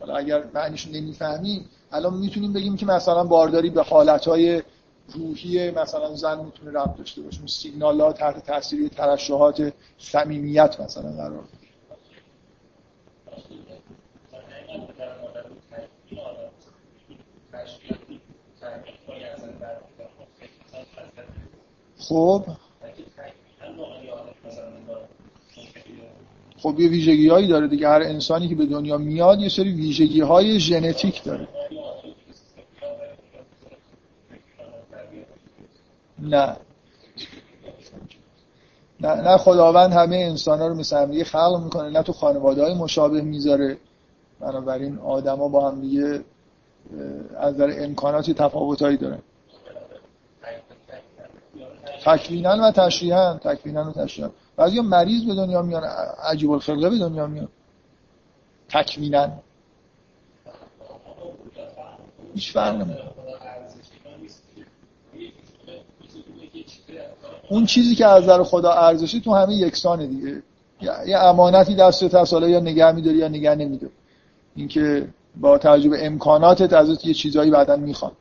حالا 0.00 0.16
اگر 0.16 0.44
معنیشو 0.54 0.90
نمی‌فهمیم 0.90 1.68
الان 1.92 2.14
می‌تونیم 2.14 2.52
بگیم 2.52 2.76
که 2.76 2.86
مثلا 2.86 3.24
بارداری 3.24 3.70
به 3.70 3.82
حالتهای 3.82 4.62
روحی 5.14 5.70
مثلا 5.70 6.14
زن 6.14 6.44
می‌تونه 6.44 6.70
ربط 6.80 6.96
داشته 6.96 7.22
باشه. 7.22 7.46
سیگنال 7.46 8.00
ها 8.00 8.12
تحت 8.12 8.46
تاثیر 8.46 8.88
ترشحات 8.88 9.72
صمیمیت 9.98 10.80
مثلا 10.80 11.10
قرار 11.10 11.44
خب 21.98 22.44
خب 26.64 26.80
یه 26.80 26.88
ویژگی 26.88 27.28
هایی 27.28 27.46
داره 27.46 27.68
دیگه 27.68 27.88
هر 27.88 28.02
انسانی 28.02 28.48
که 28.48 28.54
به 28.54 28.66
دنیا 28.66 28.98
میاد 28.98 29.40
یه 29.40 29.48
سری 29.48 29.72
ویژگی 29.72 30.20
های 30.20 30.60
ژنتیک 30.60 31.24
داره. 31.24 31.48
نه. 36.18 36.56
نه, 39.00 39.14
نه 39.14 39.36
خداوند 39.36 39.92
همه 39.92 40.16
انسان 40.16 40.58
ها 40.58 40.66
رو 40.66 40.74
مثل 40.74 40.96
هم 40.96 41.24
خلق 41.24 41.60
می‌کنه 41.64 41.90
نه 41.90 42.02
تو 42.02 42.12
خانواده 42.12 42.62
های 42.62 42.74
مشابه 42.74 43.20
می‌ذاره. 43.20 43.76
بنابراین 44.40 44.98
آدما 44.98 45.48
با 45.48 45.70
هم 45.70 45.80
دیگه 45.80 46.24
از 47.36 47.56
در 47.56 47.84
امکاناتی 47.84 48.34
تفاوتایی 48.34 48.96
دارن. 48.96 49.22
تکوینن 52.04 52.60
و 52.60 52.70
تشریحن 52.70 53.40
تکوینن 53.44 53.86
و 53.86 53.92
تشریحن 53.92 54.30
بعضی 54.56 54.80
مریض 54.80 55.24
به 55.24 55.34
دنیا 55.34 55.62
میان 55.62 55.84
عجیب 56.22 56.50
الخلقه 56.50 56.90
به 56.90 56.98
دنیا 56.98 57.26
میان. 57.26 57.48
تکوینن 58.68 59.32
هیچ 62.34 62.52
فرق 62.52 62.74
نمی‌کنه. 62.74 63.10
اون 67.48 67.66
چیزی 67.66 67.94
که 67.94 68.06
از 68.06 68.22
نظر 68.22 68.42
خدا 68.42 68.72
ارزشی 68.72 69.20
تو 69.20 69.34
همه 69.34 69.54
یکسانه 69.54 70.06
دیگه. 70.06 70.42
یه 71.06 71.18
امانتی 71.18 71.74
دست 71.74 72.14
هست 72.14 72.32
یا 72.32 72.60
نگه 72.60 72.92
میداری 72.92 73.16
یا 73.16 73.28
نگه 73.28 73.54
نمیداری. 73.54 73.92
اینکه 74.56 75.08
با 75.36 75.58
تجربه 75.58 76.06
امکاناتت 76.06 76.72
از 76.72 77.06
یه 77.06 77.14
چیزایی 77.14 77.50
بعدا 77.50 77.76
می‌خوان. 77.76 78.12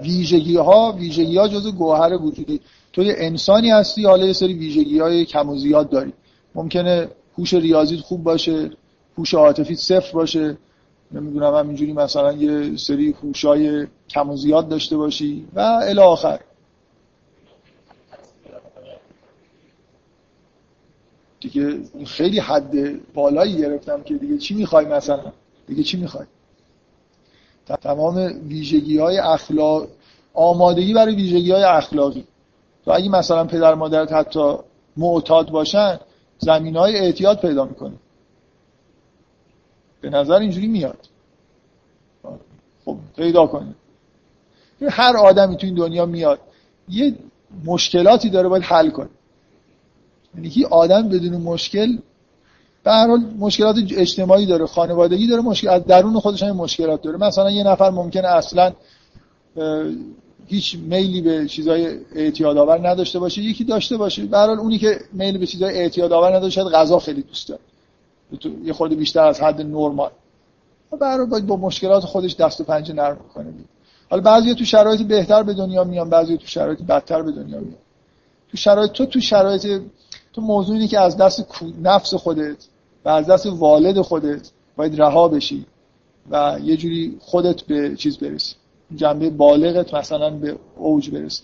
ویژگی 0.00 0.56
ها 0.56 0.92
ویژگی 0.92 1.38
ها 1.38 1.48
جز 1.48 1.66
گوهر 1.66 2.12
وجودی. 2.22 2.60
تو 2.92 3.02
یه 3.02 3.14
انسانی 3.18 3.70
هستی 3.70 4.04
حالا 4.04 4.26
یه 4.26 4.32
سری 4.32 4.54
ویژگی 4.54 4.98
های 4.98 5.24
کم 5.24 5.48
و 5.48 5.56
زیاد 5.56 5.90
داری. 5.90 6.12
ممکنه 6.54 7.08
هوش 7.38 7.54
ریاضیت 7.54 8.00
خوب 8.00 8.22
باشه 8.22 8.70
هوش 9.18 9.34
عاطفی 9.34 9.74
صفر 9.74 10.12
باشه. 10.12 10.58
نمی‌دونم 11.12 11.54
همینجوری 11.54 11.92
مثلا 11.92 12.32
یه 12.32 12.76
سری 12.76 13.14
هوشای 13.22 13.86
کم 14.08 14.30
و 14.30 14.36
زیاد 14.36 14.68
داشته 14.68 14.96
باشی 14.96 15.46
و 15.54 15.60
الی 15.60 16.00
آخر. 16.00 16.40
دیگه 21.40 21.78
خیلی 22.06 22.38
حد 22.38 22.74
بالایی 23.14 23.56
گرفتم 23.56 24.02
که 24.02 24.14
دیگه 24.14 24.38
چی 24.38 24.54
می‌خوای 24.54 24.84
مثلا؟ 24.84 25.32
دیگه 25.66 25.82
چی 25.82 25.96
می‌خوای؟ 25.96 26.26
تمام 27.76 28.32
ویژگی 28.48 28.98
های 28.98 29.18
اخلاق 29.18 29.88
آمادگی 30.34 30.94
برای 30.94 31.14
ویژگی 31.14 31.52
های 31.52 31.62
اخلاقی. 31.62 32.24
تو 32.84 32.90
اگه 32.90 33.08
مثلا 33.08 33.44
پدر 33.44 33.74
مادرت 33.74 34.12
حتی 34.12 34.54
معتاد 34.96 35.50
باشن 35.50 35.98
زمین 36.38 36.76
های 36.76 36.96
اعتیاد 36.96 37.40
پیدا 37.40 37.64
می‌کنه. 37.64 37.94
به 40.00 40.10
نظر 40.10 40.38
اینجوری 40.38 40.66
میاد. 40.66 40.98
خب 42.84 42.96
پیدا 43.16 43.46
کنه 43.46 43.74
هر 44.90 45.16
آدمی 45.16 45.56
تو 45.56 45.66
این 45.66 45.74
دنیا 45.74 46.06
میاد. 46.06 46.40
یه 46.88 47.14
مشکلاتی 47.64 48.30
داره 48.30 48.48
باید 48.48 48.62
حل 48.62 48.90
کنه. 48.90 49.08
یعنی 50.34 50.64
آدم 50.64 51.08
بدون 51.08 51.36
مشکل 51.36 51.98
به 52.84 52.90
هر 52.90 53.06
حال 53.06 53.20
مشکلات 53.38 53.76
اجتماعی 53.90 54.46
داره 54.46 54.66
خانوادگی 54.66 55.26
داره 55.26 55.42
مشکل 55.42 55.68
از 55.68 55.84
درون 55.84 56.20
خودش 56.20 56.42
هم 56.42 56.56
مشکلات 56.56 57.02
داره. 57.02 57.16
مثلا 57.16 57.50
یه 57.50 57.64
نفر 57.64 57.90
ممکنه 57.90 58.28
اصلا 58.28 58.72
هیچ 60.46 60.78
میلی 60.78 61.20
به 61.20 61.46
چیزای 61.46 61.98
اعتیاد 62.14 62.56
آور 62.56 62.88
نداشته 62.88 63.18
باشه 63.18 63.42
یکی 63.42 63.64
داشته 63.64 63.96
باشه. 63.96 64.26
به 64.26 64.38
هر 64.38 64.46
حال 64.46 64.58
اونی 64.58 64.78
که 64.78 65.00
میل 65.12 65.38
به 65.38 65.46
چیزای 65.46 65.78
اعتیاد 65.78 66.12
آور 66.12 66.36
نداشته 66.36 66.64
غذا 66.64 66.98
خیلی 66.98 67.22
دوست 67.22 67.48
داره. 67.48 67.60
یه 68.64 68.72
خورده 68.72 68.94
بیشتر 68.94 69.24
از 69.24 69.40
حد 69.40 69.60
نرمال. 69.60 70.10
هر 71.00 71.24
باید 71.24 71.46
با 71.46 71.56
مشکلات 71.56 72.04
خودش 72.04 72.36
دست 72.36 72.60
و 72.60 72.64
پنجه 72.64 72.94
نرم 72.94 73.18
کنه 73.34 73.46
حالا 74.10 74.22
بعضی 74.22 74.54
تو 74.54 74.64
شرایط 74.64 75.02
بهتر 75.02 75.42
به 75.42 75.54
دنیا 75.54 75.84
میان 75.84 76.10
بعضی 76.10 76.36
تو 76.36 76.46
شرایط 76.46 76.82
بدتر 76.82 77.22
به 77.22 77.32
دنیا 77.32 77.58
میان. 77.60 77.76
تو 78.50 78.56
شرایط 78.56 78.92
تو 78.92 79.06
تو 79.06 79.20
شرایط 79.20 79.82
تو 80.38 80.44
موضوع 80.44 80.74
اینه 80.74 80.88
که 80.88 81.00
از 81.00 81.16
دست 81.16 81.62
نفس 81.82 82.14
خودت 82.14 82.56
و 83.04 83.08
از 83.08 83.26
دست 83.26 83.46
والد 83.46 84.00
خودت 84.00 84.50
باید 84.76 85.00
رها 85.02 85.28
بشی 85.28 85.66
و 86.30 86.58
یه 86.64 86.76
جوری 86.76 87.16
خودت 87.20 87.62
به 87.62 87.96
چیز 87.96 88.18
برسی. 88.18 88.54
جنبه 88.96 89.30
بالغت 89.30 89.94
مثلا 89.94 90.30
به 90.30 90.56
اوج 90.76 91.10
برسی. 91.10 91.42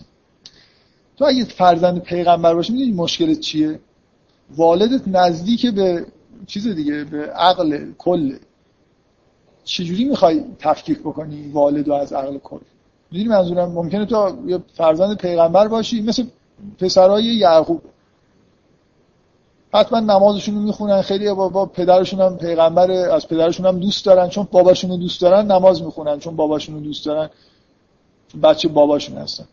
تو 1.17 1.25
اگه 1.25 1.43
فرزند 1.43 2.01
پیغمبر 2.01 2.53
باشی 2.53 2.73
می‌دونی 2.73 2.91
مشکلت 2.91 3.39
چیه؟ 3.39 3.79
والدت 4.55 5.07
نزدیک 5.07 5.65
به 5.65 6.05
چیز 6.47 6.67
دیگه 6.67 7.03
به 7.03 7.25
عقل 7.25 7.91
کل. 7.97 8.37
چجوری 9.63 10.05
می‌خوای 10.05 10.43
تفکیک 10.59 10.99
بکنی 10.99 11.51
والد 11.51 11.87
و 11.87 11.93
از 11.93 12.13
عقل 12.13 12.37
کل؟ 12.37 12.59
می‌دونی 13.11 13.29
منظورم؟ 13.29 13.71
ممکنه 13.71 14.05
تو 14.05 14.31
فرزند 14.73 15.17
پیغمبر 15.17 15.67
باشی 15.67 16.01
مثل 16.01 16.23
پسرای 16.79 17.23
یعقوب. 17.23 17.81
حتما 19.75 19.99
نمازشون 19.99 20.55
رو 20.55 20.61
می‌خونن 20.61 21.01
خیلی 21.01 21.33
با, 21.33 21.49
با 21.49 21.65
پدرشون 21.65 22.21
هم 22.21 22.37
پیغمبر 22.37 22.91
از 22.91 23.27
پدرشون 23.27 23.65
هم 23.65 23.79
دوست 23.79 24.05
دارن 24.05 24.29
چون 24.29 24.47
باباشون 24.51 24.89
رو 24.89 24.97
دوست 24.97 25.21
دارن 25.21 25.51
نماز 25.51 25.83
می‌خونن 25.83 26.19
چون 26.19 26.35
باباشون 26.35 26.75
رو 26.75 26.81
دوست 26.81 27.05
دارن 27.05 27.29
بچه 28.43 28.67
باباشون 28.67 29.17
هستن. 29.17 29.47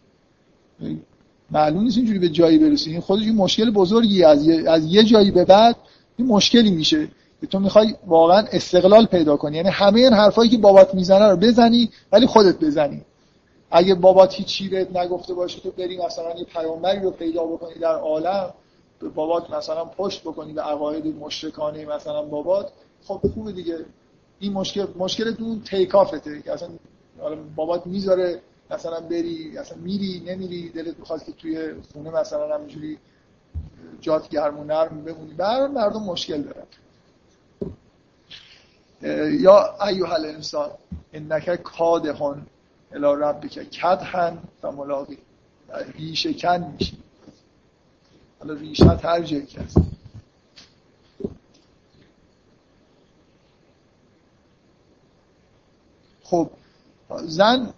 معلوم 1.50 1.82
نیست 1.82 1.96
اینجوری 1.96 2.18
به 2.18 2.28
جایی 2.28 2.58
برسی 2.58 2.90
این 2.90 3.00
خودش 3.00 3.22
این 3.22 3.36
مشکل 3.36 3.70
بزرگی 3.70 4.24
از 4.24 4.46
یه, 4.46 4.70
از 4.70 4.84
یه 4.84 5.04
جایی 5.04 5.30
به 5.30 5.44
بعد 5.44 5.76
این 6.16 6.28
مشکلی 6.28 6.70
میشه. 6.70 7.08
که 7.40 7.46
تو 7.46 7.58
می‌خوای 7.58 7.94
واقعا 8.06 8.44
استقلال 8.52 9.06
پیدا 9.06 9.36
کنی. 9.36 9.56
یعنی 9.56 9.68
همه 9.68 10.00
این 10.00 10.12
حرفایی 10.12 10.50
که 10.50 10.58
بابات 10.58 10.94
می‌زنه 10.94 11.28
رو 11.28 11.36
بزنی 11.36 11.90
ولی 12.12 12.26
خودت 12.26 12.58
بزنی. 12.58 13.02
اگه 13.70 13.94
بابات 13.94 14.34
هیچی 14.34 14.68
بهت 14.68 14.96
نگفته 14.96 15.34
باشه 15.34 15.60
تو 15.60 15.70
بری 15.70 15.98
مثلا 16.06 16.38
یه 16.38 16.44
پیامبری 16.44 17.00
رو 17.00 17.10
پیدا 17.10 17.44
بکنی 17.44 17.74
در 17.80 17.94
عالم. 17.94 18.50
بابات 19.08 19.50
مثلا 19.50 19.84
پشت 19.84 20.22
بکنی 20.22 20.52
به 20.52 20.62
عقاید 20.62 21.06
مشرکانه 21.06 21.86
مثلا 21.86 22.22
بابات 22.22 22.72
خب 23.04 23.20
خوبه 23.34 23.52
دیگه. 23.52 23.78
این 24.38 24.52
مشکل 24.52 24.86
مشکل 24.96 25.34
اون 25.40 25.60
تیکافته 25.60 26.42
که 26.42 26.52
اصلا 26.52 26.68
بابات 27.56 27.86
می‌ذاره 27.86 28.40
مثلا 28.70 29.00
بری 29.00 29.58
اصلا 29.58 29.78
میری 29.78 30.22
نمیری 30.26 30.68
دلت 30.68 30.98
می‌خواد 30.98 31.24
که 31.24 31.32
توی 31.32 31.74
خونه 31.92 32.10
مثلا 32.10 32.54
همینجوری 32.54 32.98
جات 34.00 34.28
گرم 34.28 34.58
و 34.58 34.64
نرم 34.64 35.04
بمونی. 35.04 35.34
به 35.34 35.66
مردم 35.66 36.02
مشکل 36.02 36.42
دارن. 36.42 36.66
یا 39.40 39.74
ایوه 39.86 40.12
الانسان 40.12 40.70
انک 41.12 41.62
کادهان 41.62 42.46
الی 42.92 43.22
ربک 43.22 43.70
کدهن 43.70 44.38
و 44.62 44.72
ملاقی. 44.72 45.18
ریشه 45.98 46.34
کن 46.34 46.74
میشی. 46.78 47.01
حالا 48.42 48.54
ریشت 48.54 48.82
هر 48.82 49.20
جایی 49.20 49.46
که 49.46 49.60
هست. 49.60 49.78
خب 56.22 56.50
زن 57.24 57.74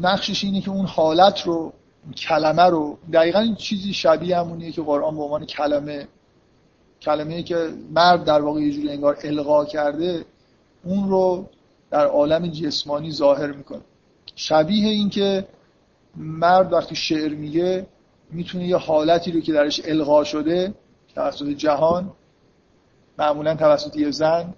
نقشش 0.00 0.44
اینه 0.44 0.60
که 0.60 0.70
اون 0.70 0.86
حالت 0.86 1.42
رو 1.42 1.72
کلمه 2.16 2.62
رو 2.62 2.98
دقیقا 3.12 3.38
این 3.38 3.54
چیزی 3.54 3.92
شبیه 3.92 4.38
همونیه 4.38 4.72
که 4.72 4.82
قرآن 4.82 5.16
به 5.16 5.22
عنوان 5.22 5.46
کلمه 5.46 6.08
کلمه 7.00 7.42
که 7.42 7.72
مرد 7.90 8.24
در 8.24 8.40
واقع 8.40 8.60
یه 8.60 8.72
جوری 8.72 8.90
انگار 8.90 9.18
القا 9.24 9.64
کرده 9.64 10.24
اون 10.84 11.08
رو 11.08 11.48
در 11.90 12.06
عالم 12.06 12.46
جسمانی 12.46 13.10
ظاهر 13.12 13.52
می‌کنه. 13.52 13.82
شبیه 14.36 14.88
این 14.88 15.10
که 15.10 15.48
مرد 16.16 16.72
وقتی 16.72 16.96
شعر 16.96 17.34
میگه 17.34 17.86
می‌تونه 18.34 18.66
یه 18.66 18.76
حالتی 18.76 19.32
رو 19.32 19.40
که 19.40 19.52
درش 19.52 19.80
القا 19.84 20.24
شده 20.24 20.74
توسط 21.14 21.48
جهان 21.48 22.10
معمولا 23.18 23.54
توسط 23.54 23.96
یه 23.96 24.10
زن 24.10 24.54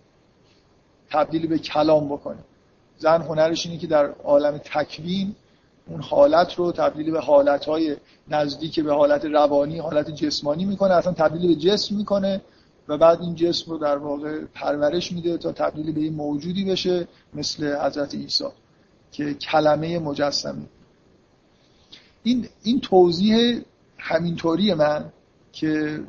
تبدیل 1.11 1.47
به 1.47 1.59
کلام 1.59 2.09
بکنه. 2.09 2.39
زن 2.99 3.23
هنرش 3.23 3.67
اینه 3.67 3.79
که 3.79 3.87
در 3.87 4.07
عالم 4.07 4.59
تکوین 4.59 5.35
اون 5.87 6.01
حالت 6.01 6.55
رو 6.55 6.73
تبدیل 6.73 7.11
به 7.11 7.21
حالتهای 7.21 7.97
نزدیک 8.29 8.81
به 8.81 8.95
حالت 8.95 9.25
روانی 9.25 9.79
حالت 9.79 10.11
جسمانی 10.11 10.65
می‌کنه 10.65 10.95
اصلا 10.95 11.13
تبدیل 11.13 11.49
به 11.49 11.55
جسم 11.55 11.97
می‌کنه 11.97 12.41
و 12.89 12.99
بعد 12.99 13.21
این 13.21 13.35
جسم 13.35 13.71
رو 13.71 13.79
در 13.79 13.97
واقع 13.97 14.45
پرورش 14.55 15.13
میده 15.13 15.39
تا 15.39 15.53
تبدیل 15.53 15.93
به 15.93 16.01
این 16.01 16.15
موجودی 16.15 16.65
بشه 16.65 17.09
مثل 17.35 17.77
حضرت 17.77 18.15
عیسی 18.15 18.45
که 19.13 19.35
کلمه 19.35 19.99
مجسمه 19.99 20.67
این 22.27 22.49
این 22.63 22.81
توضیح 22.81 23.61
همینطوری 23.99 24.75
من 24.75 25.13
که 25.53 26.01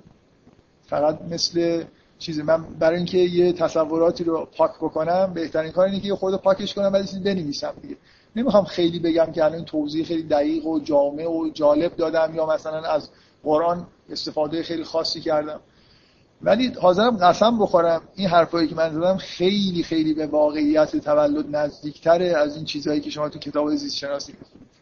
فقط 0.88 1.22
مثل 1.22 1.84
چیزی 2.20 2.42
من 2.42 2.64
برای 2.80 2.98
اینکه 2.98 3.18
یه 3.18 3.54
تصوراتی 3.54 4.24
رو 4.24 4.48
پاک 4.58 4.72
بکنم 4.82 5.34
بهترین 5.34 5.72
کار 5.72 5.86
اینه 5.86 6.00
که 6.00 6.08
یه 6.08 6.16
پاکش 6.38 6.74
کنم 6.74 6.90
بعد 6.90 7.06
چیزی 7.06 7.20
بنویسم 7.20 7.74
دیگه. 7.82 7.98
نمی‌خوام 8.36 8.64
خیلی 8.64 9.00
بگم 9.00 9.32
که 9.32 9.46
الان 9.46 9.66
توضیح 9.66 10.06
خیلی 10.06 10.24
دقیق 10.24 10.66
و 10.66 10.80
جامع 10.80 11.28
و 11.28 11.50
جالب 11.50 11.96
دادم 11.96 12.36
یا 12.36 12.46
مثلا 12.46 12.82
از 12.82 13.10
قرآن 13.44 13.88
استفاده 14.10 14.64
خیلی 14.64 14.84
خاصی 14.84 15.22
کردم. 15.22 15.60
ولی 16.42 16.68
حاضرم 16.82 17.18
قسم 17.18 17.60
بخورم 17.60 18.02
این 18.16 18.28
حرفایی 18.28 18.68
که 18.68 18.76
من 18.76 18.94
زدم 18.94 19.18
خیلی 19.18 19.84
خیلی 19.84 20.14
به 20.14 20.28
واقعیت 20.28 20.96
تولد 20.96 21.56
نزدیکتره 21.56 22.26
از 22.38 22.56
این 22.56 22.66
چیزهایی 22.66 23.02
که 23.02 23.10
شما 23.10 23.30
تو 23.30 23.40
کتاب 23.40 23.76
زیست 23.76 23.96
شناسی 23.96 24.34
می‌خونید. 24.40 24.77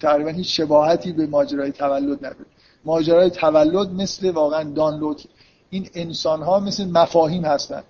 تقریبا 0.00 0.30
هیچ 0.30 0.56
شباهتی 0.56 1.12
به 1.12 1.26
ماجرای 1.26 1.72
تولد 1.72 2.26
نداره. 2.26 2.46
ماجرای 2.84 3.30
تولد 3.30 3.90
مثل 3.90 4.30
واقعا 4.30 4.64
دانلود 4.64 5.22
این 5.70 5.88
انسان 5.94 6.42
ها 6.42 6.60
مثل 6.60 6.90
مفاهیم 6.90 7.44
هستن. 7.44 7.82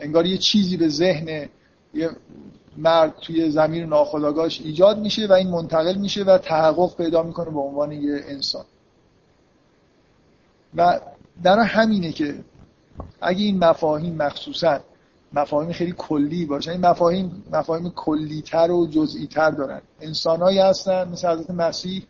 انگار 0.00 0.26
یه 0.26 0.38
چیزی 0.38 0.76
به 0.76 0.88
ذهن 0.88 1.48
یه 1.94 2.10
مرد 2.76 3.14
توی 3.20 3.50
زمین 3.50 3.84
ناخداگاهش 3.84 4.60
ایجاد 4.60 4.98
میشه 4.98 5.26
و 5.26 5.32
این 5.32 5.48
منتقل 5.48 5.94
میشه 5.94 6.24
و 6.24 6.38
تحقق 6.38 6.96
پیدا 6.96 7.22
می‌کنه 7.22 7.50
به 7.50 7.60
عنوان 7.60 7.92
یه 7.92 8.20
انسان. 8.28 8.64
و 10.76 11.00
در 11.42 11.58
همینه 11.58 12.12
که 12.12 12.44
اگه 13.20 13.44
این 13.44 13.58
مفاهیم 13.58 14.14
مخصوصا 14.14 14.80
مفاهیم 15.32 15.72
خیلی 15.72 15.94
کلی 15.98 16.46
باشن 16.46 16.70
این 16.70 16.80
مفاهیم 16.80 17.44
مفاهیم 17.52 17.90
کلیتر 17.90 18.70
و 18.70 18.86
جزئیتر 18.86 19.50
دارن. 19.50 19.80
انسانهایی 20.00 20.58
هستن 20.58 21.08
مثل 21.08 21.28
حضرت 21.28 21.50
مسیح 21.50 22.02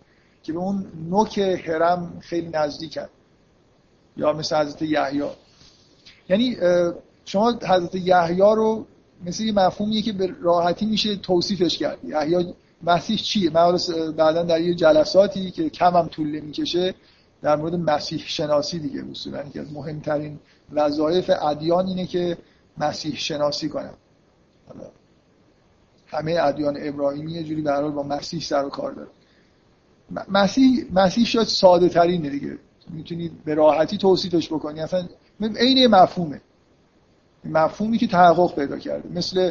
که 0.42 0.52
به 0.52 0.58
اون 0.58 0.86
نوک 1.10 1.38
هرم 1.38 2.12
خیلی 2.20 2.48
نزدیکن. 2.48 3.08
یا 4.16 4.32
مثل 4.32 4.56
حضرت 4.56 4.82
یحیی. 4.82 5.22
یعنی 6.28 6.56
شما 7.24 7.50
حضرت 7.50 7.94
یحیی 7.94 8.38
رو 8.38 8.86
مثل 9.26 9.44
یه 9.44 9.52
مفهومیه 9.52 10.02
که 10.02 10.12
به 10.12 10.34
راحتی 10.42 10.86
میشه 10.86 11.16
توصیفش 11.16 11.78
کرد. 11.78 11.98
یحیی 12.04 12.54
مسیح 12.82 13.16
چیه؟ 13.16 13.50
من 13.50 13.78
بعدا 14.16 14.42
در 14.42 14.60
یه 14.60 14.74
جلساتی 14.74 15.50
که 15.50 15.70
کم 15.70 15.96
هم 15.96 16.08
طول 16.08 16.26
نمی‌کشه 16.26 16.94
در 17.42 17.56
مورد 17.56 17.74
مسیح 17.74 18.22
شناسی 18.26 18.78
دیگه 18.78 19.04
اصولا 19.10 19.42
که 19.42 19.60
از 19.60 19.72
مهمترین 19.72 20.38
وظایف 20.72 21.30
ادیان 21.42 21.86
اینه 21.86 22.06
که 22.06 22.38
مسیح 22.80 23.16
شناسی 23.16 23.68
کنن 23.68 23.94
همه 26.06 26.38
ادیان 26.40 26.76
ابراهیمی 26.80 27.32
یه 27.32 27.42
جوری 27.42 27.62
به 27.62 27.80
با 27.80 28.02
مسیح 28.02 28.40
سر 28.40 28.64
و 28.64 28.68
کار 28.68 28.92
داره 28.92 29.08
مسیح 30.28 30.86
مسیح 30.92 31.24
شاید 31.24 31.46
ساده 31.46 31.88
ترینه 31.88 32.30
دیگه. 32.30 32.58
می‌تونید 32.90 33.44
به 33.44 33.54
راحتی 33.54 33.98
توصیفش 33.98 34.52
بکنی. 34.52 34.80
اصلا 34.80 35.08
عین 35.56 35.86
مفهومه. 35.86 36.40
مفهومی 37.44 37.98
که 37.98 38.06
تحقق 38.06 38.54
پیدا 38.54 38.78
کرده. 38.78 39.08
مثل 39.08 39.50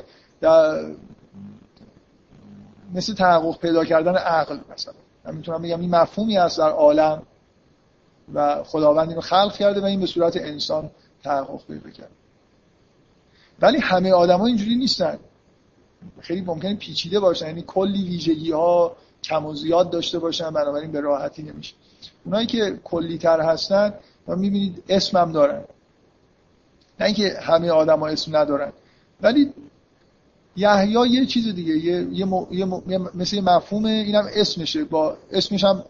مثل 2.94 3.14
تحقق 3.14 3.60
پیدا 3.60 3.86
کردن 3.86 4.16
عقل 4.16 4.60
مثلا. 4.74 4.94
من 5.26 5.36
می‌تونم 5.36 5.62
بگم 5.62 5.80
این 5.80 5.96
مفهومی 5.96 6.38
هست 6.38 6.58
در 6.58 6.70
عالم 6.70 7.24
و 8.34 8.64
خداوند 8.64 9.10
اینو 9.10 9.22
خلق 9.22 9.54
کرده 9.54 9.82
و 9.82 9.86
این 9.86 10.00
به 10.00 10.06
صورت 10.06 10.38
انسان 10.38 10.92
تحقق 11.24 11.68
پیدا 11.68 11.90
کرده. 11.90 12.12
ولی 13.62 13.78
همه 13.78 14.12
آدما 14.12 14.46
اینجوری 14.46 14.76
نیستن. 14.76 15.20
خیلی 16.20 16.42
ممکنه 16.42 16.76
پیچیده 16.76 17.20
باشن. 17.20 17.46
یعنی 17.46 17.64
کلی 17.68 18.04
ویژگی 18.04 18.52
ها 18.52 18.96
کم 19.24 19.46
و 19.46 19.54
زیاد 19.54 19.90
داشته 19.90 20.20
باشن 20.20 20.50
بنابراین 20.50 20.92
به 20.92 21.00
راحتی 21.00 21.44
نمیشه. 21.44 21.74
اونایی 22.26 22.48
که 22.48 22.80
کلی 22.84 23.18
تر 23.18 23.42
هستن 23.42 23.94
و 24.28 24.36
می‌بینید 24.36 24.84
اسمم 24.90 25.32
دارن. 25.32 25.64
نه 27.00 27.06
اینکه 27.06 27.38
همه 27.42 27.70
آدما 27.70 28.08
اسم 28.08 28.38
ندارن. 28.38 28.72
ولی 29.22 29.54
یحیی 30.56 31.10
یه 31.10 31.26
چیز 31.26 31.56
دیگه 31.56 31.78
یه, 31.78 32.08
یه, 32.12 32.26
م... 32.26 32.48
یه, 32.52 32.66
م... 32.66 32.82
یه 33.34 33.42
مفهومه 33.42 33.90
اینم 33.90 34.28
اسمشه. 34.34 34.84
با 34.84 35.18
اسمش 35.32 35.64
هم 35.64 35.84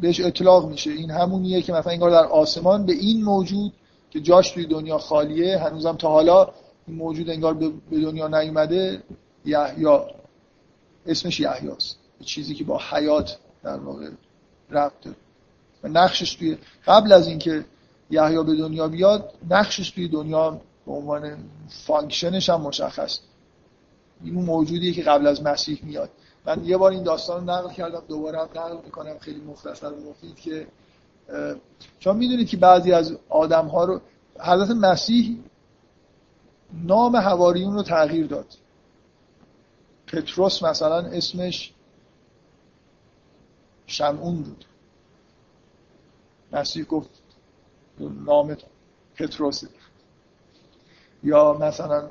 بهش 0.00 0.20
اطلاق 0.20 0.70
میشه. 0.70 0.90
این 0.90 1.10
همونیه 1.10 1.62
که 1.62 1.72
مثلا 1.72 1.92
انگار 1.92 2.10
در 2.10 2.24
آسمان 2.26 2.86
به 2.86 2.92
این 2.92 3.24
موجود 3.24 3.72
که 4.10 4.20
جاش 4.20 4.50
توی 4.50 4.66
دنیا 4.66 4.98
خالیه 4.98 5.58
هنوزم 5.58 5.96
تا 5.96 6.08
حالا 6.08 6.48
این 6.86 6.96
موجود 6.96 7.30
انگار 7.30 7.54
به 7.54 7.70
دنیا 7.90 8.28
نیومده 8.28 9.02
یحیی. 9.44 9.86
اسمش 11.06 11.40
یحیاست. 11.40 11.98
چیزی 12.24 12.54
که 12.54 12.64
با 12.64 12.80
حیات 12.90 13.38
در 13.62 13.76
واقع 13.78 14.08
ربط 14.70 15.06
و 15.82 15.88
نقشش 15.88 16.34
توی 16.34 16.58
قبل 16.86 17.12
از 17.12 17.26
اینکه 17.28 17.64
یحیی 18.10 18.42
به 18.42 18.54
دنیا 18.54 18.88
بیاد 18.88 19.32
نقشش 19.50 19.90
توی 19.90 20.08
دنیا 20.08 20.60
به 20.86 20.92
عنوان 20.92 21.36
function 21.68 22.34
ش 22.34 22.50
هم 22.50 22.60
مشخص. 22.60 23.18
این 24.24 24.34
موجودیه 24.34 24.92
که 24.92 25.02
قبل 25.02 25.26
از 25.26 25.42
مسیح 25.42 25.80
میاد. 25.82 26.10
من 26.46 26.64
یه 26.64 26.76
بار 26.76 26.92
این 26.92 27.02
داستان 27.02 27.48
رو 27.48 27.54
نقل 27.54 27.72
کردم 27.72 28.02
دوباره 28.08 28.38
هم 28.38 28.48
نقل 28.54 28.76
می‌کنم. 28.84 29.18
خیلی 29.18 29.40
مختصر 29.40 29.92
و 29.92 30.10
مفید 30.10 30.36
که 30.36 30.66
شما 32.00 32.12
می‌دونید 32.12 32.48
که 32.48 32.56
بعضی 32.56 32.92
از 32.92 33.16
آدم 33.28 33.66
ها 33.66 33.84
رو 33.84 34.00
حضرت 34.38 34.70
مسیح 34.70 35.38
نام 36.72 37.16
هواریون 37.16 37.74
رو 37.74 37.82
تغییر 37.82 38.26
داد. 38.26 38.46
پتروس 40.06 40.62
مثلا 40.62 40.98
اسمش 40.98 41.72
شمعون 43.86 44.42
بود. 44.42 44.64
مسیح 46.52 46.84
گفت 46.84 47.10
نام 48.00 48.56
پتروسه. 49.14 49.68
یا 51.24 51.58
مثلا 51.60 52.08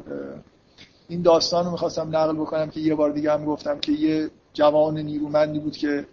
این 1.08 1.22
داستان 1.22 1.66
رو 1.66 1.72
می‌خواستم 1.72 2.16
نقل 2.16 2.34
بکنم 2.34 2.70
که 2.70 2.80
یه 2.80 2.96
بار 2.96 3.12
دیگه 3.12 3.32
هم 3.32 3.46
گفتم 3.46 3.80
که 3.80 3.92
یه 3.92 4.30
جوان 4.54 4.98
نیرومندی 4.98 5.60
بود 5.60 5.78
که 5.78 6.08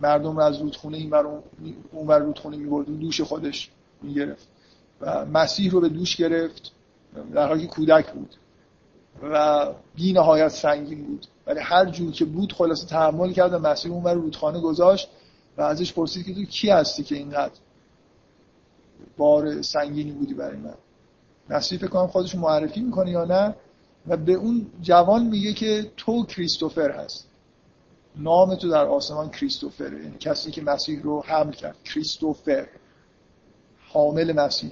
مردم 0.00 0.36
رو 0.36 0.42
از 0.42 0.60
رودخونه 0.60 0.96
این 0.96 1.10
بر 1.10 1.26
اون 1.92 2.06
بر 2.06 2.18
رودخونه 2.18 2.56
می‌برد 2.56 2.86
دوش 2.86 3.20
خودش 3.20 3.70
می‌گرفت 4.02 4.48
و 5.00 5.26
مسیح 5.26 5.70
رو 5.70 5.80
به 5.80 5.88
دوش 5.88 6.16
گرفت. 6.16 6.72
در 7.34 7.48
حالی 7.48 7.66
کودک 7.66 8.12
بود 8.12 8.34
و 9.22 9.66
بی 9.94 10.12
نهایت 10.12 10.48
سنگین 10.48 11.04
بود. 11.04 11.26
ولی 11.46 11.60
هر 11.60 11.84
جور 11.84 12.12
که 12.12 12.24
بود 12.24 12.52
خلاصه 12.52 12.86
تحمل 12.86 13.32
کرد 13.32 13.52
و 13.52 13.58
مسیح 13.58 13.92
اون 13.92 14.04
رودخانه 14.04 14.60
گذاشت 14.60 15.08
و 15.56 15.62
ازش 15.62 15.92
پرسید 15.92 16.26
که 16.26 16.34
تو 16.34 16.44
کی 16.44 16.70
هستی 16.70 17.02
که 17.02 17.14
اینقدر 17.14 17.54
بار 19.16 19.62
سنگینی 19.62 20.12
بودی 20.12 20.34
برای 20.34 20.56
من؟ 20.56 20.74
مسیح 21.50 21.78
فکر 21.78 21.88
کنم 21.88 22.06
خودش 22.06 22.34
معرفی 22.34 22.80
می‌کنه 22.80 23.10
یا 23.10 23.24
نه؟ 23.24 23.54
و 24.06 24.16
به 24.16 24.32
اون 24.32 24.66
جوان 24.80 25.26
میگه 25.26 25.52
که 25.52 25.90
تو 25.96 26.24
کریستوفر 26.26 26.90
هست 26.90 27.28
نام 28.16 28.54
تو 28.54 28.68
در 28.68 28.84
آسمان 28.84 29.30
کریستوفره. 29.30 30.02
یعنی 30.02 30.16
کسی 30.20 30.50
که 30.50 30.62
مسیح 30.62 31.02
رو 31.02 31.22
حمل 31.26 31.52
کرد. 31.52 31.76
کریستوفر. 31.84 32.68
حامل 33.88 34.32
مسیح. 34.32 34.70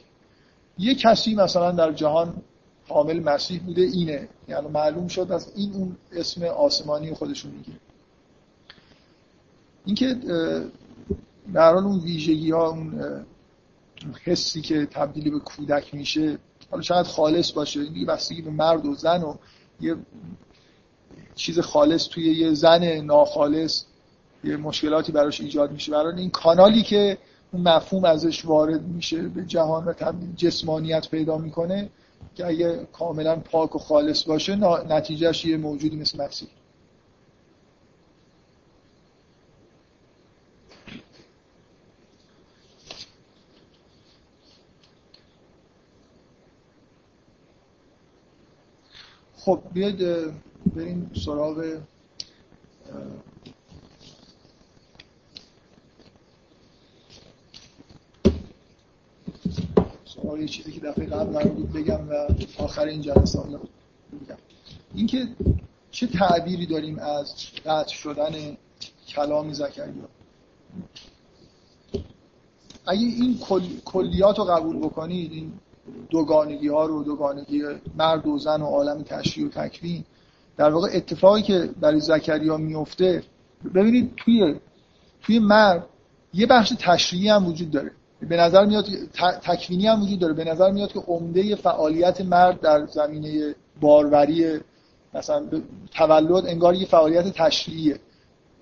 یه 0.78 0.94
کسی 0.94 1.34
مثلا 1.34 1.70
در 1.72 1.92
جهان 1.92 2.42
حامل 2.88 3.20
مسیح 3.20 3.62
بوده 3.62 3.82
اینه. 3.82 4.28
یعنی 4.48 4.68
معلوم 4.68 5.08
شد 5.08 5.32
از 5.32 5.52
این 5.56 5.72
اون 5.72 5.96
اسم 6.12 6.44
آسمانی 6.44 7.14
خودشون 7.14 7.50
میگه 7.50 7.72
اینکه 9.84 10.14
در 11.54 11.74
حال 11.74 11.84
اون 11.84 12.00
ویژگی 12.00 12.50
ها 12.50 12.68
اون 12.68 13.00
حسی 14.24 14.60
که 14.60 14.86
تبدیلی 14.86 15.30
به 15.30 15.38
کودک 15.38 15.94
میشه 15.94 16.38
حالا 16.70 16.82
شاید 16.82 17.06
خالص 17.06 17.52
باشه. 17.52 17.80
این 17.80 18.06
بستگی 18.06 18.42
به 18.42 18.50
مرد 18.50 18.86
و 18.86 18.94
زن 18.94 19.22
و 19.22 19.34
یه 19.80 19.96
چیز 21.34 21.60
خالص 21.60 22.08
توی 22.08 22.34
یه 22.34 22.54
زن 22.54 22.84
ناخالص 22.84 23.84
یه 24.44 24.56
مشکلاتی 24.56 25.12
براش 25.12 25.40
ایجاد 25.40 25.72
میشه. 25.72 25.92
برای 25.92 26.20
این 26.20 26.30
کانالی 26.30 26.82
که 26.82 27.18
مفهوم 27.58 28.04
ازش 28.04 28.44
وارد 28.44 28.82
میشه 28.82 29.22
به 29.22 29.44
جهان 29.44 29.84
و 29.84 29.92
تبدیل 29.92 30.34
جسمانیت 30.34 31.10
پیدا 31.10 31.38
می‌کنه 31.38 31.90
که 32.34 32.46
اگه 32.46 32.86
کاملا 32.92 33.36
پاک 33.36 33.76
و 33.76 33.78
خالص 33.78 34.24
باشه 34.24 34.56
نتیجهش 34.88 35.44
یه 35.44 35.56
موجودی 35.56 35.96
مثل 35.96 36.24
مسیح 36.24 36.48
خب 49.44 49.60
بیاید 49.72 49.98
بریم 50.76 51.10
سراغ 51.24 51.78
سراغ 60.14 60.38
یه 60.38 60.48
چیزی 60.48 60.72
که 60.72 60.80
دفعه 60.80 61.06
قبل 61.06 61.32
قرار 61.32 61.48
بود 61.48 61.72
بگم 61.72 62.08
و 62.08 62.26
آخر 62.58 62.84
این 62.84 63.00
جلسه 63.00 63.38
حالا 63.38 63.58
بگم. 63.58 64.36
اینکه 64.94 65.28
چه 65.90 66.06
تعبیری 66.06 66.66
داریم 66.66 66.98
از 66.98 67.34
قطع 67.66 67.94
شدن 67.94 68.56
کلام 69.08 69.52
زکریا؟ 69.52 70.08
اگه 72.86 73.00
این 73.00 73.38
کلیات 73.84 74.38
رو 74.38 74.44
قبول 74.44 74.78
بکنید 74.78 75.32
این 75.32 75.52
دوگانگی 76.10 76.68
ها 76.68 76.86
رو 76.86 77.02
دوگانگی 77.02 77.62
مرد 77.96 78.26
و 78.26 78.38
زن 78.38 78.62
و 78.62 78.66
عالم 78.66 79.02
تشریع 79.02 79.46
و 79.46 79.48
تکوین 79.48 80.04
در 80.56 80.70
واقع 80.70 80.88
اتفاقی 80.92 81.42
که 81.42 81.70
برای 81.80 82.00
زکریا 82.00 82.56
میفته 82.56 83.22
ببینید 83.74 84.12
توی 84.16 84.54
توی 85.22 85.38
مرد 85.38 85.86
یه 86.34 86.46
بخش 86.46 86.72
تشریعی 86.78 87.28
هم 87.28 87.46
وجود 87.46 87.70
داره. 87.70 87.92
به 88.28 88.36
نظر 88.36 88.64
میاد 88.64 88.86
تکوینی 89.42 89.86
هم 89.86 90.02
وجود 90.02 90.18
داره. 90.18 90.34
به 90.34 90.44
نظر 90.44 90.70
میاد 90.70 90.92
که 90.92 90.98
عمده 90.98 91.56
فعالیت 91.56 92.20
مرد 92.20 92.60
در 92.60 92.86
زمینه 92.86 93.54
باروری 93.80 94.60
مثلا 95.14 95.46
تولد 95.94 96.46
انگار 96.46 96.74
یه 96.74 96.86
فعالیت 96.86 97.28
تشریعیه. 97.28 97.98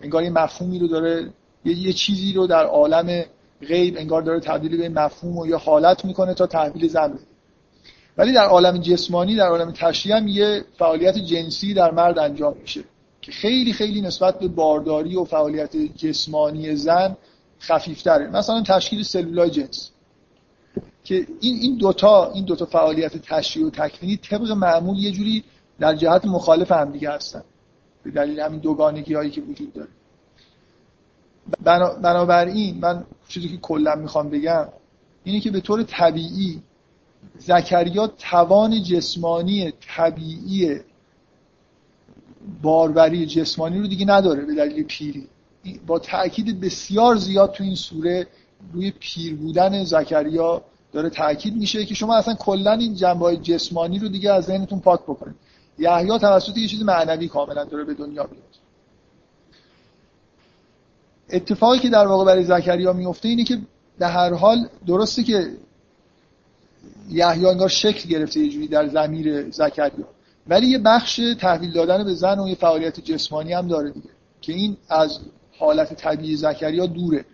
انگار 0.00 0.22
یه 0.22 0.30
مفهومی 0.30 0.78
رو 0.78 0.86
داره 0.86 1.30
یه, 1.64 1.78
یه 1.78 1.92
چیزی 1.92 2.32
رو 2.32 2.46
در 2.46 2.64
عالم 2.64 3.24
غیب 3.68 3.96
انگار 3.98 4.22
داره 4.22 4.40
تبدیل 4.40 4.76
به 4.76 4.88
مفهوم 4.88 5.38
و 5.38 5.46
یا 5.46 5.58
حالت 5.58 6.04
می‌کنه 6.04 6.34
تا 6.34 6.46
تحویل 6.46 6.88
زن 6.88 7.18
ولی 8.16 8.32
در 8.32 8.46
عالم 8.46 8.78
جسمانی 8.78 9.36
در 9.36 9.48
عالم 9.48 9.72
تشریع 9.72 10.16
هم 10.16 10.28
یه 10.28 10.64
فعالیت 10.78 11.18
جنسی 11.18 11.74
در 11.74 11.90
مرد 11.90 12.18
انجام 12.18 12.56
میشه 12.60 12.84
که 13.20 13.32
خیلی 13.32 13.72
خیلی 13.72 14.00
نسبت 14.00 14.38
به 14.38 14.48
بارداری 14.48 15.16
و 15.16 15.24
فعالیت 15.24 15.76
جسمانی 15.76 16.76
زن 16.76 17.16
خفیفتره. 17.62 18.28
مثلا 18.28 18.62
تشکیل 18.62 19.02
سلولای 19.02 19.50
جنس. 19.50 19.90
که 21.04 21.26
این 21.40 21.58
این 21.60 21.76
دوتا 21.76 22.32
این 22.32 22.44
دوتا 22.44 22.66
فعالیت 22.66 23.16
تشریع 23.16 23.66
و 23.66 23.70
تکوینی 23.70 24.16
طبق 24.16 24.50
معمول 24.50 24.98
یه 24.98 25.12
جوری 25.12 25.44
در 25.78 25.94
جهت 25.94 26.24
مخالف 26.24 26.72
هم 26.72 26.92
دیگه 26.92 27.10
هستن. 27.10 27.42
به 28.02 28.10
دلیل 28.10 28.40
همین 28.40 28.60
دوگانگی 28.60 29.14
هایی 29.14 29.30
که 29.30 29.40
وجود 29.40 29.72
داره. 29.72 29.88
بنابراین 32.02 32.78
من 32.78 33.04
چیزی 33.28 33.48
که 33.48 33.56
کلا 33.56 33.94
می‌خوام 33.94 34.30
بگم 34.30 34.68
اینه 35.24 35.40
که 35.40 35.50
به 35.50 35.60
طور 35.60 35.82
طبیعی 35.82 36.62
زکریا 37.38 38.06
توان 38.06 38.82
جسمانی 38.82 39.72
طبیعی 39.96 40.80
باروری 42.62 43.26
جسمانی 43.26 43.78
رو 43.78 43.86
دیگه 43.86 44.06
نداره 44.06 44.44
به 44.44 44.54
دلیل 44.54 44.82
پیری. 44.82 45.28
با 45.86 45.98
تاکید 45.98 46.60
بسیار 46.60 47.16
زیاد 47.16 47.52
تو 47.52 47.64
این 47.64 47.74
سوره 47.74 48.26
روی 48.72 48.90
پیر 48.90 49.36
بودن 49.36 49.84
زکریا 49.84 50.62
داره 50.92 51.10
تاکید 51.10 51.56
میشه 51.56 51.84
که 51.84 51.94
شما 51.94 52.16
اصلا 52.16 52.34
کلا 52.34 52.72
این 52.72 52.94
جنبه 52.94 53.36
جسمانی 53.36 53.98
رو 53.98 54.08
دیگه 54.08 54.32
از 54.32 54.44
ذهنتون 54.44 54.80
پاک 54.80 55.02
بکنید. 55.02 55.34
یحیی 55.78 56.18
توسط 56.18 56.58
یه 56.58 56.68
چیز 56.68 56.82
معنوی 56.82 57.28
کاملا 57.28 57.64
داره 57.64 57.84
به 57.84 57.94
دنیا 57.94 58.28
میاد. 58.32 58.42
اتفاقی 61.30 61.78
که 61.78 61.88
در 61.88 62.06
واقع 62.06 62.24
برای 62.24 62.44
زکریا 62.44 62.92
میفته 62.92 63.28
اینه 63.28 63.44
که 63.44 63.58
در 63.98 64.10
هر 64.10 64.34
حال 64.34 64.68
درسته 64.86 65.22
که 65.22 65.56
یحیی 67.10 67.46
انگار 67.46 67.68
شکل 67.68 68.08
گرفته 68.08 68.40
یه 68.40 68.48
جوری 68.48 68.68
در 68.68 68.88
زمیر 68.88 69.50
زکریا. 69.50 70.08
ولی 70.46 70.66
یه 70.66 70.78
بخش 70.78 71.20
تحویل 71.40 71.72
دادن 71.72 72.04
به 72.04 72.14
زن 72.14 72.40
و 72.40 72.48
یه 72.48 72.54
فعالیت 72.54 73.00
جسمانی 73.00 73.52
هم 73.52 73.68
داره 73.68 73.90
دیگه 73.90 74.08
که 74.40 74.52
این 74.52 74.76
از 74.88 75.18
حالت 75.62 75.94
طبیعی 75.94 76.36
زکریا 76.36 76.86
دوره. 76.86 77.24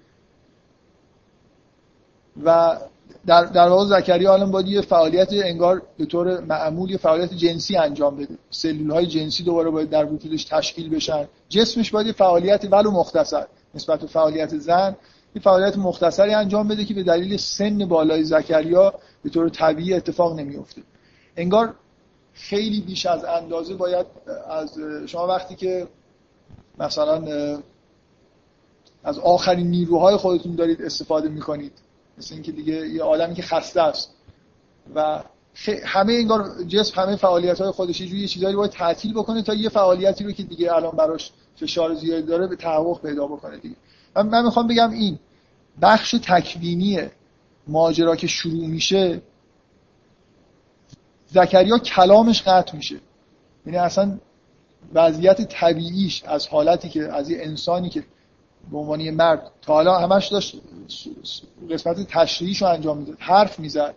و 2.44 2.78
در, 3.26 3.44
در 3.44 3.68
واقع 3.68 4.00
زکریا 4.00 4.32
الان 4.32 4.50
باید 4.50 4.66
یه 4.66 4.80
فعالیت 4.80 5.28
انگار 5.32 5.82
به 5.98 6.06
طور 6.06 6.40
معمول 6.40 6.90
یه 6.90 6.96
فعالیت 6.96 7.34
جنسی 7.34 7.76
انجام 7.76 8.16
بده. 8.16 8.34
سلول 8.50 8.90
های 8.90 9.06
جنسی 9.06 9.42
دوباره 9.42 9.70
باید 9.70 9.90
در 9.90 10.04
وجودش 10.04 10.44
تشکیل 10.44 10.90
بشن. 10.90 11.28
جسمش 11.48 11.90
باید 11.90 12.06
یه 12.06 12.12
فعالیت 12.12 12.64
ولو 12.72 12.90
مختصر 12.90 13.46
نسبت 13.74 14.00
به 14.00 14.06
فعالیت 14.06 14.56
زن 14.58 14.96
یه 15.34 15.42
فعالیت 15.42 15.78
مختصری 15.78 16.34
انجام 16.34 16.68
بده 16.68 16.84
که 16.84 16.94
به 16.94 17.02
دلیل 17.02 17.36
سن 17.36 17.78
بالای 17.78 18.24
زکریا 18.24 18.94
به 19.24 19.30
طور 19.30 19.48
طبیعی 19.48 19.94
اتفاق 19.94 20.38
نمیفته 20.38 20.82
انگار 21.36 21.74
خیلی 22.32 22.80
بیش 22.80 23.06
از 23.06 23.24
اندازه 23.24 23.74
باید 23.74 24.06
از 24.50 24.78
شما 25.06 25.26
وقتی 25.26 25.54
که 25.54 25.86
مثلا 26.78 27.22
از 29.04 29.18
آخرین 29.18 29.66
نیروهای 29.66 30.16
خودتون 30.16 30.54
دارید 30.54 30.82
استفاده 30.82 31.28
می‌کنید. 31.28 31.72
مثل 32.18 32.34
اینکه 32.34 32.52
دیگه 32.52 32.88
یه 32.88 33.02
آدمی 33.02 33.34
که 33.34 33.42
خسته 33.42 33.82
است. 33.82 34.14
و 34.94 35.22
همه 35.84 36.12
انگار 36.12 36.64
جسم 36.68 37.02
همه 37.02 37.16
فعالیت 37.16 37.60
های 37.60 37.70
خودش 37.70 38.00
یه 38.00 38.26
چیزایی 38.26 38.56
باید 38.56 38.70
تعطیل 38.70 39.14
بکنه 39.14 39.42
تا 39.42 39.54
یه 39.54 39.68
فعالیتی 39.68 40.24
رو 40.24 40.32
که 40.32 40.42
دیگه 40.42 40.72
الان 40.74 40.96
براش 40.96 41.32
فشار 41.56 41.94
زیادی 41.94 42.26
داره 42.26 42.46
به 42.46 42.56
تحقق 42.56 43.02
پیدا 43.02 43.26
بکنه 43.26 43.56
دیگه. 43.56 43.76
من 44.16 44.44
می‌خوام 44.44 44.66
بگم 44.66 44.90
این 44.90 45.18
بخش 45.82 46.10
تکوینی 46.22 47.00
ماجرا 47.66 48.16
که 48.16 48.26
شروع 48.26 48.66
میشه 48.66 49.22
زکریا 51.26 51.78
کلامش 51.78 52.42
قطع 52.42 52.76
میشه. 52.76 52.96
یعنی 53.66 53.78
اصلا 53.78 54.18
وضعیت 54.94 55.42
طبیعیش 55.42 56.22
از 56.24 56.46
حالتی 56.46 56.88
که 56.88 57.12
از 57.12 57.30
یه 57.30 57.38
انسانی 57.40 57.88
که 57.88 58.04
به 58.72 58.78
عنوان 58.78 59.00
یه 59.00 59.10
مرد. 59.10 59.50
تا 59.62 59.72
حالا 59.72 59.98
همش 59.98 60.28
داشت 60.28 60.56
قسمت 61.70 62.06
تشریحیشو 62.08 62.66
انجام 62.66 62.98
می‌داد 62.98 63.16
حرف 63.18 63.58
می‌زد. 63.58 63.94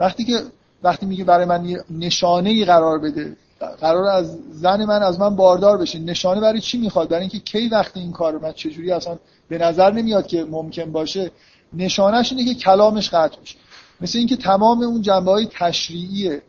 وقتی 0.00 0.24
که 0.24 0.42
وقتی 0.82 1.06
میگه 1.06 1.24
برای 1.24 1.44
من 1.44 1.76
نشانه 1.90 2.50
ای 2.50 2.64
قرار 2.64 2.98
بده 2.98 3.36
قرار 3.80 4.04
از 4.04 4.38
زن 4.52 4.84
من 4.84 5.02
از 5.02 5.20
من 5.20 5.36
باردار 5.36 5.78
بشه 5.78 5.98
نشانه 5.98 6.40
برای 6.40 6.60
چی 6.60 6.78
می‌خواد؟ 6.78 7.08
برای 7.08 7.20
اینکه 7.20 7.38
کی 7.38 7.68
وقتی 7.68 8.00
این 8.00 8.12
کار 8.12 8.38
من 8.38 8.52
چجوری 8.52 8.92
اصلا 8.92 9.18
به 9.48 9.58
نظر 9.58 9.90
نمیاد 9.90 10.26
که 10.26 10.44
ممکن 10.44 10.92
باشه؟ 10.92 11.30
نشانهش 11.72 12.32
اینه 12.32 12.44
که 12.44 12.60
کلامش 12.60 13.10
قطع 13.10 13.40
میشه 13.40 13.56
مثل 14.00 14.18
اینکه 14.18 14.36
تمام 14.36 14.82
اون 14.82 15.02
جنبه 15.02 15.30
های 15.30 15.48
تشریعی 15.50 16.40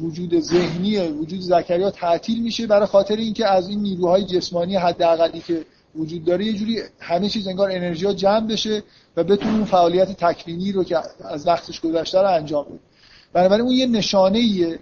وجود 0.00 0.40
ذهنی 0.40 1.08
وجود 1.08 1.40
زکریا 1.40 1.90
تعطیل 1.90 2.42
میشه 2.42 2.66
برای 2.66 2.86
خاطر 2.86 3.16
اینکه 3.16 3.46
از 3.46 3.68
این 3.68 3.80
نیروهای 3.80 4.24
جسمانی 4.24 4.76
حداقلی 4.76 5.40
که 5.40 5.64
وجود 5.96 6.24
داره 6.24 6.44
یه 6.44 6.52
جوری 6.52 6.82
همه 7.00 7.28
چیز 7.28 7.48
انگار 7.48 7.70
انرژی 7.70 8.06
ها 8.06 8.12
جمع 8.12 8.46
بشه 8.46 8.82
و 9.16 9.24
بتونه 9.24 9.54
اون 9.54 9.64
فعالیت 9.64 10.12
تکوینی 10.12 10.72
رو 10.72 10.84
که 10.84 10.98
از 11.24 11.46
وقتش 11.46 11.80
گذشته 11.80 12.20
رو 12.20 12.28
انجام 12.28 12.64
بده. 12.64 12.78
بنابراین 13.32 13.64
اون 13.64 13.74
یه 13.74 13.86
نشانه 13.86 14.38
ایه 14.38 14.78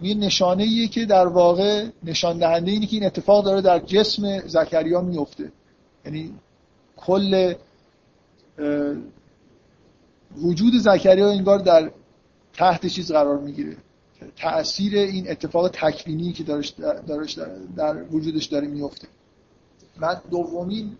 یه 0.00 0.14
نشانه 0.14 0.62
ایه 0.62 0.88
که 0.88 1.04
در 1.04 1.26
واقع 1.26 1.86
نشان 2.04 2.38
دهنده 2.38 2.70
اینه 2.70 2.86
که 2.86 2.96
این 2.96 3.06
اتفاق 3.06 3.44
داره 3.44 3.60
در 3.60 3.78
جسم 3.78 4.48
زکریا 4.48 5.00
میفته 5.00 5.52
یعنی 6.04 6.34
کل 6.96 7.54
وجود 10.36 10.72
زکریا 10.74 11.30
انگار 11.30 11.58
در 11.58 11.90
تحت 12.52 12.86
چیز 12.86 13.12
قرار 13.12 13.38
می‌گیره. 13.38 13.76
تأثیر 14.36 14.98
این 14.98 15.30
اتفاق 15.30 15.68
تکوینی 15.68 16.32
که 16.32 16.44
دارش 16.44 16.68
در, 17.30 17.56
در 17.76 18.02
وجودش 18.02 18.44
داره 18.44 18.68
میفته 18.68 19.08
من 19.98 20.20
دومین 20.30 20.96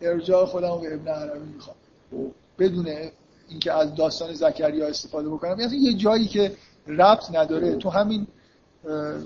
ارجاع 0.00 0.46
خودم 0.46 0.80
به 0.80 0.94
ابن 0.94 1.08
عربی 1.08 1.52
می‌خوام. 1.52 1.76
بدون 2.58 2.86
اینکه 3.48 3.72
از 3.72 3.94
داستان 3.94 4.32
زکریا 4.32 4.86
استفاده 4.86 5.28
بکنم. 5.28 5.60
یعنی 5.60 5.76
یه 5.76 5.94
جایی 5.94 6.26
که 6.26 6.56
ربط 6.86 7.34
نداره. 7.34 7.76
تو 7.76 7.90
همین 7.90 8.26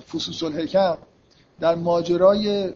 فصوص 0.08 0.42
الحکم 0.42 0.98
در 1.60 1.74
ماجرای 1.74 2.74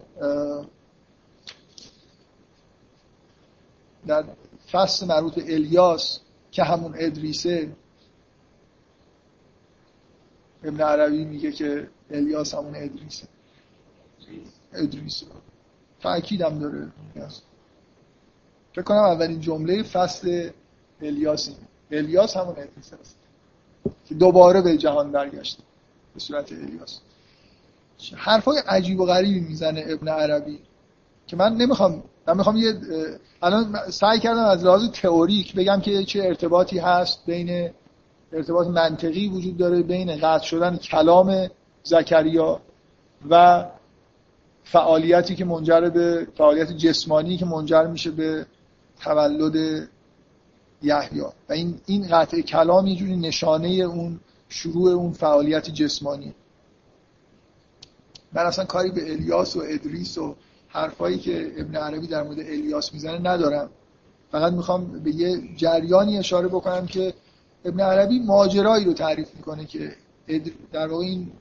در 4.06 4.24
فصل 4.72 5.06
مربوط 5.06 5.34
به 5.34 5.54
الیاس 5.54 6.20
که 6.50 6.62
همون 6.62 6.94
ادریسه 6.98 7.72
ابن 10.64 10.80
عربی 10.80 11.24
میگه 11.24 11.52
که 11.52 11.88
الیاس 12.10 12.54
همون 12.54 12.74
ادریسه. 12.76 13.28
ادریسه. 14.72 15.26
تأکیدم 16.02 16.58
داره. 16.58 16.88
فکر 18.72 18.82
کنم 18.82 18.98
اولین 18.98 19.40
جمله 19.40 19.82
فصل 19.82 20.50
الیاس 21.02 21.50
الیاس 21.90 22.36
همون 22.36 22.50
ادریس 22.50 22.92
است 23.00 23.16
که 24.06 24.14
دوباره 24.14 24.62
به 24.62 24.76
جهان 24.76 25.12
برگشت. 25.12 25.58
به 26.14 26.20
صورت 26.20 26.52
الیاس. 26.52 27.00
حرفای 28.16 28.58
عجیب 28.68 29.00
و 29.00 29.06
غریبی 29.06 29.40
می‌زنه 29.40 29.84
ابن 29.88 30.08
عربی. 30.08 30.58
که 31.26 31.36
من 31.36 31.54
نمی‌خوام 31.54 32.02
من 32.26 32.36
می‌خوام 32.36 32.56
یه 32.56 32.74
الان 33.42 33.90
سعی 33.90 34.18
کردم 34.18 34.44
از 34.44 34.64
لحاظ 34.64 34.90
تئوریک 34.90 35.54
بگم 35.54 35.80
که 35.80 36.04
چه 36.04 36.22
ارتباطی 36.22 36.78
هست 36.78 37.26
بین 37.26 37.70
ارتباط 38.32 38.66
منطقی 38.66 39.28
وجود 39.28 39.56
داره 39.56 39.82
بین 39.82 40.16
قطع 40.16 40.44
شدن 40.44 40.76
کلام 40.76 41.50
زکریا 41.82 42.60
و 43.30 43.64
فعالیتی 44.64 45.34
که 45.34 45.44
منجر 45.44 45.80
به 45.80 46.26
فعالیت 46.34 46.72
جسمانی 46.72 47.36
که 47.36 47.44
منجر 47.44 47.86
میشه 47.86 48.10
به 48.10 48.46
تولد 49.00 49.88
یحیی. 50.82 51.20
و 51.20 51.52
این 51.52 51.80
این 51.86 52.08
قطع 52.08 52.40
کلام 52.40 52.86
یه 52.86 52.96
جوری 52.96 53.16
نشانه 53.16 53.68
اون 53.68 54.20
شروع 54.48 54.90
اون 54.90 55.12
فعالیت 55.12 55.70
جسمانی. 55.70 56.34
من 58.32 58.42
اصلا 58.42 58.64
کاری 58.64 58.90
به 58.90 59.12
الیاس 59.12 59.56
و 59.56 59.62
ادریس 59.68 60.18
و 60.18 60.36
حرفایی 60.68 61.18
که 61.18 61.52
ابن 61.56 61.76
عربی 61.76 62.06
در 62.06 62.22
مورد 62.22 62.40
الیاس 62.40 62.94
می‌زنه 62.94 63.18
ندارم. 63.18 63.70
فقط 64.32 64.52
می‌خوام 64.52 65.00
به 65.00 65.14
یه 65.14 65.40
جریانی 65.56 66.18
اشاره 66.18 66.48
بکنم 66.48 66.86
که 66.86 67.14
ابن 67.64 67.80
عربی 67.80 68.18
ماجرایی 68.18 68.84
رو 68.84 68.92
تعریف 68.92 69.34
می‌کنه 69.36 69.64
که 69.64 69.92
در 70.72 70.86
واقع 70.86 71.04
این 71.04 71.32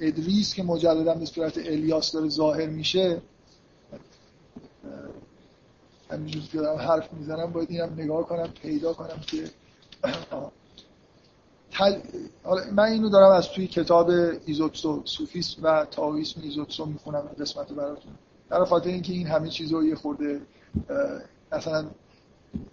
ادریس 0.00 0.54
که 0.54 0.62
مجددا 0.62 1.14
به 1.14 1.26
صورت 1.26 1.58
الیاس 1.58 2.12
داره 2.12 2.28
ظاهر 2.28 2.66
میشه 2.66 3.22
همینجور 6.10 6.42
که 6.42 6.58
دارم 6.58 6.78
حرف 6.78 7.12
می‌زنم 7.12 7.52
باید 7.52 7.70
اینم 7.70 7.92
نگاه 7.92 8.26
کنم 8.26 8.48
پیدا 8.62 8.92
کنم 8.92 9.20
که 9.26 9.50
من 12.72 12.84
اینو 12.84 13.08
دارم 13.08 13.30
از 13.30 13.48
توی 13.48 13.66
کتاب 13.66 14.10
ایزوتسو 14.46 15.02
سوفیسم 15.04 15.62
و 15.62 15.86
تاویسم 15.90 16.40
ایزوتسو 16.40 16.86
می‌خونم 16.86 17.20
قسمت 17.40 17.72
براتون. 17.72 18.12
در 18.50 18.64
خاطر 18.64 18.88
اینکه 18.88 19.12
این 19.12 19.26
همه 19.26 19.48
چیز 19.48 19.72
رو 19.72 19.86
یه 19.86 19.94
خورده 19.94 20.40
مثلا 21.52 21.86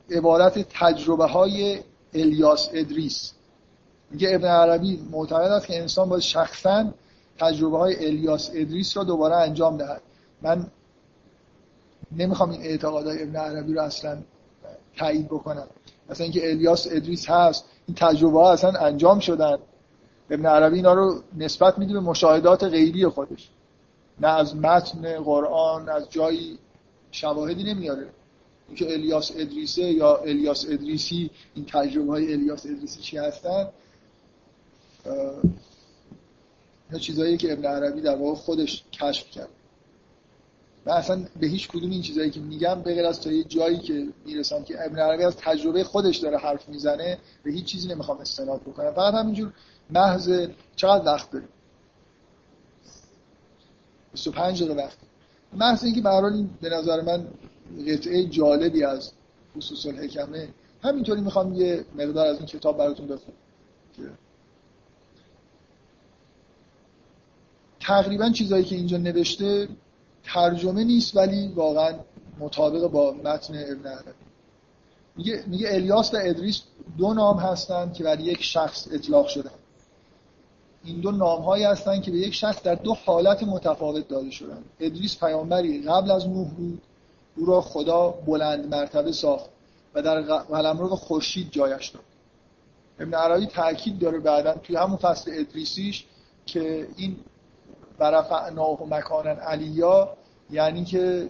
عبارت 0.09 0.67
تجربه 0.69 1.25
های 1.25 1.79
الیاس 2.13 2.69
ادریس. 2.73 3.31
میگه 4.11 4.35
ابن 4.35 4.47
عربی 4.47 5.07
معتقد 5.11 5.51
است 5.51 5.67
که 5.67 5.79
انسان 5.79 6.09
باید 6.09 6.21
شخصا 6.21 6.93
تجربه 7.37 7.77
های 7.77 8.05
الیاس 8.05 8.49
ادریس 8.53 8.97
را 8.97 9.03
دوباره 9.03 9.35
انجام 9.35 9.77
دهد. 9.77 10.01
من 10.41 10.67
نمی‌خوام 12.11 12.49
این 12.49 12.61
اعتقادهای 12.61 13.23
ابن 13.23 13.35
عربی 13.35 13.73
رو 13.73 13.81
اصلا 13.81 14.17
تایید 14.97 15.25
بکنم. 15.25 15.67
مثلا 16.09 16.23
اینکه 16.23 16.51
الیاس 16.51 16.87
ادریس 16.91 17.29
هست 17.29 17.65
این 17.87 17.95
تجربه 17.95 18.39
ها 18.39 18.51
اصلا 18.51 18.79
انجام 18.79 19.19
شدن. 19.19 19.57
ابن 20.29 20.45
عربی 20.45 20.75
اینا 20.75 20.93
رو 20.93 21.21
نسبت 21.37 21.79
میده 21.79 21.93
به 21.93 21.99
مشاهدات 21.99 22.63
غیبی 22.63 23.07
خودش. 23.07 23.49
نه 24.19 24.27
از 24.27 24.55
متن 24.55 25.23
قرآن 25.23 25.89
از 25.89 26.09
جایی 26.09 26.59
شواهدی 27.11 27.63
نمیاره. 27.63 28.07
اینکه 28.67 28.93
الیاس 28.93 29.31
ادریسه 29.35 29.81
یا 29.81 30.15
الیاس 30.15 30.65
ادریسی 30.69 31.29
این 31.53 31.65
تجربه 31.65 32.11
های 32.11 32.33
الیاس 32.33 32.65
ادریسی 32.65 33.01
چی 33.01 33.17
هستن؟ 33.17 33.67
یا 36.93 36.99
چیزایی 36.99 37.37
که 37.37 37.53
ابن 37.53 37.65
عربی 37.65 38.01
در 38.01 38.15
واقع 38.15 38.35
خودش 38.35 38.83
کشف 38.91 39.31
کرد. 39.31 39.49
من 40.85 40.93
اصلا 40.93 41.25
به 41.39 41.47
هیچ 41.47 41.67
کدوم 41.67 41.91
این 41.91 42.01
چیزایی 42.01 42.31
که 42.31 42.39
میگم 42.39 42.81
به 42.81 42.93
غیر 42.93 43.05
از 43.05 43.21
تا 43.21 43.31
یه 43.31 43.43
جایی 43.43 43.79
که 43.79 44.07
می‌رسم 44.25 44.63
که 44.63 44.85
ابن 44.85 44.99
عربی 44.99 45.23
از 45.23 45.35
تجربه 45.37 45.83
خودش 45.83 46.17
داره 46.17 46.37
حرف 46.37 46.69
می‌زنه 46.69 47.17
به 47.43 47.51
هیچ 47.51 47.65
چیزی 47.65 47.87
نمی‌خوام 47.87 48.17
استناد 48.17 48.61
بکنم. 48.61 48.91
فقط 48.91 49.13
همینجور 49.13 49.53
محض 49.89 50.47
چقدر 50.75 51.05
وقت 51.05 51.31
داریم؟ 51.31 51.47
25 54.11 54.63
دقیقه 54.63 54.83
وقت. 54.83 54.97
محض 55.53 55.83
اینکه 55.83 56.01
به 56.01 56.09
این 56.09 56.49
به 56.61 56.69
نظر 56.69 57.01
من 57.01 57.27
قطعه 57.87 58.25
جالبی 58.25 58.83
از 58.83 59.11
خصوص 59.57 59.85
الحکمه. 59.85 60.49
همینطوری 60.83 61.21
می‌خوام 61.21 61.53
یه 61.53 61.85
مقدار 61.95 62.27
از 62.27 62.37
این 62.37 62.45
کتاب 62.45 62.77
براتون 62.77 63.07
بخونم. 63.07 63.37
تقریبا 67.83 68.29
چیزایی 68.29 68.63
که 68.63 68.75
اینجا 68.75 68.97
نوشته 68.97 69.67
ترجمه 70.23 70.83
نیست 70.83 71.17
ولی 71.17 71.47
واقعا 71.47 71.93
مطابق 72.39 72.87
با 72.87 73.11
متن 73.11 73.53
ابن 73.57 73.87
عربی. 73.87 74.23
میگه 75.15 75.43
میگه 75.47 75.67
الیاس 75.71 76.13
و 76.13 76.17
ادریس 76.21 76.61
دو 76.97 77.13
نام 77.13 77.37
هستند 77.37 77.93
که 77.93 78.03
برای 78.03 78.23
یک 78.23 78.43
شخص 78.43 78.87
اطلاق 78.91 79.27
شدن. 79.27 79.51
این 80.83 80.99
دو 80.99 81.11
نام 81.11 81.41
هایی 81.41 81.63
هستند 81.63 82.03
که 82.03 82.11
به 82.11 82.17
یک 82.17 82.33
شخص 82.33 82.63
در 82.63 82.75
دو 82.75 82.93
حالت 82.93 83.43
متفاوت 83.43 84.07
داده 84.07 84.31
شدن. 84.31 84.63
ادریس 84.79 85.19
پیامبری 85.19 85.81
قبل 85.81 86.11
از 86.11 86.27
نوح 86.27 86.47
بود 86.47 86.81
او 87.35 87.45
را 87.45 87.61
خدا 87.61 88.09
بلند 88.09 88.75
مرتبه 88.75 89.11
ساخت 89.11 89.49
و 89.93 90.01
در 90.01 90.21
قلمرو 90.21 90.95
خورشید 90.95 91.51
جایش 91.51 91.89
داد. 91.89 92.03
ابن 92.99 93.13
عربی 93.13 93.45
تاکید 93.45 93.99
داره 93.99 94.19
بعدا 94.19 94.53
توی 94.53 94.75
همون 94.75 94.97
فصل 94.97 95.31
ادریسیش 95.33 96.05
که 96.45 96.87
این 96.97 97.15
برفعناه 97.97 98.83
و 98.83 98.95
مکانا 98.95 99.29
علیا 99.29 100.17
یعنی 100.51 100.85
که 100.85 101.29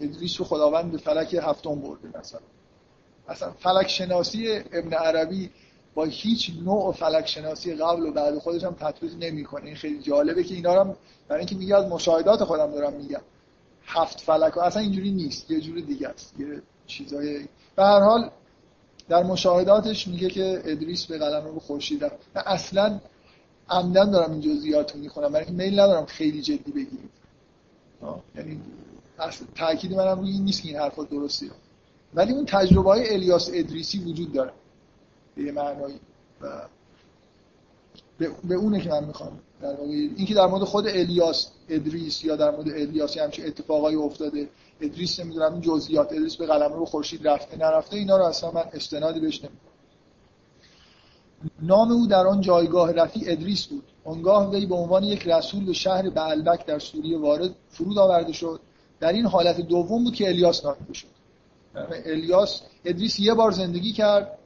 ادریس 0.00 0.38
رو 0.38 0.44
خداوند 0.44 0.92
به 0.92 0.98
فلک 0.98 1.34
هفتم 1.34 1.74
برده 1.74 2.18
مثلا. 2.18 2.40
اصلا 3.28 3.52
فلک 3.52 3.88
شناسی 3.88 4.56
ابن 4.72 4.92
عربی 4.92 5.50
با 5.94 6.04
هیچ 6.04 6.52
نوع 6.64 6.92
فلک 6.92 7.28
شناسی 7.28 7.74
قبل 7.74 8.02
و 8.02 8.12
بعد 8.12 8.38
خودش 8.38 8.64
هم 8.64 8.74
تطبیق 8.80 9.14
نمی‌کنه. 9.18 9.64
این 9.64 9.74
خیلی 9.74 10.02
جالبه 10.02 10.44
که 10.44 10.54
اینا 10.54 10.82
رو 10.82 10.96
برای 11.28 11.40
اینکه 11.40 11.54
میگه 11.54 11.76
از 11.76 11.86
مشاهدات 11.86 12.44
خودم 12.44 12.70
دارم 12.70 12.92
میگم. 12.92 13.20
هفت 13.86 14.20
فلک 14.20 14.58
اصلا 14.58 14.82
اینجوری 14.82 15.10
نیست 15.10 15.50
یه 15.50 15.60
جور 15.60 15.80
دیگه 15.80 16.08
است 16.08 16.40
یه 16.40 16.62
چیزای 16.86 17.48
به 17.76 17.82
هر 17.82 18.00
حال 18.00 18.30
در 19.08 19.22
مشاهداتش 19.22 20.08
میگه 20.08 20.28
که 20.28 20.62
ادریس 20.64 21.06
به 21.06 21.18
قلم 21.18 21.44
رو 21.44 21.60
خورشید 21.60 22.10
اصلا 22.36 23.00
عمدن 23.68 24.10
دارم 24.10 24.32
این 24.32 24.40
جزئیات 24.40 24.94
رو 24.94 25.00
می‌خونم 25.00 25.32
برای 25.32 25.50
میل 25.50 25.80
ندارم 25.80 26.06
خیلی 26.06 26.42
جدی 26.42 26.72
بگیرید 26.72 27.10
یعنی 28.36 28.60
تاکید 29.54 29.94
منم 29.94 30.20
روی 30.20 30.30
این 30.30 30.44
نیست 30.44 30.62
که 30.62 30.68
این 30.68 30.78
حرفا 30.78 31.04
درسته. 31.04 31.46
ولی 32.14 32.32
اون 32.32 32.46
تجربه 32.46 32.90
های 32.90 33.14
الیاس 33.14 33.50
ادریسی 33.54 33.98
وجود 33.98 34.32
داره. 34.32 34.52
به 35.34 35.42
یه 35.42 35.52
و 36.42 36.66
به 38.44 38.54
اونه 38.54 38.80
که 38.80 38.90
من 38.90 39.04
می‌خوام 39.04 39.40
در 39.62 39.74
واقع 39.74 39.90
اینکه 39.90 40.34
در 40.34 40.46
مورد 40.46 40.64
خود 40.64 40.86
الیاس 40.86 41.50
ادریس 41.68 42.24
یا 42.24 42.36
در 42.36 42.50
مورد 42.50 42.68
الیاس 42.68 43.18
همچین 43.18 43.46
اتفاقایی 43.46 43.96
افتاده. 43.96 44.48
ادریس 44.80 45.20
نمی‌دونم 45.20 45.52
این 45.52 45.60
جزئیات 45.60 46.12
ادریس 46.12 46.36
به 46.36 46.46
قلم 46.46 46.72
رو 46.72 46.84
خورشید 46.84 47.28
رفته 47.28 47.56
نرفته 47.56 47.96
اینا 47.96 48.16
رو 48.16 48.24
اصلا 48.24 48.50
من 48.50 48.64
استنادی 48.72 49.20
بهش 49.20 49.40
نام 51.62 51.92
او 51.92 52.06
در 52.06 52.26
آن 52.26 52.40
جایگاه 52.40 52.92
رفی 52.92 53.30
ادریس 53.30 53.66
بود. 53.66 53.84
آنگاه 54.04 54.50
وی 54.50 54.66
به 54.66 54.74
عنوان 54.74 55.04
یک 55.04 55.28
رسول 55.28 55.64
به 55.64 55.72
شهر 55.72 56.10
بعلبک 56.10 56.66
در 56.66 56.78
سوریه 56.78 57.18
وارد 57.18 57.50
فرود 57.70 57.98
آورده 57.98 58.32
شد. 58.32 58.60
در 59.00 59.12
این 59.12 59.26
حالت 59.26 59.60
دوم 59.60 60.04
بود 60.04 60.14
که 60.14 60.28
الیاس 60.28 60.64
نامیده 60.64 60.92
شد. 60.92 61.06
الیاس 62.04 62.60
ادریس 62.84 63.20
یه 63.20 63.34
بار 63.34 63.50
زندگی 63.50 63.92
کرد 63.92 64.38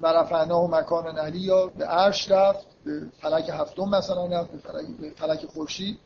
و 0.00 0.06
رفعنا 0.06 0.62
و 0.62 0.68
مکان 0.68 1.18
علی 1.18 1.38
یا 1.38 1.66
به 1.66 1.84
عرش 1.84 2.30
رفت 2.30 2.66
به 2.84 3.02
فلک 3.20 3.50
هفتم 3.52 3.88
مثلا 3.88 4.26
رفت 4.26 4.50
به 4.50 4.58
فلک, 4.58 5.14
فلک 5.16 5.46
خورشید 5.46 5.98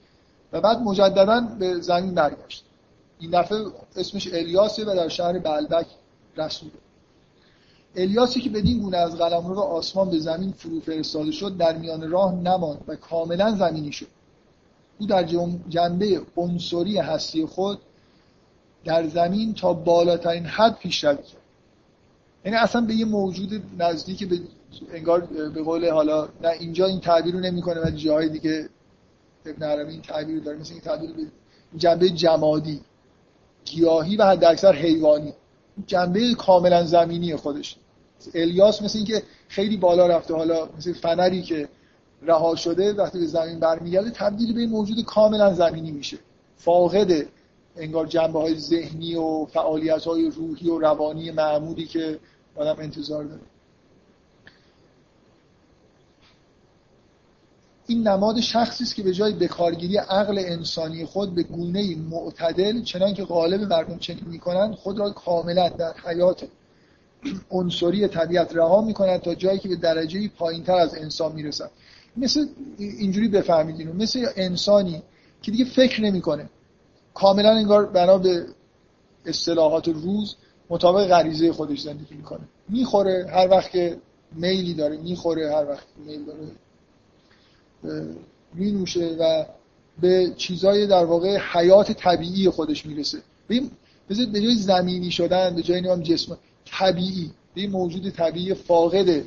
و 0.53 0.61
بعد 0.61 0.79
مجددا 0.79 1.41
به 1.59 1.81
زمین 1.81 2.15
برگشت. 2.15 2.65
این 3.19 3.31
دفعه 3.31 3.59
اسمش 3.97 4.29
الیاسه 4.33 4.85
و 4.85 4.95
در 4.95 5.09
شهر 5.09 5.39
بلبک 5.39 5.87
رسوله. 6.37 6.73
الیاسی 7.97 8.41
که 8.41 8.51
بدین 8.51 8.83
گونه 8.83 8.97
از 8.97 9.17
قلمرو 9.17 9.61
آسمان 9.61 10.11
به 10.11 10.19
زمین 10.19 10.53
فرو 10.53 10.81
فرستاده 10.81 11.31
شد 11.31 11.57
در 11.57 11.79
میان 11.79 12.11
راه 12.11 12.35
نماند 12.35 12.85
و 12.89 12.97
کاملا 12.97 13.57
زمینی 13.57 13.93
شد. 13.93 14.07
او 14.99 15.07
در 15.07 15.25
جنبه 15.69 16.21
عنصری 16.37 16.99
هستی 16.99 17.47
خود 17.47 17.79
در 18.85 19.09
زمین 19.09 19.55
تا 19.55 19.73
بالاترین 19.73 20.47
حد 20.47 20.79
پیشروی 20.79 21.17
کرد. 21.17 21.43
یعنی 22.45 22.57
اصلا 22.59 22.81
به 22.81 22.95
یه 22.95 23.05
موجود 23.05 23.63
نزدیک 23.79 24.29
به 24.29 24.41
انگار 24.93 25.21
به 25.55 25.63
قول 25.63 25.91
حالا 25.91 26.29
نه 26.43 26.49
اینجا 26.49 26.87
این 26.87 27.01
تعبیر 27.01 27.35
رو 27.35 27.41
نمی‌کنه 27.41 27.81
ولی 27.81 27.97
جاهای 27.97 28.29
دیگه 28.29 28.69
ابن 29.47 29.63
عربی 29.63 29.93
این 29.93 30.03
تعبیر 30.03 30.41
داره 30.41 30.59
مثل 30.59 30.73
این 30.73 30.83
تعبیر 30.83 31.13
به 31.13 31.23
جنبه 31.77 32.11
جمادی 32.11 32.81
گیاهی 33.65 34.17
و 34.17 34.25
حداکثر 34.25 34.73
حیوانی. 34.73 35.33
جنبه 35.87 36.35
کاملا 36.35 36.85
زمینی 36.85 37.37
خودش. 37.37 37.77
الیاس 38.35 38.83
مثل 38.83 38.99
اینکه 38.99 39.23
خیلی 39.49 39.77
بالا 39.77 40.07
رفته 40.07 40.35
حالا 40.35 40.69
مثل 40.79 40.93
فنری 40.93 41.43
که 41.43 41.69
رها 42.23 42.55
شده 42.57 42.93
وقتی 42.93 43.19
به 43.19 43.27
زمین 43.27 43.61
برمیگرده 43.61 44.11
تبدیل 44.11 44.55
به 44.55 44.67
موجود 44.67 45.05
کاملا 45.05 45.55
زمینی 45.55 45.91
میشه. 45.91 46.19
فاقد 46.57 47.27
انگار 47.77 48.07
جنبه 48.07 48.39
های 48.39 48.55
ذهنی 48.55 49.15
و 49.15 49.45
فعالیت 49.45 50.05
های 50.05 50.31
روحی 50.31 50.71
و 50.71 50.79
روانی 50.79 51.31
معمولی 51.31 51.87
که 51.87 52.19
آدم 52.57 52.83
انتظار 52.83 53.25
داره. 53.25 53.41
این 57.87 58.09
نماد 58.09 58.41
شخصی 58.41 58.85
است 58.85 58.95
که 58.95 59.03
به 59.03 59.13
جای 59.13 59.33
بکارگیری 59.33 59.97
عقل 59.97 60.39
انسانی 60.39 61.05
خود 61.05 61.35
به 61.35 61.43
گونه 61.43 61.97
معتدل 61.97 62.83
چنان 62.83 63.15
که 63.15 63.25
غالب 63.25 63.61
مردم 63.61 63.99
چنین 63.99 64.25
می‌کنند 64.27 64.75
خود 64.75 64.99
را 64.99 65.11
کاملا 65.11 65.69
در 65.69 65.95
حیات 66.05 66.45
عنصری 67.51 68.09
طبیعت 68.09 68.57
رها 68.57 68.81
می‌کنند 68.81 69.21
تا 69.21 69.35
جایی 69.35 69.59
که 69.59 69.69
به 69.69 69.77
درجه 69.77 70.29
پایینتر 70.29 70.75
از 70.75 70.95
انسان 70.95 71.33
می‌رسند 71.33 71.71
مثل 72.17 72.47
اینجوری 72.79 73.29
بفهمید 73.29 73.81
اینو 73.81 73.93
مثل 73.93 74.27
انسانی 74.37 75.03
که 75.43 75.51
دیگه 75.51 75.65
فکر 75.65 76.03
نمی‌کنه. 76.03 76.51
کاملا 77.15 77.51
انگار 77.51 77.87
بنا 77.87 78.19
به 78.19 78.47
اصطلاحات 79.27 79.89
روز 79.89 80.37
مطابق 80.71 81.07
غریزه 81.09 81.53
خودش 81.53 81.81
زندگی 81.81 82.15
می‌کنه. 82.15 82.41
می‌خوره 82.69 83.27
هر 83.31 83.49
وقت 83.51 83.71
که 83.71 83.97
میلی 84.33 84.75
داره 84.75 84.97
می‌خوره 84.97 85.55
هر 85.57 85.67
وقت 85.69 85.87
میل 86.07 86.25
داره. 86.25 86.41
می 88.55 88.73
نوشه 88.73 89.17
و 89.21 89.45
به 90.01 90.33
چیزای 90.37 90.87
در 90.87 91.05
واقع 91.05 91.39
حیات 91.53 91.93
طبیعی 91.93 92.51
خودش 92.51 92.87
می‌رسه. 92.87 93.19
بذارید 94.11 94.33
به 94.33 94.41
جای 94.41 94.55
زمینی 94.55 95.11
شدن 95.11 95.55
به 95.57 95.63
جای 95.63 95.81
نام 95.81 96.03
جسم 96.03 96.39
طبیعی 96.67 97.31
به 97.55 97.61
این 97.61 97.71
موجود 97.71 98.11
طبیعی 98.11 98.55
فاقد 98.55 99.23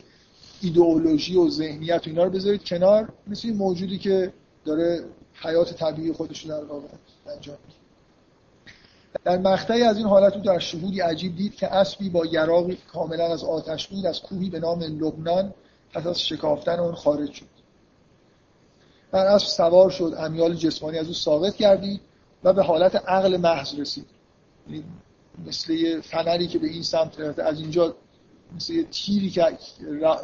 ایدئولوژی 0.62 1.36
و 1.36 1.50
ذهنیت 1.50 2.08
و 2.08 2.10
اینا 2.10 2.24
رو 2.24 2.30
بذارید 2.30 2.64
کنار. 2.64 3.10
مثل 3.28 3.48
این 3.48 3.58
موجودی 3.58 3.98
که 3.98 4.34
داره 4.66 5.06
حیات 5.34 5.74
طبیعی 5.74 6.14
خودش 6.14 6.46
رو 6.46 6.50
در 6.50 6.64
واقع 6.64 6.88
انجام 7.36 7.58
در 9.24 9.38
مقطعی 9.38 9.84
از 9.84 9.98
این 9.98 10.06
حالت 10.06 10.36
او 10.36 10.42
در 10.42 10.60
شهودی 10.60 11.00
عجیب 11.00 11.36
دید 11.36 11.56
که 11.56 11.74
اسبی 11.74 12.10
با 12.10 12.26
یراقی 12.26 12.78
کاملا 12.94 13.34
از 13.34 13.44
آتش 13.44 13.92
مید 13.92 14.06
از 14.06 14.22
کوهی 14.22 14.50
به 14.50 14.60
نام 14.60 14.84
لبنان 14.84 15.54
پس 15.94 16.08
از 16.08 16.22
شکافتن 16.22 16.80
اون 16.80 16.96
خارج 16.96 17.32
شد. 17.32 17.46
بر 19.12 19.26
اسب 19.26 19.48
سوار 19.48 19.90
شد 19.90 20.14
امیال 20.18 20.54
جسمانی 20.54 20.98
از 20.98 21.08
او 21.08 21.14
ساقط 21.14 21.58
گردید 21.58 22.02
و 22.44 22.54
به 22.54 22.64
حالت 22.64 22.96
عقل 22.96 23.38
محض 23.38 23.80
رسید. 23.80 24.06
یعنی 24.68 24.84
مثل 25.48 25.74
یه 25.74 26.02
فنری 26.02 26.48
که 26.48 26.60
به 26.60 26.68
این 26.68 26.84
سمت 26.84 27.20
رفته. 27.20 27.44
از 27.44 27.60
اینجا 27.60 27.96
مثل 28.56 28.74
یه 28.74 28.84
تیری 28.84 29.30
که 29.30 29.58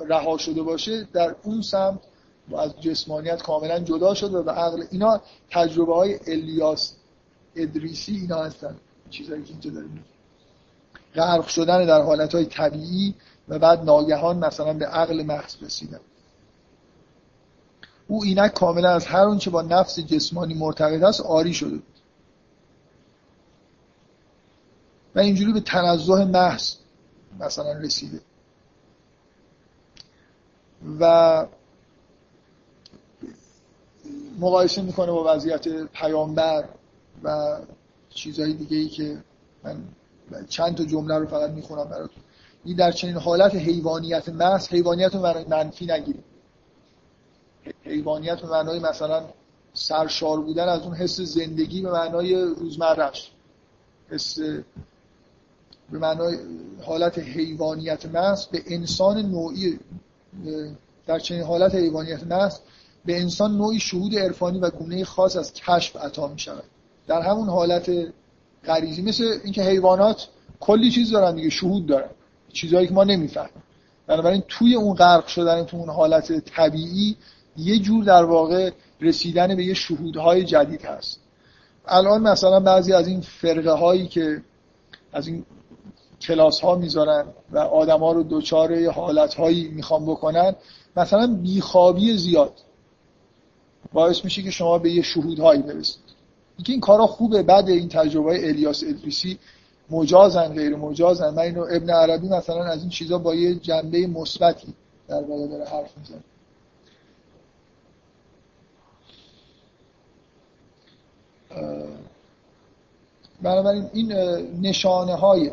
رها 0.09 0.37
شده 0.37 0.63
باشه 0.63 1.07
در 1.13 1.35
اون 1.43 1.61
سمت 1.61 1.99
از 2.57 2.81
جسمانیت 2.81 3.41
کاملا 3.41 3.79
جدا 3.79 4.13
شد 4.13 4.33
و 4.33 4.43
به 4.43 4.51
عقل 4.51 4.83
اینا 4.91 5.21
تجربه 5.51 5.95
های 5.95 6.19
الیاس 6.27 6.93
ادریسی 7.55 8.11
اینا 8.11 8.43
هستن. 8.43 8.75
چیزایی 9.09 9.43
که 9.43 9.51
اینجا 9.51 9.71
داریم. 9.71 10.05
غرق 11.15 11.47
شدن 11.47 11.85
در 11.85 12.01
حالت 12.01 12.35
های 12.35 12.45
طبیعی 12.45 13.15
و 13.47 13.59
بعد 13.59 13.83
ناگهان 13.83 14.37
مثلا 14.37 14.73
به 14.73 14.85
عقل 14.85 15.23
محض 15.23 15.55
رسیدن. 15.63 15.99
او 18.07 18.23
اینک 18.23 18.53
کاملا 18.53 18.89
از 18.89 19.05
هر 19.05 19.23
اون 19.23 19.37
چه 19.37 19.51
با 19.51 19.61
نفس 19.61 19.99
جسمانی 19.99 20.53
مرتبط 20.53 21.03
است 21.03 21.21
آری 21.21 21.53
شده 21.53 21.69
بود 21.75 21.95
و 25.15 25.19
اینجوری 25.19 25.53
به 25.53 25.59
تنزه 25.59 26.25
محض 26.25 26.75
مثلا 27.39 27.71
رسیده. 27.71 28.19
و 30.99 31.45
مقایسه 34.39 34.81
می‌کنه 34.81 35.11
با 35.11 35.35
وضعیت 35.35 35.67
پیامبر 35.83 36.69
و 37.23 37.57
چیزهای 38.09 38.53
دیگه 38.53 38.77
ای 38.77 38.87
که 38.87 39.17
من 39.63 39.77
چند 40.49 40.75
تا 40.75 40.85
جمله 40.85 41.17
رو 41.17 41.27
فقط 41.27 41.49
می‌خونم 41.49 41.83
براتون. 41.83 42.23
این 42.65 42.75
در 42.75 42.91
چنین 42.91 43.15
حالت 43.15 43.55
حیوانیت 43.55 44.29
محض 44.29 44.67
حیوانیت 44.67 45.15
رو 45.15 45.49
منفی 45.49 45.85
نگیریم 45.85 46.23
حیوانیت 47.83 48.41
به 48.41 48.47
معنای 48.47 48.79
مثلا 48.79 49.23
سرشار 49.73 50.41
بودن 50.41 50.69
از 50.69 50.81
اون 50.81 50.93
حس 50.93 51.21
زندگی 51.21 51.81
به 51.81 51.91
معنای 51.91 52.35
روزمرهش. 52.35 53.31
حس 54.09 54.37
به 55.91 55.97
معنای 55.97 56.37
حالت 56.81 57.19
حیوانیت 57.19 58.05
محض 58.05 58.45
به 58.45 58.63
انسان 58.67 59.17
نوعی 59.17 59.79
در 61.07 61.19
چنین 61.19 61.41
حالت 61.41 61.75
حیوانیت 61.75 62.23
محض 62.23 62.59
به 63.05 63.19
انسان 63.19 63.57
نوعی 63.57 63.79
شهود 63.79 64.15
عرفانی 64.15 64.59
و 64.59 64.69
گونه 64.69 65.03
خاص 65.03 65.35
از 65.35 65.53
کشف 65.53 65.95
عطا 65.95 66.27
می 66.27 66.39
شود 66.39 66.63
در 67.07 67.21
همون 67.21 67.49
حالت 67.49 67.91
غریزی 68.65 69.01
مثل 69.01 69.23
اینکه 69.43 69.63
حیوانات 69.63 70.27
کلی 70.59 70.91
چیز 70.91 71.11
دارن 71.11 71.35
دیگه 71.35 71.49
شهود 71.49 71.85
دارن. 71.85 72.09
چیزهایی 72.53 72.87
که 72.87 72.93
ما 72.93 73.03
نمی‌فهمیم. 73.03 73.63
بنابراین 74.07 74.43
توی 74.47 74.75
اون 74.75 74.95
غرق 74.95 75.27
شدن 75.27 75.63
تو 75.63 75.77
اون 75.77 75.89
حالت 75.89 76.39
طبیعی 76.39 77.17
یه 77.57 77.79
جور 77.79 78.03
در 78.03 78.23
واقع 78.23 78.71
رسیدن 79.01 79.55
به 79.55 79.63
یه 79.63 79.73
شهودهای 79.73 80.43
جدید 80.43 80.85
هست. 80.85 81.19
الان 81.87 82.21
مثلا 82.21 82.59
بعضی 82.59 82.93
از 82.93 83.07
این 83.07 83.21
فرقه 83.21 83.71
هایی 83.71 84.07
که 84.07 84.41
از 85.13 85.27
این 85.27 85.45
کلاس 86.27 86.59
ها 86.59 86.75
می‌ذارن 86.75 87.25
و 87.51 87.57
آدما 87.57 88.11
رو 88.11 88.23
دوچار 88.23 88.89
حالت 88.89 89.33
هایی 89.33 89.67
می‌خوان 89.67 90.05
بکنن 90.05 90.55
مثلا 90.97 91.27
بیخوابی 91.27 92.17
زیاد. 92.17 92.53
باعث 93.93 94.23
میشه 94.23 94.41
که 94.41 94.51
شما 94.51 94.77
به 94.77 94.91
یه 94.91 95.01
شهودهایی 95.01 95.61
برسید. 95.61 96.05
اینکه 96.57 96.71
این 96.71 96.81
کارا 96.81 97.07
خوبه 97.07 97.43
بعد 97.43 97.69
این 97.69 97.89
تجربه 97.89 98.47
الیاس 98.49 98.83
ادریسی. 98.83 99.39
مجازن 99.89 100.47
غیر 100.47 100.75
مجازن 100.75 101.29
من 101.29 101.39
اینو 101.39 101.61
ابن 101.71 101.89
عربی 101.89 102.27
مثلا 102.27 102.63
از 102.63 102.79
این 102.79 102.89
چیزا 102.89 103.17
با 103.17 103.35
یه 103.35 103.55
جنبه 103.55 104.07
مثبتی 104.07 104.73
در 105.07 105.23
واقع 105.23 105.47
داره 105.47 105.65
حرف 105.65 105.97
می‌زنه. 105.97 106.23
بنابراین 113.41 113.89
این 113.93 114.11
نشانه 114.61 115.15
های 115.15 115.51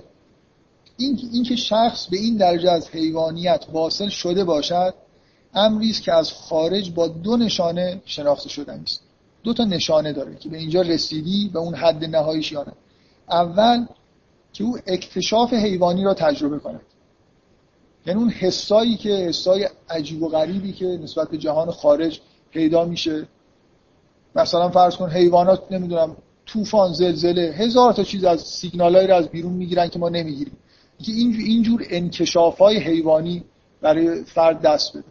این 1.03 1.30
اینکه 1.32 1.57
شخص 1.57 2.07
به 2.07 2.16
این 2.16 2.36
درجه 2.36 2.70
از 2.70 2.88
حیوانیت 2.88 3.64
واصل 3.72 4.09
شده 4.09 4.44
باشد 4.44 4.94
امری 5.55 5.90
است 5.90 6.03
که 6.03 6.12
از 6.12 6.32
خارج 6.32 6.90
با 6.90 7.09
دو 7.09 7.36
نشانه 7.36 8.03
شناخته 8.05 8.48
شده 8.48 8.72
است. 8.72 9.03
دو 9.42 9.55
تا 9.55 9.64
نشانه 9.64 10.12
داره 10.12 10.36
که 10.36 10.48
به 10.48 10.57
اینجا 10.57 10.82
رسیدی 10.82 11.50
به 11.53 11.59
اون 11.59 11.74
حد 11.74 12.05
نهاییش 12.05 12.53
یا 12.53 12.66
اول 13.30 13.86
که 14.53 14.64
او 14.64 14.78
اکتشاف 14.86 15.53
حیوانی 15.53 16.05
را 16.05 16.14
تجربه 16.14 16.59
کند. 16.59 16.80
یعنی 18.07 18.20
اون 18.20 18.30
حسایی 18.30 18.96
که 18.96 19.11
حسای 19.11 19.68
عجیب 19.90 20.22
و 20.22 20.28
غریبی 20.28 20.72
که 20.72 20.86
نسبت 20.86 21.30
به 21.30 21.38
جهان 21.38 21.70
خارج 21.70 22.20
پیدا 22.50 22.84
میشه. 22.84 23.26
مثلا 24.34 24.68
فرض 24.68 24.96
کن 24.96 25.11
حیوانات 25.11 25.62
نمی‌دونم 25.70 26.16
طوفان 26.46 26.92
زلزله 26.92 27.42
هزار 27.42 27.92
تا 27.92 28.03
چیز 28.03 28.24
از 28.24 28.40
سیگنالایی 28.40 29.07
رو 29.07 29.14
از 29.14 29.28
بیرون 29.28 29.53
می‌گیرن 29.53 29.88
که 29.88 29.98
ما 29.98 30.09
نمی‌گیریم. 30.09 30.57
اینجور 31.09 31.86
انکشاف 31.90 32.59
های 32.59 32.78
حیوانی 32.78 33.44
برای 33.80 34.24
فرد 34.24 34.61
دست 34.61 34.96
بده. 34.96 35.05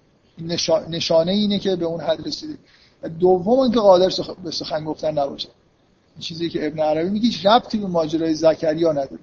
نشانه 0.90 1.32
اینه 1.32 1.60
که 1.60 1.76
به 1.76 1.86
اون 1.86 2.02
حد 2.02 2.28
رسیده. 2.28 2.58
دوم 3.20 3.60
اینکه 3.60 3.80
قادر 3.80 4.12
به 4.44 4.52
سخن 4.52 4.86
گفتن 4.86 5.20
نباشه. 5.20 5.50
چیزی 6.20 6.50
که 6.50 6.68
ابن 6.68 6.80
عربی 6.80 7.10
میگه 7.10 7.50
ربطی 7.52 7.78
به 7.78 7.88
ماجرای 7.88 8.34
زکریا 8.34 8.92
نداره. 8.92 9.20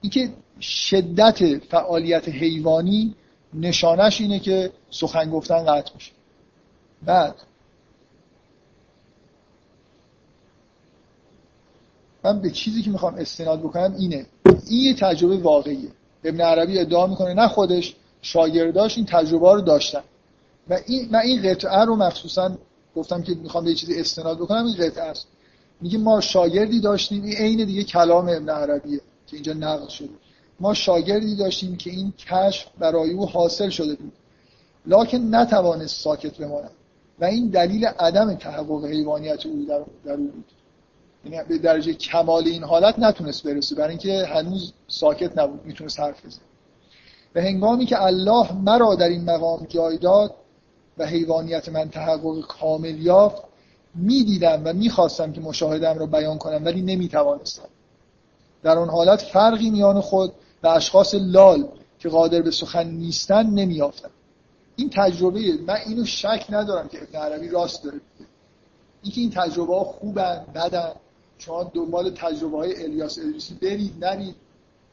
اینکه 0.00 0.32
شدت 0.60 1.58
فعالیت 1.58 2.28
حیوانی 2.28 3.14
نشانش 3.54 4.20
اینه 4.20 4.38
که 4.38 4.72
سخن 4.90 5.30
گفتن 5.30 5.64
قطع 5.64 5.94
میشه. 5.94 6.12
بعد 7.02 7.34
من 12.26 12.40
به 12.40 12.50
چیزی 12.50 12.82
که 12.82 12.90
می‌خوام 12.90 13.14
استناد 13.14 13.60
بکنم 13.60 13.94
اینه. 13.98 14.26
این 14.66 14.84
یه 14.84 14.94
تجربه 14.94 15.36
واقعیه. 15.36 15.88
ابن 16.24 16.40
عربی 16.40 16.78
ادعا 16.78 17.06
می‌کنه 17.06 17.34
نه 17.34 17.48
خودش 17.48 17.94
شاگرداش 18.22 18.96
این 18.96 19.06
تجربه 19.06 19.52
رو 19.52 19.60
داشتن. 19.60 20.02
و 20.68 20.78
این 20.86 21.08
من 21.10 21.18
این 21.18 21.42
قطعه 21.42 21.84
رو 21.84 21.96
مخصوصا 21.96 22.58
گفتم 22.96 23.22
که 23.22 23.34
می‌خوام 23.34 23.64
به 23.64 23.74
چیزی 23.74 24.00
استناد 24.00 24.38
بکنم 24.38 24.64
این 24.64 24.74
قطعه 24.74 25.04
است. 25.04 25.26
میگه 25.80 25.98
ما 25.98 26.20
شاگردی 26.20 26.80
داشتیم 26.80 27.24
این 27.24 27.36
عین 27.36 27.64
دیگه 27.64 27.84
کلام 27.84 28.28
ابن 28.28 28.48
عربیه 28.48 29.00
که 29.26 29.36
اینجا 29.36 29.52
نقل 29.52 29.88
شده. 29.88 30.08
ما 30.60 30.74
شاگردی 30.74 31.36
داشتیم 31.36 31.76
که 31.76 31.90
این 31.90 32.12
کشف 32.18 32.66
برای 32.78 33.10
او 33.10 33.26
حاصل 33.26 33.68
شده 33.68 33.94
بود. 33.94 34.12
لکن 34.86 35.18
نتوانست 35.18 36.00
ساکت 36.00 36.38
بماند. 36.38 36.70
و 37.20 37.24
این 37.24 37.46
دلیل 37.48 37.84
عدم 37.86 38.34
تحقق 38.34 38.84
حیوانیت 38.84 39.46
او 39.46 39.64
در, 39.68 39.80
در 40.04 40.12
او 40.12 40.26
بود. 40.26 40.44
یعنی 41.30 41.48
به 41.48 41.58
درجه 41.58 41.92
کمال 41.92 42.44
این 42.44 42.64
حالت 42.64 42.98
نتونست 42.98 43.46
برسه. 43.46 43.74
برای 43.74 43.88
اینکه 43.88 44.26
هنوز 44.26 44.72
ساکت 44.88 45.38
نبود 45.38 45.60
می‌تونست 45.64 46.00
حرف 46.00 46.26
بزنه. 46.26 46.44
و 47.34 47.40
هنگامی 47.40 47.86
که 47.86 48.02
الله 48.02 48.52
مرا 48.52 48.94
در 48.94 49.08
این 49.08 49.24
مقام 49.24 49.66
جای 49.68 49.98
داد 49.98 50.34
و 50.98 51.06
حیوانیت 51.06 51.68
من 51.68 51.90
تحقق 51.90 52.40
کامل 52.40 52.98
یافت 52.98 53.42
می‌دیدم 53.94 54.62
و 54.64 54.72
می‌خواستم 54.72 55.32
که 55.32 55.40
مشاهدم 55.40 55.98
را 55.98 56.06
بیان 56.06 56.38
کنم 56.38 56.64
ولی 56.64 56.82
نمی‌توانستم. 56.82 57.68
در 58.62 58.78
آن 58.78 58.88
حالت 58.88 59.22
فرقی 59.22 59.70
میان 59.70 60.00
خود 60.00 60.32
و 60.62 60.68
اشخاص 60.68 61.14
لال 61.14 61.68
که 61.98 62.08
قادر 62.08 62.42
به 62.42 62.50
سخن 62.50 62.86
نیستن 62.86 63.46
نمیافتم 63.46 64.10
این 64.76 64.90
تجربه 64.94 65.40
من 65.66 65.76
اینو 65.86 66.04
شک 66.04 66.46
ندارم 66.50 66.88
که 66.88 67.02
ابن 67.02 67.18
عربی 67.18 67.48
راست 67.48 67.84
داره 67.84 68.00
اینکه 69.02 69.20
این 69.20 69.30
تجربه 69.30 69.74
ها 69.74 69.84
خوبن 69.84 70.46
بدن 70.54 70.92
شما 71.38 71.70
دنبال 71.74 72.10
تجربه 72.10 72.56
های 72.56 72.84
الیاس 72.84 73.18
ادریسی 73.18 73.54
برید 73.54 74.04
نرید. 74.04 74.34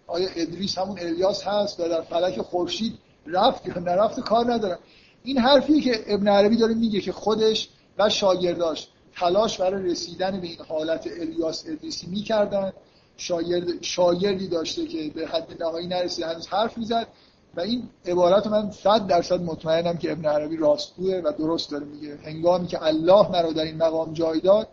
آیا 0.07 0.29
ادریس 0.35 0.77
همون 0.77 0.99
الیاس 0.99 1.43
هست 1.43 1.79
و 1.79 1.87
در 1.87 2.01
فلک 2.01 2.41
خورشید 2.41 2.97
رفت 3.25 3.67
یا 3.67 3.79
نرفت 3.79 4.19
کار 4.19 4.53
ندارم. 4.53 4.79
این 5.23 5.37
حرفی 5.37 5.81
که 5.81 6.03
ابن 6.07 6.27
عربی 6.27 6.57
داره 6.57 6.73
میگه 6.73 7.01
که 7.01 7.11
خودش 7.11 7.69
و 7.97 8.09
شاگرداش 8.09 8.87
تلاش 9.15 9.61
برای 9.61 9.83
رسیدن 9.91 10.41
به 10.41 10.47
این 10.47 10.57
حالت 10.67 11.07
الیاس 11.19 11.63
ادریسی 11.67 12.07
می‌کردن. 12.07 12.73
شاگرد 13.17 13.81
شاگردی 13.81 14.47
داشته 14.47 14.85
که 14.85 15.11
به 15.15 15.27
حد 15.27 15.63
نهایی 15.63 15.87
نرسید 15.87 16.25
هنوز 16.25 16.47
حرف 16.47 16.77
می‌زد. 16.77 17.07
و 17.55 17.61
این 17.61 17.89
عبارت 18.05 18.47
من 18.47 18.71
صد 18.71 19.07
درصد 19.07 19.41
مطمئنم 19.41 19.97
که 19.97 20.11
ابن 20.11 20.25
عربی 20.25 20.57
راستگوه 20.57 21.15
و 21.15 21.31
درست 21.37 21.71
داره 21.71 21.85
میگه. 21.85 22.17
هنگامی 22.23 22.67
که 22.67 22.83
الله 22.83 23.31
مرا 23.31 23.51
در 23.51 23.63
این 23.63 23.77
مقام 23.77 24.13
جای 24.13 24.39
داد 24.39 24.67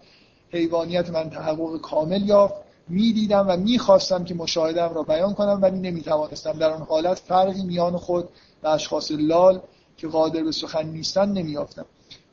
حیوانیت 0.53 1.11
من 1.11 1.31
تحقق 1.31 1.81
کامل 1.81 2.29
یافت. 2.29 2.55
می‌دیدم 2.89 3.47
و 3.49 3.57
می‌خواستم 3.57 4.25
که 4.25 4.35
مشاهدم 4.35 4.95
را 4.95 5.03
بیان 5.03 5.35
کنم 5.35 5.59
ولی 5.63 5.79
نمی‌توانستم. 5.79 6.53
در 6.53 6.71
آن 6.71 6.83
حالت 6.83 7.19
فرقی 7.19 7.63
میان 7.63 7.97
خود 7.97 8.29
و 8.63 8.69
اشخاص 8.69 9.11
لال 9.11 9.61
که 9.97 10.09
قادر 10.09 10.43
به 10.43 10.53
سخن 10.53 10.87
نیستن 10.87 11.33
نمیافتم 11.33 11.87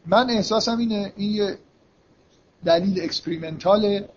من 0.05 0.29
احساسم 0.29 0.77
اینه 0.77 1.13
این 1.15 1.31
یه 1.31 1.57
دلیل 2.65 3.03
اکسپریمنتاله 3.03 4.09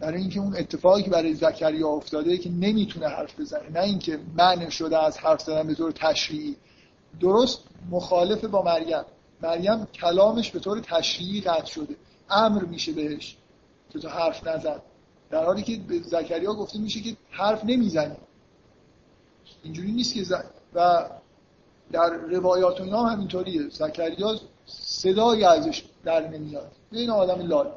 برای 0.00 0.20
اینکه 0.20 0.40
اون 0.40 0.56
اتفاقی 0.56 1.02
که 1.02 1.10
برای 1.10 1.34
زکریا 1.34 1.88
افتاده 1.88 2.38
که 2.38 2.50
نمی‌تونه 2.50 3.08
حرف 3.08 3.40
بزنه. 3.40 3.70
نه 3.70 3.80
اینکه 3.80 4.18
من 4.36 4.68
شده 4.70 5.04
از 5.04 5.18
حرف 5.18 5.42
زدن 5.42 5.66
به 5.66 5.74
طور 5.74 5.92
تشریعی. 5.92 6.56
درست 7.20 7.58
مخالف 7.90 8.44
با 8.44 8.62
مریم. 8.62 9.02
مریم 9.42 9.84
کلامش 9.84 10.50
به 10.50 10.58
طور 10.58 10.80
تشریعی 10.80 11.40
قطع 11.40 11.66
شده. 11.66 11.96
امر 12.30 12.64
میشه 12.64 12.92
بهش. 12.92 13.36
که 13.94 14.00
تو 14.00 14.08
حرف 14.08 14.46
نزن. 14.46 14.80
در 15.30 15.44
حالی 15.44 15.62
که 15.62 15.76
به 15.76 15.98
زکریا 15.98 16.54
گفته 16.54 16.78
میشه 16.78 17.00
که 17.00 17.16
حرف 17.30 17.64
نمی‌زنی 17.64 18.16
اینجوری 19.62 19.92
نیست 19.92 20.14
که 20.14 20.24
و 20.74 21.08
در 21.92 22.10
روایات 22.10 22.80
اینا 22.80 23.02
هم 23.02 23.12
همینطوریه. 23.12 23.68
زکریا 23.68 24.40
صدایی 24.66 25.44
ازش 25.44 25.84
در 26.04 26.28
نمیاد. 26.28 26.72
این 26.92 27.10
آدم 27.10 27.46
لال. 27.46 27.72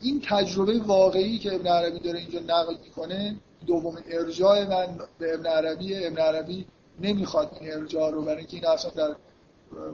این 0.00 0.22
تجربه 0.26 0.78
واقعی 0.78 1.38
که 1.38 1.54
ابن 1.54 1.66
عربی 1.66 1.98
داره 1.98 2.18
اینجا 2.18 2.40
نقل 2.40 2.74
می‌کنه 2.84 3.36
دومین 3.66 4.04
ارجاع 4.10 4.64
من 4.64 4.98
به 5.18 5.34
ابن 5.34 5.46
عربی 5.46 6.06
ابن 6.06 6.18
عربی 6.18 6.66
نمی‌خواد 7.00 7.56
این 7.60 7.72
ارجاع 7.72 8.10
رو 8.10 8.22
برای 8.22 8.38
اینکه 8.38 8.56
این 8.56 8.66
اصلا 8.66 8.90
در 8.90 9.16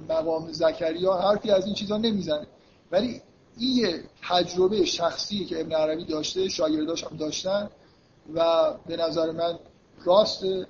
مقام 0.08 0.52
زکریا 0.52 1.14
حرفی 1.14 1.50
از 1.50 1.66
این 1.66 1.74
چیزا 1.74 1.96
نمی‌زنه. 1.96 2.46
ولی 2.92 3.22
این 3.59 3.76
یه 3.76 4.05
تجربه 4.28 4.84
شخصی 4.84 5.44
که 5.44 5.61
ابن 5.61 5.72
عربی 5.72 6.05
داشته 6.05 6.48
شاگرداش 6.48 7.05
هم 7.05 7.16
داشتن 7.16 7.70
و 8.34 8.72
به 8.86 8.96
نظر 8.96 9.30
من 9.30 9.59
راسته 10.05 10.66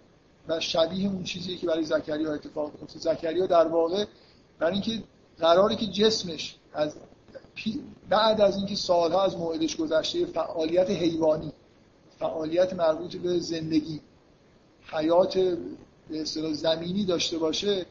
و 0.49 0.61
شبیه 0.61 1.09
اون 1.09 1.22
چیزی 1.22 1.57
که 1.57 1.66
برای 1.66 1.85
زکریا 1.85 2.35
اتفاق 2.35 2.72
میفته 2.80 2.99
زکریا 2.99 3.47
در 3.47 3.68
واقع 3.68 4.05
برای 4.59 4.72
اینکه 4.72 5.03
قراری 5.39 5.76
که 5.76 5.87
جسمش 5.87 6.57
از 6.72 6.95
بعد 8.09 8.41
از 8.41 8.57
اینکه 8.57 8.76
سالها 8.76 9.24
از 9.24 9.37
موعدش 9.37 9.76
گذشته 9.76 10.26
فعالیت 10.26 10.91
حیوانی 10.91 11.53
فعالیت 12.18 12.72
مربوط 12.72 13.16
به 13.16 13.39
زندگی 13.39 14.01
حیات 14.87 15.39
به 16.11 16.24
زمینی 16.53 17.05
داشته 17.05 17.39
باشه 17.39 17.87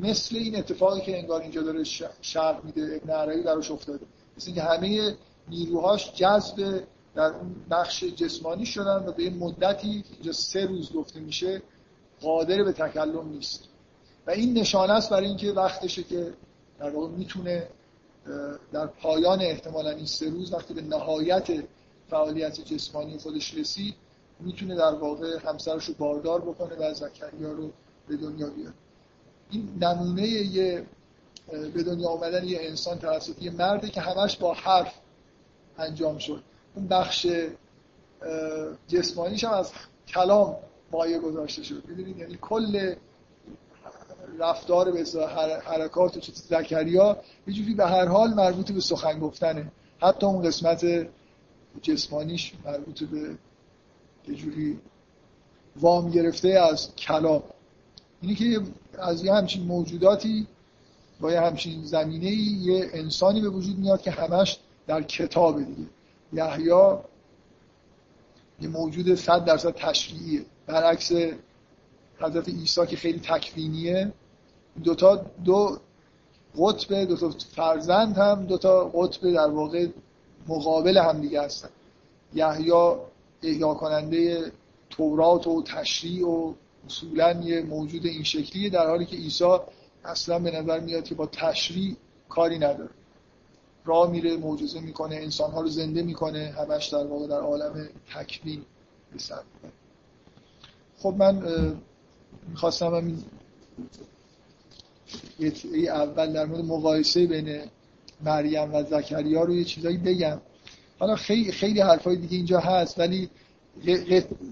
مثل 0.00 0.36
این 0.36 0.56
اتفاقی 0.56 1.00
که 1.00 1.18
انگار 1.18 1.40
اینجا 1.42 1.62
داره 1.62 1.84
شرح 2.22 2.60
میده 2.64 3.00
ابن 3.02 3.12
عربی 3.12 3.42
براش 3.42 3.70
افتاده. 3.70 4.06
مثل 4.38 4.46
اینکه 4.46 4.62
همه 4.62 5.16
نیروهاش 5.48 6.12
جذب 6.12 6.82
در 7.14 7.24
اون 7.24 7.54
بخش 7.70 8.04
جسمانی 8.04 8.66
شدن 8.66 9.04
و 9.06 9.12
به 9.12 9.22
یه 9.22 9.30
مدتی 9.30 10.04
اینجا 10.12 10.32
سه 10.32 10.66
روز 10.66 10.92
گفته 10.92 11.20
میشه 11.20 11.62
قادر 12.20 12.62
به 12.62 12.72
تکلم 12.72 13.28
نیست. 13.28 13.64
و 14.26 14.30
این 14.30 14.58
نشانه 14.58 14.92
است 14.92 15.10
برای 15.10 15.26
اینکه 15.26 15.52
وقتشه 15.52 16.02
که 16.02 16.34
در 16.78 16.90
واقع 16.90 17.08
می‌تونه 17.08 17.68
در 18.72 18.86
پایان 18.86 19.40
احتمالا 19.40 19.90
این 19.90 20.06
سه 20.06 20.30
روز 20.30 20.52
وقتی 20.52 20.74
به 20.74 20.82
نهایت 20.82 21.48
فعالیت 22.10 22.60
جسمانی 22.60 23.18
خودش 23.18 23.54
رسید 23.54 23.94
می‌تونه 24.40 24.74
در 24.74 24.94
واقع 24.94 25.38
همسرش 25.44 25.84
رو 25.84 25.94
باردار 25.98 26.40
بکنه 26.40 26.74
و 26.74 26.94
زکریا 26.94 27.52
رو 27.52 27.70
به 28.08 28.16
دنیا 28.16 28.50
بیاره. 28.50 28.74
این 29.50 29.68
نمونه 29.80 30.28
یه 30.28 30.86
به 31.48 31.82
دنیا 31.82 32.08
آمدن 32.08 32.44
یه 32.44 32.58
انسان 32.60 32.98
توسط 32.98 33.42
یه 33.42 33.50
مرده 33.50 33.88
که 33.88 34.00
همش 34.00 34.36
با 34.36 34.54
حرف 34.54 34.94
انجام 35.78 36.18
شد. 36.18 36.42
اون 36.74 36.88
بخش 36.88 37.26
جسمانیش 38.88 39.44
هم 39.44 39.52
از 39.52 39.72
کلام 40.08 40.56
مایه 40.92 41.18
گذاشته 41.18 41.62
شد. 41.62 41.82
می‌دونید؟ 41.88 42.18
یعنی 42.18 42.38
کل 42.40 42.94
رفتار 44.38 44.92
به 44.92 45.04
حرکات 45.64 46.16
و 46.16 46.20
زکریا 46.34 47.16
یه 47.46 47.54
جوری 47.54 47.74
به 47.74 47.86
هر 47.86 48.04
حال 48.04 48.34
مربوط 48.34 48.72
به 48.72 48.80
سخن 48.80 49.18
گفتنه. 49.18 49.72
حتی 50.00 50.26
اون 50.26 50.42
قسمت 50.42 51.06
جسمانیش 51.82 52.52
مربوط 52.64 53.02
به 53.02 53.36
یه 54.28 54.34
جوری 54.34 54.80
وام 55.76 56.10
گرفته 56.10 56.48
از 56.48 56.94
کلام. 56.94 57.42
اینی 58.20 58.34
که 58.34 58.60
از 58.98 59.24
یه 59.24 59.34
همچین 59.34 59.62
موجوداتی 59.62 60.46
با 61.20 61.32
یه 61.32 61.40
همچین 61.40 61.84
زمینه 61.84 62.30
یه 62.30 62.90
انسانی 62.92 63.40
به 63.40 63.48
وجود 63.48 63.78
میاد 63.78 64.02
که 64.02 64.10
همش 64.10 64.58
در 64.86 65.02
کتاب 65.02 65.58
دیگه. 65.58 65.88
یحیا 66.32 67.04
یه 68.60 68.68
موجود 68.68 69.14
صد 69.14 69.44
درصد 69.44 69.74
تشریعیه. 69.74 70.44
برعکس 70.66 71.12
حضرت 72.18 72.48
عیسی 72.48 72.86
که 72.86 72.96
خیلی 72.96 73.20
تکوینیه 73.20 74.12
دوتا 74.84 75.26
دو 75.44 75.78
قطب 76.58 77.04
دو 77.04 77.16
تا 77.16 77.30
فرزند 77.56 78.18
هم 78.18 78.46
دو 78.46 78.58
تا 78.58 78.84
قطب 78.94 79.32
در 79.32 79.48
واقع 79.50 79.86
مقابل 80.48 80.98
هم 80.98 81.20
دیگه 81.20 81.42
هستن. 81.42 81.68
یحیا 82.34 83.00
احیا 83.42 83.74
کننده 83.74 84.52
تورات 84.90 85.46
و 85.46 85.62
تشریع 85.62 86.26
و 86.28 86.52
اصولا 86.86 87.32
یه 87.32 87.62
موجود 87.62 88.06
این 88.06 88.22
شکلیه 88.22 88.70
در 88.70 88.86
حالی 88.86 89.06
که 89.06 89.16
عیسی 89.16 89.58
اصلا 90.08 90.38
به 90.38 90.50
نظر 90.50 90.80
میاد 90.80 91.04
که 91.04 91.14
با 91.14 91.26
تشریع 91.26 91.96
کاری 92.28 92.58
نداره. 92.58 92.90
راه 93.84 94.10
میره 94.10 94.36
معجزه 94.36 94.80
می‌کنه 94.80 95.16
انسانها 95.16 95.60
رو 95.60 95.68
زنده 95.68 96.02
می‌کنه 96.02 96.54
همش 96.58 96.86
در 96.86 97.06
واقع 97.06 97.26
در 97.26 97.40
عالم 97.40 97.88
تکوین 98.14 98.62
به 99.12 99.18
خب 100.98 101.14
من 101.18 101.42
می‌خواستم 102.48 102.94
همین 102.94 103.24
یه 105.38 105.90
اول 105.90 106.32
در 106.32 106.46
مورد 106.46 106.64
مقایسه 106.64 107.26
بین 107.26 107.60
مریم 108.24 108.74
و 108.74 108.82
زکریا 108.82 109.44
رو 109.44 109.54
یه 109.54 109.64
چیزایی 109.64 109.96
بگم. 109.96 110.40
حالا 110.98 111.16
خیلی 111.16 111.52
خیلی 111.52 111.80
حرفای 111.80 112.16
دیگه 112.16 112.36
اینجا 112.36 112.60
هست 112.60 112.98
ولی 112.98 113.30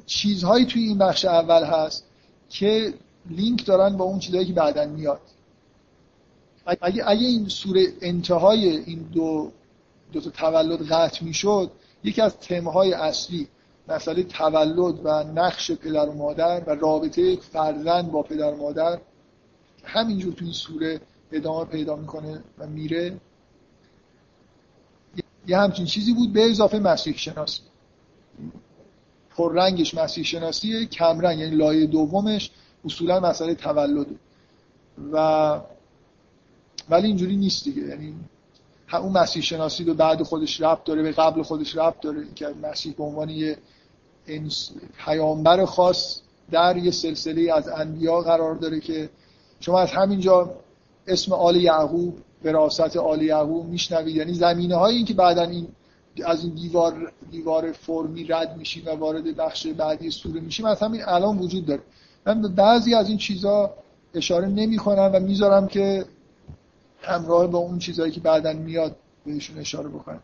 چیزهایی 0.06 0.66
توی 0.66 0.82
این 0.82 0.98
بخش 0.98 1.24
اول 1.24 1.64
هست 1.64 2.04
که 2.48 2.94
لینک 3.30 3.66
دارن 3.66 3.96
با 3.96 4.04
اون 4.04 4.18
چیزهایی 4.18 4.46
که 4.46 4.52
بعدا 4.52 4.84
میاد. 4.84 5.20
اگه, 6.66 7.02
اگه 7.06 7.26
این 7.26 7.48
سوره 7.48 7.86
انتهای 8.00 8.68
این 8.68 8.98
دو 9.12 9.52
دو 10.12 10.20
تا 10.20 10.30
تولد 10.30 10.92
قطع 10.92 11.24
می‌شد 11.24 11.70
یکی 12.04 12.20
از 12.20 12.38
تمهای 12.38 12.92
اصلی 12.92 13.48
مسئله 13.88 14.22
تولد 14.22 15.00
و 15.04 15.24
نقش 15.34 15.70
پدر 15.70 16.08
و 16.08 16.12
مادر 16.12 16.62
و 16.66 16.74
رابطه 16.74 17.36
فرزند 17.36 18.10
با 18.10 18.22
پدر 18.22 18.54
و 18.54 18.56
مادر 18.56 19.00
همینجور 19.84 20.34
تو 20.34 20.44
این 20.44 20.54
سوره 20.54 21.00
ادامه 21.32 21.64
پیدا 21.64 21.96
می‌کنه 21.96 22.44
و 22.58 22.66
میره. 22.66 23.20
یه 25.46 25.58
همچین 25.58 25.86
چیزی 25.86 26.14
بود 26.14 26.32
به 26.32 26.50
اضافه 26.50 26.78
مسیح 26.78 27.16
شناسی. 27.16 27.62
پررنگش 29.30 29.94
مسیح 29.94 30.24
شناسیه 30.24 30.86
کمرنگ 30.86 31.38
یعنی 31.38 31.56
لایه 31.56 31.86
دومش 31.86 32.50
اصولا 32.84 33.20
مسئله 33.20 33.54
تولده 33.54 34.16
و 35.12 35.60
ولی 36.90 37.06
اینجوری 37.06 37.36
نیست 37.36 37.64
دیگه. 37.64 37.82
یعنی 37.82 38.14
اون 38.92 39.12
مسیح 39.12 39.42
شناسی 39.42 39.84
رو 39.84 39.94
بعد 39.94 40.22
خودش 40.22 40.60
ربط 40.60 40.84
داره 40.84 41.02
به 41.02 41.12
قبل 41.12 41.42
خودش 41.42 41.76
ربط 41.76 42.00
داره. 42.00 42.26
که 42.34 42.48
مسیح 42.62 42.94
به 42.94 43.04
عنوان 43.04 43.30
یه 43.30 43.58
پیامبر 45.04 45.64
خاص 45.64 46.20
در 46.50 46.76
یه 46.76 46.90
سلسله 46.90 47.52
از 47.54 47.68
انبیا 47.68 48.20
قرار 48.20 48.54
داره 48.54 48.80
که 48.80 49.10
شما 49.60 49.80
از 49.80 49.90
همینجا 49.90 50.50
اسم 51.06 51.32
آل 51.32 51.56
یعقوب 51.56 52.18
وراثت 52.44 52.96
آل 52.96 53.22
یعقوب 53.22 53.66
میشنوید. 53.66 54.16
یعنی 54.16 54.34
زمینه 54.34 54.74
های 54.74 54.96
این 54.96 55.04
که 55.04 55.14
بعدا 55.14 55.42
این 55.42 55.68
از 56.24 56.44
این 56.44 56.54
دیوار 56.54 57.12
دیوار 57.30 57.72
فرمی 57.72 58.24
رد 58.24 58.56
میشیم 58.56 58.82
و 58.86 58.90
وارد 58.90 59.36
بخش 59.36 59.66
بعدی 59.66 60.10
سوره 60.10 60.40
میشیم 60.40 60.66
از 60.66 60.82
همین 60.82 61.02
الان 61.04 61.38
وجود 61.38 61.66
داره. 61.66 61.82
من 62.26 62.42
به 62.42 62.48
بعضی 62.48 62.94
از 62.94 63.08
این 63.08 63.18
چیزا 63.18 63.74
اشاره 64.14 64.48
نمی 64.48 64.76
کنم 64.76 65.10
و 65.14 65.20
می‌ذارم 65.20 65.66
که 65.66 66.04
همراه 67.06 67.46
با 67.46 67.58
اون 67.58 67.78
چیزهایی 67.78 68.12
که 68.12 68.20
بعدا 68.20 68.52
میاد 68.52 68.96
بهشون 69.26 69.58
اشاره 69.58 69.88
بکنم 69.88 70.22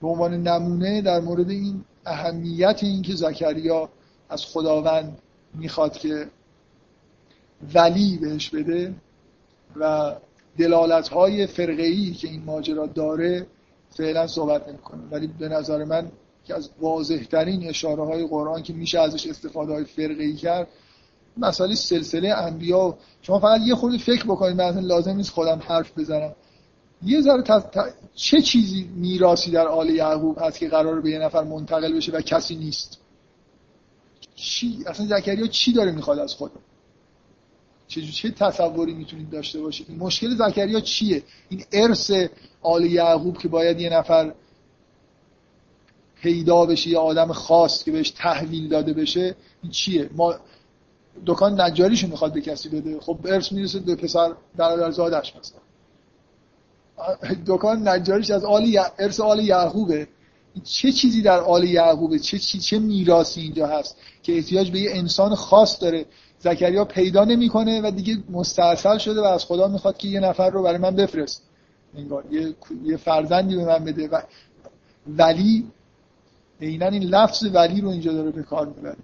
به 0.00 0.08
عنوان 0.08 0.34
نمونه 0.48 1.02
در 1.02 1.20
مورد 1.20 1.50
این 1.50 1.84
اهمیت 2.06 2.78
این 2.82 3.02
که 3.02 3.14
زکریا 3.14 3.88
از 4.28 4.44
خداوند 4.44 5.18
می‌خواد 5.54 5.92
که 5.92 6.28
ولی 7.74 8.18
بهش 8.18 8.50
بده 8.50 8.94
و 9.76 10.14
دلالت 10.58 11.08
های 11.08 11.46
فرقه 11.46 12.10
که 12.10 12.28
این 12.28 12.44
ماجرا 12.44 12.86
داره 12.86 13.46
فعلا 13.90 14.26
صحبت 14.26 14.68
نمی‌کنه. 14.68 15.00
ولی 15.10 15.26
به 15.26 15.48
نظر 15.48 15.84
من 15.84 16.10
که 16.44 16.54
از 16.54 16.70
واضح 16.80 17.24
ترین 17.24 17.68
اشاره 17.68 18.04
های 18.04 18.26
قرآن 18.26 18.62
که 18.62 18.72
میشه 18.72 19.00
ازش 19.00 19.26
استفاده 19.26 19.72
های 19.72 19.84
فرقه 19.84 20.32
کرد 20.32 20.68
مسئله 21.40 21.74
سلسله 21.74 22.34
انبیا 22.34 22.98
شما 23.22 23.38
فقط 23.38 23.60
یه 23.66 23.74
خورده 23.74 23.98
فکر 23.98 24.24
بکنید 24.24 24.56
من 24.56 24.80
لازم 24.80 25.16
نیست 25.16 25.30
خودم 25.30 25.62
حرف 25.68 25.98
بزنم. 25.98 26.32
یه 27.02 27.20
ذره 27.20 27.42
چه 28.14 28.40
چیزی 28.40 28.90
میراسی 28.94 29.50
در 29.50 29.68
آل 29.68 29.90
یعقوب 29.90 30.38
هست 30.40 30.58
که 30.58 30.68
قرار 30.68 31.00
به 31.00 31.10
یه 31.10 31.18
نفر 31.18 31.44
منتقل 31.44 31.96
بشه 31.96 32.12
و 32.12 32.20
کسی 32.20 32.56
نیست؟ 32.56 32.98
چی؟ 34.34 34.84
اصلا 34.86 35.06
زکریا 35.06 35.46
چی 35.46 35.72
داره 35.72 35.92
می‌خواد 35.92 36.18
از 36.18 36.34
خود؟ 36.34 36.50
چه 37.88 38.02
چه 38.02 38.30
تصوری 38.30 38.94
می‌تونید 38.94 39.30
داشته 39.30 39.60
باشید؟ 39.60 39.90
مشکل 39.98 40.36
زکریا 40.36 40.80
چیه؟ 40.80 41.22
این 41.48 41.64
ارث 41.72 42.12
آل 42.62 42.84
یعقوب 42.84 43.38
که 43.38 43.48
باید 43.48 43.80
یه 43.80 43.90
نفر 43.90 44.34
پیدا 46.22 46.66
بشه 46.66 46.90
یه 46.90 46.98
آدم 46.98 47.32
خاص 47.32 47.84
که 47.84 47.90
بهش 47.90 48.10
تحویل 48.10 48.68
داده 48.68 48.92
بشه 48.92 49.36
این 49.62 49.72
چیه؟ 49.72 50.10
ما 50.16 50.34
دکان 51.26 51.60
نجاریشو 51.60 52.06
می‌خواد 52.06 52.32
به 52.32 52.40
کسی 52.40 52.68
بده 52.68 53.00
خب 53.00 53.18
ارث 53.24 53.52
می‌رسه 53.52 53.78
به 53.78 53.94
پسر 53.94 54.34
زادش 54.90 55.34
مثلا 55.36 55.60
دکان 57.46 57.88
نجاریش 57.88 58.30
از 58.30 58.44
آل 58.44 58.78
ارث 58.98 59.20
آل 59.20 59.38
یعقوبه. 59.38 60.08
چه 60.64 60.92
چیزی 60.92 61.22
در 61.22 61.40
آل 61.40 61.64
یعقوبه؟ 61.64 62.18
چه 62.18 62.38
چی 62.38 62.58
چه 62.58 62.78
میراثی 62.78 63.40
اینجا 63.40 63.66
هست 63.66 63.96
که 64.22 64.36
احتیاج 64.36 64.70
به 64.70 64.80
یه 64.80 64.90
انسان 64.94 65.34
خاص 65.34 65.82
داره؟ 65.82 66.06
زکریا 66.38 66.84
پیدا 66.84 67.24
نمی‌کنه 67.24 67.80
و 67.80 67.90
دیگه 67.90 68.18
مستاصل 68.30 68.98
شده 68.98 69.20
و 69.20 69.24
از 69.24 69.44
خدا 69.44 69.68
می‌خواد 69.68 69.96
که 69.96 70.08
یه 70.08 70.20
نفر 70.20 70.50
رو 70.50 70.62
برای 70.62 70.78
من 70.78 70.96
بفرست. 70.96 71.42
انگار 71.96 72.24
یه 72.30 72.54
یه 72.84 72.96
فرزندی 72.96 73.56
به 73.56 73.64
من 73.64 73.84
بده 73.84 74.08
و 74.08 74.20
ولی 75.06 75.66
عینا 76.60 76.86
این 76.86 77.02
لفظ 77.02 77.44
ولی 77.52 77.80
رو 77.80 77.88
اینجا 77.88 78.12
داره 78.12 78.30
به 78.30 78.42
کار 78.42 78.66
می‌بره. 78.66 78.96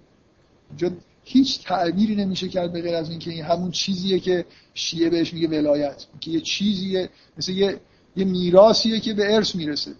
اینجا 0.69 0.89
هیچ 1.29 1.63
تعبیری 1.63 2.15
نمیشه 2.15 2.47
کرد 2.47 2.73
به 2.73 2.81
غیر 2.81 2.95
از 2.95 3.09
اینکه 3.09 3.31
این 3.31 3.43
همون 3.43 3.71
چیزیه 3.71 4.19
که 4.19 4.45
شیعه 4.73 5.09
بهش 5.09 5.33
میگه 5.33 5.47
ولایت 5.47 6.05
که 6.19 6.31
یه 6.31 6.41
چیزیه 6.41 7.09
مثل 7.37 7.51
یه 7.51 7.79
یه 8.15 8.25
میراثیه 8.25 8.99
که 8.99 9.13
به 9.13 9.35
ارث 9.35 9.55
می‌رسه. 9.55 9.91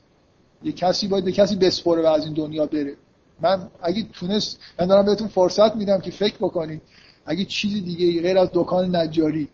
یه 0.64 0.72
کسی 0.72 1.08
باید 1.08 1.26
به 1.26 1.32
کسی 1.32 1.56
بسپره 1.56 2.02
و 2.04 2.06
از 2.06 2.26
این 2.26 2.34
دنیا 2.34 2.66
بره. 2.66 2.96
من 3.42 3.68
اگه 3.82 4.04
تونست 4.14 4.60
من 4.80 4.88
دارم 4.88 5.06
بهتون 5.06 5.28
فرصت 5.28 5.76
میدم 5.76 6.00
که 6.00 6.12
فکر 6.12 6.36
بکنید 6.36 6.82
اگه 7.26 7.46
چیزی 7.46 7.82
دیگه 7.82 8.22
غیر 8.22 8.38
از 8.38 8.50
دکان 8.54 8.96
نجاری 8.96 9.48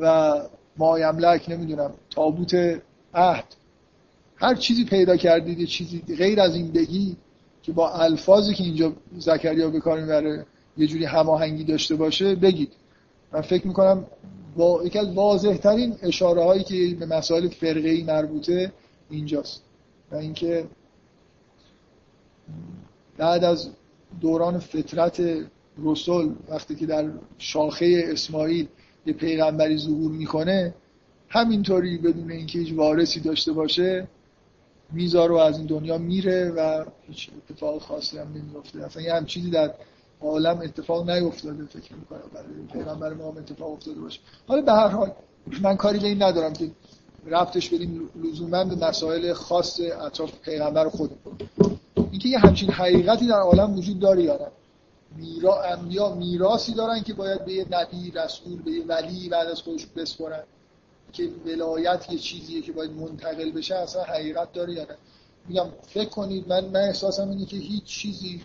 و 0.00 0.34
مایملک 0.76 1.48
نمی‌دونم 1.48 1.94
تابوت 2.10 2.82
عهد 3.14 3.44
هر 4.36 4.54
چیزی 4.54 4.84
پیدا 4.84 5.16
کردید 5.16 5.58
یه 5.58 5.66
چیزی 5.66 6.02
غیر 6.18 6.40
از 6.40 6.54
این 6.54 6.72
بگی 6.72 7.16
که 7.62 7.72
با 7.72 7.90
الفاظی 7.90 8.54
که 8.54 8.64
اینجا 8.64 8.92
زکریا 9.18 9.70
به 9.70 9.80
کار 9.80 10.00
می‌بره 10.00 10.46
یه 10.78 10.86
جوری 10.86 11.04
هماهنگی 11.04 11.64
داشته 11.64 11.94
باشه 11.94 12.34
بگید. 12.34 12.72
من 13.32 13.40
فکر 13.40 13.66
می‌کنم 13.66 14.06
با 14.56 14.82
یکی 14.84 14.98
از 14.98 15.14
واضح 15.14 15.56
ترین 15.56 15.96
اشاره 16.02 16.42
هایی 16.42 16.64
که 16.64 16.96
به 16.98 17.06
مسائل 17.06 17.48
فرقه 17.48 17.88
ای 17.88 18.02
مربوطه 18.02 18.72
اینجاست. 19.10 19.62
و 20.10 20.16
اینکه 20.16 20.64
بعد 23.16 23.44
از 23.44 23.68
دوران 24.20 24.58
فطرت 24.58 25.22
رسول 25.84 26.34
وقتی 26.48 26.74
که 26.74 26.86
در 26.86 27.10
شاخه 27.38 28.04
اسماعیل 28.06 28.66
یه 29.06 29.12
پیغمبری 29.12 29.78
ظهور 29.78 30.12
می‌کنه 30.12 30.74
همینطوری 31.28 31.98
بدون 31.98 32.30
اینکه 32.30 32.58
هیچ 32.58 32.72
وارثی 32.72 33.20
داشته 33.20 33.52
باشه 33.52 34.08
می‌ذاره 34.92 35.34
و 35.34 35.36
از 35.36 35.58
این 35.58 35.66
دنیا 35.66 35.98
میره 35.98 36.50
و 36.50 36.84
هیچ 37.08 37.30
اتفاق 37.36 37.82
خاصی 37.82 38.18
هم 38.18 38.28
نمیفته 38.32 38.84
اصلا 38.84 39.02
یه 39.02 39.14
هم 39.14 39.26
چیزی 39.26 39.50
در 39.50 39.74
عالم 40.20 40.60
اتفاق 40.60 41.10
نیفتاده 41.10 41.64
فکر 41.64 41.94
می‌کنم 41.94 42.20
برای 42.34 42.46
پیغمبر 42.72 43.14
ما 43.14 43.30
هم 43.30 43.36
اتفاق 43.36 43.72
افتاده 43.72 44.00
باشه. 44.00 44.20
حالا 44.48 44.62
به 44.62 44.72
هر 44.72 44.88
حال 44.88 45.12
من 45.62 45.76
کاری 45.76 45.98
به 45.98 46.06
این 46.06 46.22
ندارم 46.22 46.52
که 46.52 46.70
رفتش 47.26 47.68
بدیم 47.68 48.10
لزوما 48.24 48.64
به 48.64 48.88
مسائل 48.88 49.32
خاص 49.32 49.80
اطراف 49.80 50.32
پیغمبر 50.40 50.88
خود. 50.88 51.10
اینکه 52.10 52.28
یه 52.28 52.38
همچین 52.38 52.70
حقیقتی 52.70 53.26
در 53.26 53.40
عالم 53.40 53.78
وجود 53.78 53.98
داره 54.00 54.22
یا 54.22 54.36
نه؟ 54.36 54.46
میرا 55.16 55.62
انبیا 55.62 56.14
میراثی 56.14 56.74
دارن 56.74 57.02
که 57.02 57.14
باید 57.14 57.44
به 57.44 57.52
یه 57.52 57.66
نبی 57.70 58.10
رسول 58.10 58.62
به 58.62 58.70
یه 58.70 58.84
ولی 58.84 59.28
بعد 59.28 59.48
از 59.48 59.60
خودش 59.62 59.86
بسپرن 59.86 60.42
که 61.12 61.30
ولایت 61.46 62.06
یه 62.10 62.18
چیزیه 62.18 62.62
که 62.62 62.72
باید 62.72 62.90
منتقل 62.90 63.50
بشه 63.50 63.74
اصلا 63.74 64.02
حقیقت 64.02 64.52
داره 64.52 64.72
یا 64.72 64.82
نه؟ 64.82 64.96
میگم 65.48 65.66
فکر 65.88 66.08
کنید 66.08 66.48
من 66.48 66.64
من 66.64 66.80
احساسم 66.80 67.28
اینه 67.28 67.46
که 67.46 67.56
هیچ 67.56 67.84
چیزی 67.84 68.42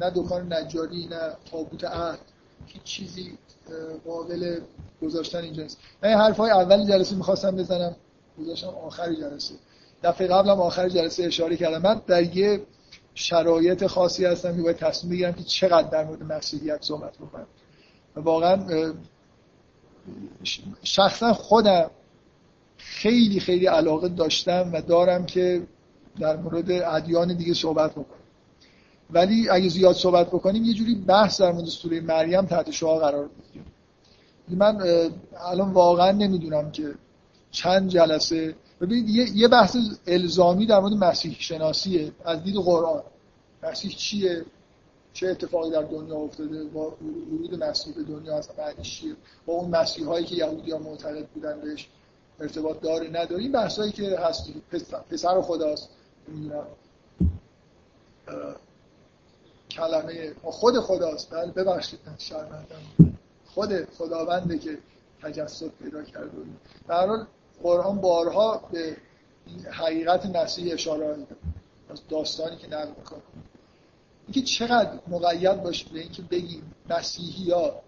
نه 0.00 0.10
دکان 0.14 0.52
نجاری 0.52 1.06
نه 1.06 1.32
تابوت 1.50 1.84
عهد. 1.84 2.18
هیچ 2.66 2.82
چیزی 2.82 3.38
قابل 4.06 4.60
گذاشتن 5.02 5.38
اینجا 5.38 5.62
نیست. 5.62 5.78
من 6.02 6.10
حرفای 6.10 6.50
اول 6.50 6.86
جلسه 6.86 7.16
می‌خواستم 7.16 7.56
بزنم 7.56 7.96
گذاشتم 8.38 8.68
آخر 8.68 9.14
جلسه. 9.14 9.54
دفعه 10.02 10.26
قبلم 10.26 10.60
آخر 10.60 10.88
جلسه 10.88 11.24
اشاره 11.24 11.56
کردم. 11.56 11.82
من 11.82 12.02
در 12.06 12.36
یه 12.36 12.62
شرایط 13.14 13.86
خاصی 13.86 14.24
هستم 14.24 14.56
که 14.56 14.62
باید 14.62 14.76
تصمیم 14.76 15.12
بگیرم 15.12 15.32
که 15.32 15.42
چقدر 15.42 15.88
در 15.88 16.04
مورد 16.04 16.22
مسیحیت 16.22 16.82
صحبت 16.82 17.18
بکنم. 17.18 17.46
واقعا 18.16 18.92
شخصا 20.82 21.32
خودم 21.32 21.90
خیلی 22.76 23.40
خیلی 23.40 23.66
علاقه 23.66 24.08
داشتم 24.08 24.70
و 24.72 24.82
دارم 24.82 25.26
که 25.26 25.66
در 26.20 26.36
مورد 26.36 26.70
ادیان 26.70 27.36
دیگه 27.36 27.54
صحبت 27.54 27.92
بکنم. 27.92 28.18
ولی 29.10 29.48
اگه 29.48 29.68
زیاد 29.68 29.94
صحبت 29.94 30.26
بکنیم 30.26 30.64
یه 30.64 30.74
جوری 30.74 30.94
بحث 30.94 31.40
در 31.40 31.52
مورد 31.52 31.66
سوره 31.66 32.00
مریم 32.00 32.42
تحت 32.46 32.70
شعا 32.70 32.98
قرار 32.98 33.28
بگیره 33.28 33.64
من 34.48 34.82
الان 35.36 35.72
واقعا 35.72 36.12
نمی‌دونم 36.12 36.70
که 36.70 36.94
چند 37.50 37.88
جلسه. 37.88 38.54
ببینید 38.80 39.36
یه 39.36 39.48
بحث 39.48 39.76
الزامی 40.06 40.66
در 40.66 40.80
مورد 40.80 40.92
مسیح 40.92 41.36
شناسیه 41.38 42.12
از 42.24 42.42
دید 42.42 42.56
قرآن. 42.56 43.02
مسیح 43.62 43.90
چیه؟ 43.90 44.44
چه 45.12 45.26
اتفاقی 45.26 45.70
در 45.70 45.82
دنیا 45.82 46.16
افتاده؟ 46.16 46.64
با 46.64 46.96
ورود 47.32 47.64
مسیح 47.64 47.94
به 47.94 48.02
دنیا 48.02 48.36
از 48.36 48.48
معنیش 48.58 49.04
با 49.46 49.54
اون 49.54 49.70
مسیح 49.70 50.06
هایی 50.06 50.26
که 50.26 50.34
یهودی 50.34 50.70
ها 50.70 50.78
معتقد 50.78 51.26
بودن 51.26 51.60
بهش 51.60 51.88
ارتباط 52.40 52.80
داره 52.80 53.08
نداره؟ 53.08 53.42
این 53.42 53.52
بحثایی 53.52 53.92
که 53.92 54.18
هست. 54.18 54.52
پسر 55.10 55.40
خداست. 55.40 55.88
کلمه 59.78 60.34
خود 60.42 60.80
خداست. 60.80 61.30
بله 61.30 61.52
ببخشید 61.52 62.00
شرمندم 62.18 63.14
خود 63.46 63.84
خداونده 63.98 64.58
که 64.58 64.78
تجسد 65.22 65.68
پیدا 65.68 66.02
کرده 66.02 66.30
در 66.88 67.06
حال 67.06 67.26
قرآن 67.62 68.00
بارها 68.00 68.68
به 68.72 68.96
حقیقت 69.70 70.26
مسیح 70.26 70.74
اشاره 70.74 71.16
از 71.90 72.00
داستانی 72.08 72.56
که 72.56 72.66
نقل 72.66 72.88
می‌کنه. 72.88 73.22
اینکه 74.26 74.42
چقدر 74.42 74.90
مقید 75.08 75.62
باشه 75.62 75.86
به 75.92 76.00
اینکه 76.00 76.22
بگیم 76.22 76.74
مسیحی 76.90 77.50
ها 77.50 77.80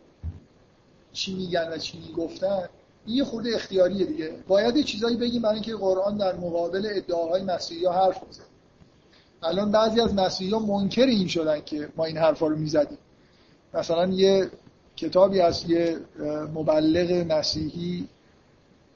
چی 1.12 1.34
میگن 1.34 1.68
و 1.72 1.78
چی 1.78 1.98
می‌گفتن 1.98 2.68
این 3.06 3.16
یه 3.16 3.24
خورده 3.24 3.54
اختیاریه 3.54 4.06
دیگه. 4.06 4.34
باید 4.48 4.76
یه 4.76 4.82
چیزایی 4.82 5.16
بگیم 5.16 5.42
برای 5.42 5.54
اینکه 5.54 5.76
قرآن 5.76 6.16
در 6.16 6.36
مقابل 6.36 6.88
ادعاهای 6.94 7.42
مسیحی 7.42 7.84
ها 7.84 7.92
حرف 7.92 8.24
بزنه. 8.24 8.46
الان 9.42 9.70
بعضی 9.70 10.00
از 10.00 10.14
مسیحی 10.14 10.50
ها 10.50 10.58
منکر 10.58 11.06
این 11.06 11.28
شدن 11.28 11.60
که 11.60 11.88
ما 11.96 12.04
این 12.04 12.16
حرفا 12.16 12.46
رو 12.46 12.56
می‌زدیم. 12.56 12.98
مثلا 13.74 14.06
یه 14.06 14.50
کتابی 14.96 15.40
از 15.40 15.70
یه 15.70 15.96
مبلغ 16.54 17.32
مسیحی 17.32 18.08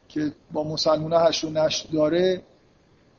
که 0.08 0.32
با 0.52 0.64
مسلمان 0.64 1.26
هشت 1.26 1.44
و 1.44 1.50
نشت 1.50 1.92
داره 1.92 2.42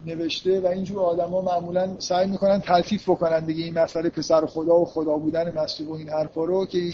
نوشته 0.06 0.60
و 0.60 0.68
اینجور 0.68 1.00
آدما 1.00 1.42
معمولا 1.42 2.00
سعی 2.00 2.28
می‌کنن 2.28 2.62
تلفیف 2.62 3.10
بکنن 3.10 3.46
دیگه 3.46 3.64
این 3.64 3.80
مسئله 3.80 4.10
پسر 4.10 4.46
خدا 4.46 4.80
و 4.80 4.86
خدا 4.86 5.18
بودن 5.18 5.60
مسیح 5.60 5.88
و 5.88 5.92
این 5.92 6.10
حرفا 6.10 6.46
رو 6.46 6.66
که 6.66 6.94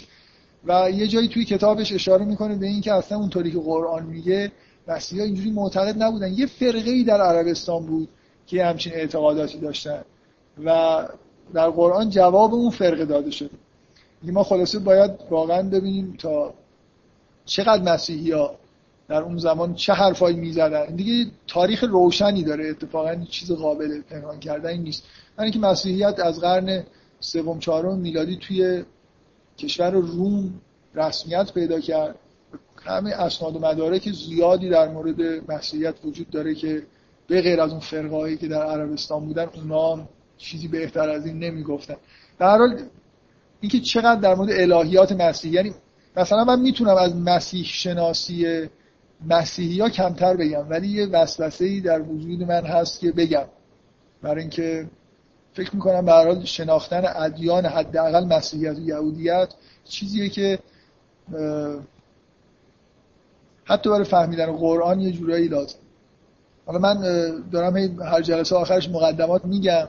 و 0.64 0.90
یه 0.90 1.06
جایی 1.06 1.28
توی 1.28 1.44
کتابش 1.44 1.92
اشاره 1.92 2.24
می‌کنه 2.24 2.54
به 2.56 2.66
اینکه 2.66 2.94
اصلا 2.94 3.18
اونطوری 3.18 3.52
که 3.52 3.58
قرآن 3.58 4.06
میگه 4.06 4.52
مسیحا 4.88 5.24
اینجوری 5.24 5.50
معتقد 5.50 6.02
نبودن. 6.02 6.32
یه 6.32 6.46
فرقه 6.46 6.90
ای 6.90 7.04
در 7.04 7.20
عربستان 7.20 7.86
بود 7.86 8.08
که 8.46 8.64
همچین 8.64 8.92
اعتقاداتی 8.92 9.58
داشتن. 9.58 10.02
و 10.64 11.08
در 11.54 11.70
قرآن 11.70 12.10
جواب 12.10 12.54
اون 12.54 12.70
فرقه 12.70 13.04
داده 13.04 13.30
شده. 13.30 13.50
ما 14.22 14.44
خلاصه 14.44 14.78
باید 14.78 15.10
واقعا 15.30 15.62
ببینیم 15.62 16.16
تا 16.18 16.54
چقدر 17.44 17.92
مسیحی 17.92 18.32
ها 18.32 18.54
در 19.08 19.22
اون 19.22 19.38
زمان 19.38 19.74
چه 19.74 19.92
حرفایی 19.92 20.36
می‌زدن. 20.36 20.86
دیگه 20.86 21.30
تاریخ 21.46 21.84
روشنی 21.84 22.42
داره. 22.42 22.68
اتفاقا 22.68 23.14
چیز 23.30 23.52
قابل 23.52 24.00
پنهان 24.00 24.40
کردن 24.40 24.76
نیست. 24.76 25.04
من 25.38 25.44
اینکه 25.44 25.58
مسیحیت 25.58 26.20
از 26.20 26.40
قرن 26.40 26.84
سوم 27.20 27.58
چهارم 27.58 27.98
میلادی 27.98 28.36
توی 28.36 28.84
کشور 29.58 29.90
روم 29.90 30.60
رسمیت 30.94 31.52
پیدا 31.52 31.80
کرد. 31.80 32.14
همه 32.84 33.10
اسناد 33.10 33.56
و 33.56 33.58
مدارک 33.58 34.12
زیادی 34.12 34.68
در 34.68 34.88
مورد 34.88 35.50
مسیحیت 35.50 35.94
وجود 36.04 36.30
داره 36.30 36.54
که 36.54 36.82
به 37.26 37.42
غیر 37.42 37.60
از 37.60 37.70
اون 37.70 37.80
فرقایی 37.80 38.36
که 38.36 38.48
در 38.48 38.62
عربستان 38.62 39.26
بودن 39.26 39.48
اونا 39.54 40.08
چیزی 40.42 40.68
بهتر 40.68 41.08
از 41.08 41.26
این 41.26 41.38
نمی‌گفتن. 41.38 41.96
در 42.38 42.58
حال 42.58 42.78
اینکه 43.60 43.80
چقدر 43.80 44.20
در 44.20 44.34
مورد 44.34 44.50
الهیات 44.50 45.12
مسیحی 45.12 45.54
یعنی 45.54 45.74
مثلا 46.16 46.44
من 46.44 46.60
می‌تونم 46.60 46.96
از 46.96 47.16
مسیح 47.16 47.64
شناسی 47.64 48.68
مسیحی 49.28 49.80
ها 49.80 49.88
کمتر 49.88 50.36
بگم 50.36 50.70
ولی 50.70 50.88
یه 50.88 51.06
وسوسه 51.06 51.64
ای 51.64 51.80
در 51.80 52.02
وجود 52.02 52.42
من 52.42 52.66
هست 52.66 53.00
که 53.00 53.12
بگم. 53.12 53.44
برای 54.22 54.40
اینکه 54.40 54.86
فکر 55.54 55.74
می‌کنم 55.74 56.04
به 56.04 56.12
حال 56.12 56.44
شناختن 56.44 57.02
ادیان 57.16 57.66
حداقل 57.66 58.24
مسیحیت 58.24 58.76
و 58.76 58.80
یهودیت 58.80 59.48
چیزیه 59.84 60.28
که 60.28 60.58
حتی 63.64 63.90
برای 63.90 64.04
فهمیدن 64.04 64.52
قرآن 64.52 65.00
یه 65.00 65.12
جورایی 65.12 65.48
لازم 65.48 65.78
حالا 66.66 66.78
من 66.78 67.00
دارم 67.52 67.76
هر 68.02 68.22
جلسه 68.22 68.56
آخرش 68.56 68.88
مقدمات 68.88 69.44
میگم. 69.44 69.88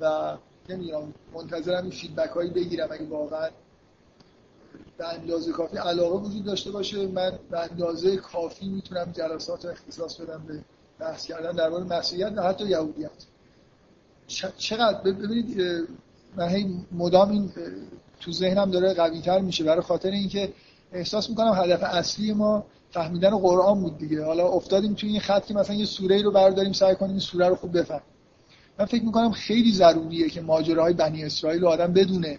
و 0.00 0.36
نمی‌دونم 0.68 1.14
منتظرم 1.34 1.82
این 1.82 1.90
فیدبک 1.90 2.30
هایی 2.30 2.50
بگیرم 2.50 2.88
اگه 2.90 3.04
واقعا 3.04 3.48
به 4.98 5.08
اندازه 5.08 5.52
کافی 5.52 5.76
علاقه 5.76 6.16
وجود 6.16 6.44
داشته 6.44 6.70
باشه. 6.70 7.06
من 7.06 7.38
به 7.50 7.60
اندازه 7.60 8.16
کافی 8.16 8.68
می‌تونم 8.68 9.12
جلسات 9.12 9.64
اختصاص 9.64 10.20
بدم 10.20 10.44
به 10.48 10.64
بحث 10.98 11.26
کردن 11.26 11.52
درباره 11.52 11.84
مسیحیت 11.84 12.32
و 12.36 12.42
حتی 12.42 12.64
یهودیت. 12.64 13.10
چقدر؟ 14.58 15.00
ببینید 15.00 15.60
من 16.36 16.48
هی 16.48 16.86
مدام 16.92 17.30
این 17.30 17.52
تو 18.20 18.32
ذهنم 18.32 18.70
داره 18.70 18.94
قوی 18.94 19.20
تر 19.20 19.38
میشه 19.38 19.64
برای 19.64 19.82
خاطر 19.82 20.10
اینکه 20.10 20.52
احساس 20.92 21.30
می‌کنم 21.30 21.52
هدف 21.54 21.82
اصلی 21.82 22.32
ما 22.32 22.64
فهمیدن 22.90 23.38
قرآن 23.38 23.80
بود 23.80 23.98
دیگه. 23.98 24.24
حالا 24.24 24.48
افتادیم 24.48 24.94
توی 24.94 25.08
این 25.08 25.20
خط 25.20 25.46
که 25.46 25.54
مثلا 25.54 25.76
یه 25.76 25.84
سوره 25.84 26.22
رو 26.22 26.30
برداریم 26.30 26.72
سعی 26.72 26.94
کنیم 26.94 27.10
این 27.10 27.20
سوره 27.20 27.48
رو 27.48 27.54
خوب 27.54 27.78
بفهم 27.78 28.02
من 28.78 28.84
فکر 28.84 29.04
می‌کنم 29.04 29.30
خیلی 29.30 29.72
ضروریه 29.72 30.28
که 30.28 30.40
ماجراهای 30.40 30.92
بنی 30.92 31.24
اسرائیل 31.24 31.60
رو 31.60 31.68
آدم 31.68 31.92
بدونه. 31.92 32.38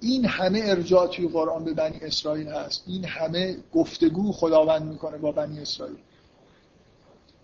این 0.00 0.24
همه 0.24 0.60
ارجاع 0.64 1.06
توی 1.06 1.28
قرآن 1.28 1.64
به 1.64 1.74
بنی 1.74 1.98
اسرائیل 2.02 2.48
هست. 2.48 2.84
این 2.86 3.04
همه 3.04 3.56
گفتگو 3.72 4.32
خداوند 4.32 4.82
می‌کنه 4.82 5.18
با 5.18 5.32
بنی 5.32 5.60
اسرائیل. 5.60 5.96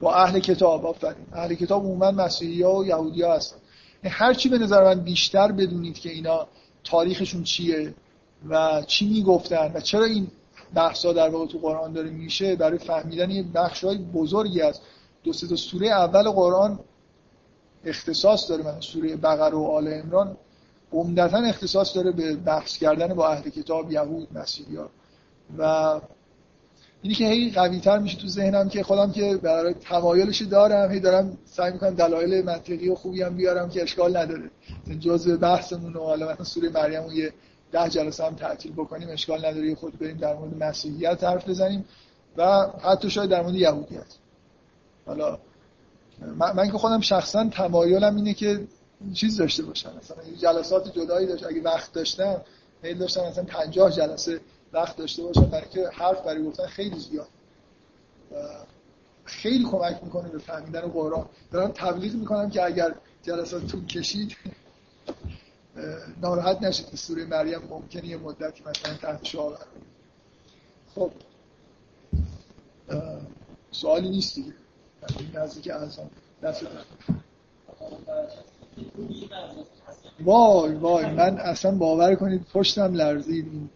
با 0.00 0.14
اهل 0.14 0.40
کتاب 0.40 0.86
آفرین. 0.86 1.26
اهل 1.32 1.54
کتاب 1.54 1.82
عموما 1.82 2.10
مسیحی 2.10 2.62
ها 2.62 2.74
و 2.74 2.86
یهودی 2.86 3.22
ها 3.22 3.34
هستن. 3.34 3.56
هر 4.04 4.34
چی 4.34 4.48
به 4.48 4.58
نظر 4.58 4.84
من 4.84 5.00
بیشتر 5.00 5.52
بدونید 5.52 5.98
که 5.98 6.10
اینا 6.10 6.46
تاریخشون 6.84 7.42
چیه 7.42 7.94
و 8.48 8.82
چی 8.86 9.08
می‌گفتن 9.08 9.72
و 9.74 9.80
چرا 9.80 10.04
این 10.04 10.26
بحثا 10.74 11.12
در 11.12 11.28
واقع 11.28 11.46
تو 11.46 11.58
قرآن 11.58 11.92
داره 11.92 12.10
میشه 12.10 12.56
برای 12.56 12.78
فهمیدن 12.78 13.30
یه 13.30 13.42
بخش 13.42 13.84
های 13.84 13.98
بزرگی 13.98 14.60
از 14.60 14.80
دو 15.24 15.32
سه 15.32 15.46
تا 15.46 15.56
سوره 15.56 15.88
اول 15.88 16.30
قرآن 16.30 16.78
اختصاص 17.84 18.50
داره 18.50 18.64
من 18.64 18.80
سوره 18.80 19.16
بقره 19.16 19.56
و 19.56 19.64
آل 19.64 19.88
عمران 19.88 20.36
عمدتا 20.92 21.38
اختصاص 21.38 21.96
داره 21.96 22.12
به 22.12 22.36
بحث 22.36 22.76
کردن 22.76 23.14
با 23.14 23.28
اهل 23.28 23.50
کتاب 23.50 23.92
یهود 23.92 24.28
مسیحی 24.38 24.76
ها 24.76 24.90
و 25.58 26.00
اینی 27.02 27.14
که 27.14 27.24
هی 27.24 27.50
قوی 27.50 27.80
تر 27.80 27.98
میشه 27.98 28.18
تو 28.18 28.28
ذهنم 28.28 28.68
که 28.68 28.82
خودم 28.82 29.12
که 29.12 29.36
برای 29.42 29.74
تمایلش 29.74 30.42
دارم 30.42 30.92
هی 30.92 31.00
دارم 31.00 31.38
سعی 31.44 31.72
می‌کنم 31.72 31.94
دلایل 31.94 32.44
منطقی 32.44 32.88
و 32.88 32.94
خوبی 32.94 33.22
هم 33.22 33.36
بیارم 33.36 33.68
که 33.68 33.82
اشکال 33.82 34.16
نداره. 34.16 34.50
جزء 35.00 35.36
بحثمون 35.36 35.92
و 35.92 36.00
حالا 36.00 36.32
مثلا 36.32 36.44
سوره 36.44 36.68
مریم 36.68 37.02
رو 37.02 37.12
یه 37.12 37.32
ده 37.72 37.88
جلسه 37.88 38.24
هم 38.24 38.34
تعطیل 38.34 38.72
بکنیم 38.72 39.08
اشکال 39.10 39.46
نداره. 39.46 39.74
خود 39.74 39.98
بریم 39.98 40.16
در 40.16 40.34
مورد 40.36 40.62
مسیحیت 40.62 41.24
حرف 41.24 41.48
بزنیم 41.48 41.84
و 42.36 42.66
حتی 42.82 43.10
شاید 43.10 43.30
در 43.30 43.42
مورد 43.42 43.54
یهودیت. 43.54 44.14
حالا 45.06 45.38
من, 46.20 46.52
من 46.52 46.70
که 46.70 46.78
خودم 46.78 47.00
شخصا 47.00 47.48
تمایلم 47.48 48.16
اینه 48.16 48.34
که 48.34 48.66
چیز 49.14 49.36
داشته 49.36 49.62
باشم. 49.62 49.92
مثلا 49.98 50.16
جلسات 50.38 50.98
جدایی 50.98 51.26
داشت. 51.26 51.46
اگه 51.46 51.62
وقت 51.62 51.92
داشتم 51.92 52.40
میل 52.82 52.98
داشتم 52.98 53.20
مثلا 53.20 53.44
50 53.44 53.90
جلسه 53.90 54.40
وقت 54.72 54.96
داشته 54.96 55.22
باشم. 55.22 55.44
برای 55.44 55.68
که 55.68 55.88
حرف 55.92 56.20
برای 56.20 56.44
گفتن 56.44 56.66
خیلی 56.66 56.98
زیاد. 56.98 57.28
خیلی 59.24 59.64
کمک 59.64 60.00
می‌کنه 60.02 60.28
به 60.28 60.38
فهمیدن 60.38 60.80
قرآن 60.80 61.26
دارم 61.52 61.72
تبلیغ 61.74 62.14
می‌کنم 62.14 62.50
که 62.50 62.64
اگر 62.64 62.94
جلسات 63.22 63.66
طول 63.66 63.86
کشید 63.86 64.36
ناراحت 66.22 66.62
نشید 66.62 66.90
که 66.90 66.96
سوره 66.96 67.24
مریم 67.24 67.60
ممکنه 67.70 68.06
یه 68.06 68.16
مدتی 68.16 68.62
مثلا 68.66 68.94
تحت 68.94 69.24
شعار 69.24 69.58
خب 70.94 71.10
سوالی 73.70 74.08
نیست 74.08 74.34
دیگه. 74.34 74.52
نزدیک 75.34 75.68
دست 76.42 76.66
وای 80.24 80.74
وای 80.74 81.06
من 81.06 81.38
اصلا 81.38 81.70
باور 81.70 82.14
کنید 82.14 82.46
پشتم 82.52 82.94
لرزید. 82.94 83.46
این 83.46 83.70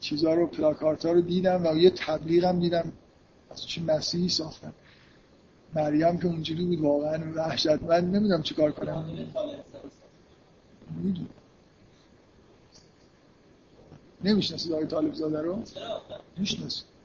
چیزها 0.00 0.34
رو 0.34 0.46
پلاکارت 0.46 1.06
ها 1.06 1.12
رو 1.12 1.20
دیدم 1.20 1.66
و 1.66 1.76
یه 1.76 1.90
تبلیغم 1.90 2.60
دیدم. 2.60 2.92
از 3.50 3.66
چی 3.66 3.82
مسیحی 3.82 4.28
ساختن؟ 4.28 4.72
مریم 5.74 6.18
که 6.18 6.26
اونجوری 6.26 6.64
بود 6.64 6.80
واقعا 6.80 7.32
وحشت 7.34 7.82
من 7.82 8.10
نمی‌دونم 8.10 8.42
چیکار 8.42 8.72
کنم. 8.72 9.04
می‌دونم. 11.02 11.28
نمی‌شناسید 14.24 14.72
آقای 14.72 14.86
طالب 14.86 15.14
زاده 15.14 15.40
رو؟ 15.40 15.62
می‌شناسید. 16.36 16.95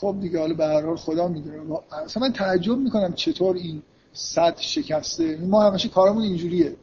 خب 0.00 0.16
دیگه 0.20 0.38
حالا 0.38 0.54
به 0.54 0.66
هر 0.66 0.86
حال 0.86 0.96
خدا 0.96 1.28
می‌دونه. 1.28 1.78
اصلا 2.04 2.26
من 2.26 2.32
تعجب 2.32 2.78
می‌کنم 2.78 3.12
چطور 3.12 3.56
این 3.56 3.82
صد 4.12 4.54
شکسته. 4.58 5.36
ما 5.36 5.62
همیشه 5.62 5.88
کارمون 5.88 6.22
اینجوریه. 6.22 6.76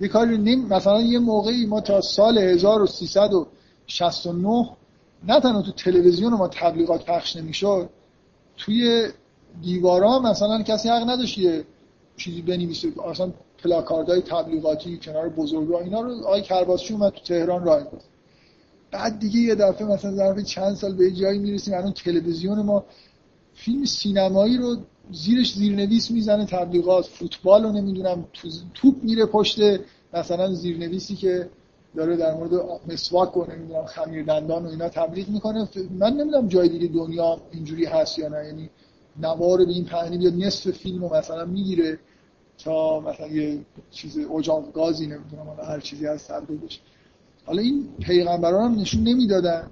یه 0.00 0.08
کاری 0.08 0.38
نیم 0.38 0.66
مثلا 0.66 1.00
یه 1.00 1.18
موقعی 1.18 1.66
ما 1.66 1.80
تا 1.80 2.00
سال 2.00 2.38
1369 2.38 4.68
نه 5.28 5.40
تنها 5.40 5.62
تو 5.62 5.72
تلویزیون 5.72 6.34
ما 6.34 6.48
تبلیغات 6.48 7.04
پخش 7.04 7.36
نمی‌شد 7.36 7.88
توی 8.56 9.08
دیوارا 9.62 10.18
مثلا 10.18 10.62
کسی 10.62 10.88
حق 10.88 11.10
نداشت 11.10 11.38
یه 11.38 11.64
چیزی 12.16 12.42
بنویسه. 12.42 12.88
اصلا 13.10 13.32
پلاکاردهای 13.64 14.20
تبلیغاتی 14.20 14.98
کنار 14.98 15.28
بزرگا 15.28 15.80
اینا 15.80 16.00
رو 16.00 16.24
آقای 16.24 16.42
کرباسچی 16.42 16.94
اومد 16.94 17.12
تو 17.12 17.20
تهران 17.20 17.64
راه 17.64 17.84
بود 17.84 18.02
بعد 18.90 19.18
دیگه 19.18 19.40
یه 19.40 19.54
دفعه 19.54 19.86
مثلا 19.86 20.14
ظرف 20.14 20.38
چند 20.38 20.74
سال 20.74 20.94
به 20.94 21.10
جایی 21.10 21.38
می‌رسیم 21.38 21.74
الان 21.74 21.92
تلویزیون 21.92 22.62
ما 22.62 22.84
فیلم 23.54 23.84
سینمایی 23.84 24.56
رو 24.56 24.76
زیرش 25.10 25.54
زیرنویس 25.54 26.10
می‌زنه 26.10 26.46
تبلیغات 26.46 27.06
فوتبال 27.06 27.62
رو 27.62 27.72
نمی‌دونم 27.72 28.24
توپ 28.74 28.94
میره 29.02 29.26
پشت 29.26 29.58
مثلا 30.14 30.52
زیرنویسی 30.52 31.16
که 31.16 31.50
داره 31.96 32.16
در 32.16 32.34
مورد 32.34 32.52
مسواک 32.88 33.36
و 33.36 33.44
نمی‌دونم 33.52 33.84
خمیر 33.84 34.24
دندان 34.24 34.66
و 34.66 34.68
اینا 34.68 34.88
تبلیغ 34.88 35.28
می‌کنه. 35.28 35.68
من 35.90 36.12
نمی‌دونم 36.12 36.48
جای 36.48 36.68
دیگه 36.68 36.86
دنیا 36.86 37.40
اینجوری 37.50 37.84
هست 37.84 38.18
یا 38.18 38.28
نه. 38.28 38.44
یعنی 38.46 38.70
نوار 39.20 39.64
به 39.64 39.72
این 39.72 39.84
پهنی 39.84 40.18
بیاد 40.18 40.34
نصف 40.34 40.70
فیلم 40.70 41.04
رو 41.04 41.16
مثلا 41.16 41.44
می‌گیره 41.44 41.98
تا 42.64 43.00
مثلا 43.00 43.26
یه 43.26 43.58
چیز 43.90 44.18
اجاق 44.18 44.72
گازی 44.72 45.06
نمی‌دونم 45.06 45.56
هر 45.64 45.80
چیزی 45.80 46.06
از 46.06 46.26
تبلیغ 46.26 46.60
بشه 46.60 46.80
حالا 47.46 47.62
این 47.62 47.88
پیغمبران 48.00 48.72
هم 48.72 48.80
نشون 48.80 49.02
نمی‌دادن. 49.02 49.70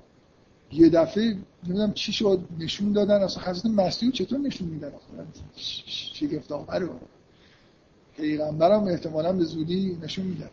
یه 0.73 0.89
دفعه 0.89 1.37
نمی‌دونم 1.65 1.93
چی 1.93 2.13
شد 2.13 2.41
نشون 2.59 2.93
دادن. 2.93 3.23
اصلا 3.23 3.43
حضرت 3.43 3.67
مسیح 3.67 4.11
چطور 4.11 4.39
نشون 4.39 4.69
میدن؟ 4.69 4.93
شگفت 6.15 6.53
آوره 6.53 6.89
پیغمبرم 8.17 8.85
احتمالا 8.85 9.33
به 9.33 9.45
زودی 9.45 9.99
نشون 10.03 10.25
میدن. 10.25 10.51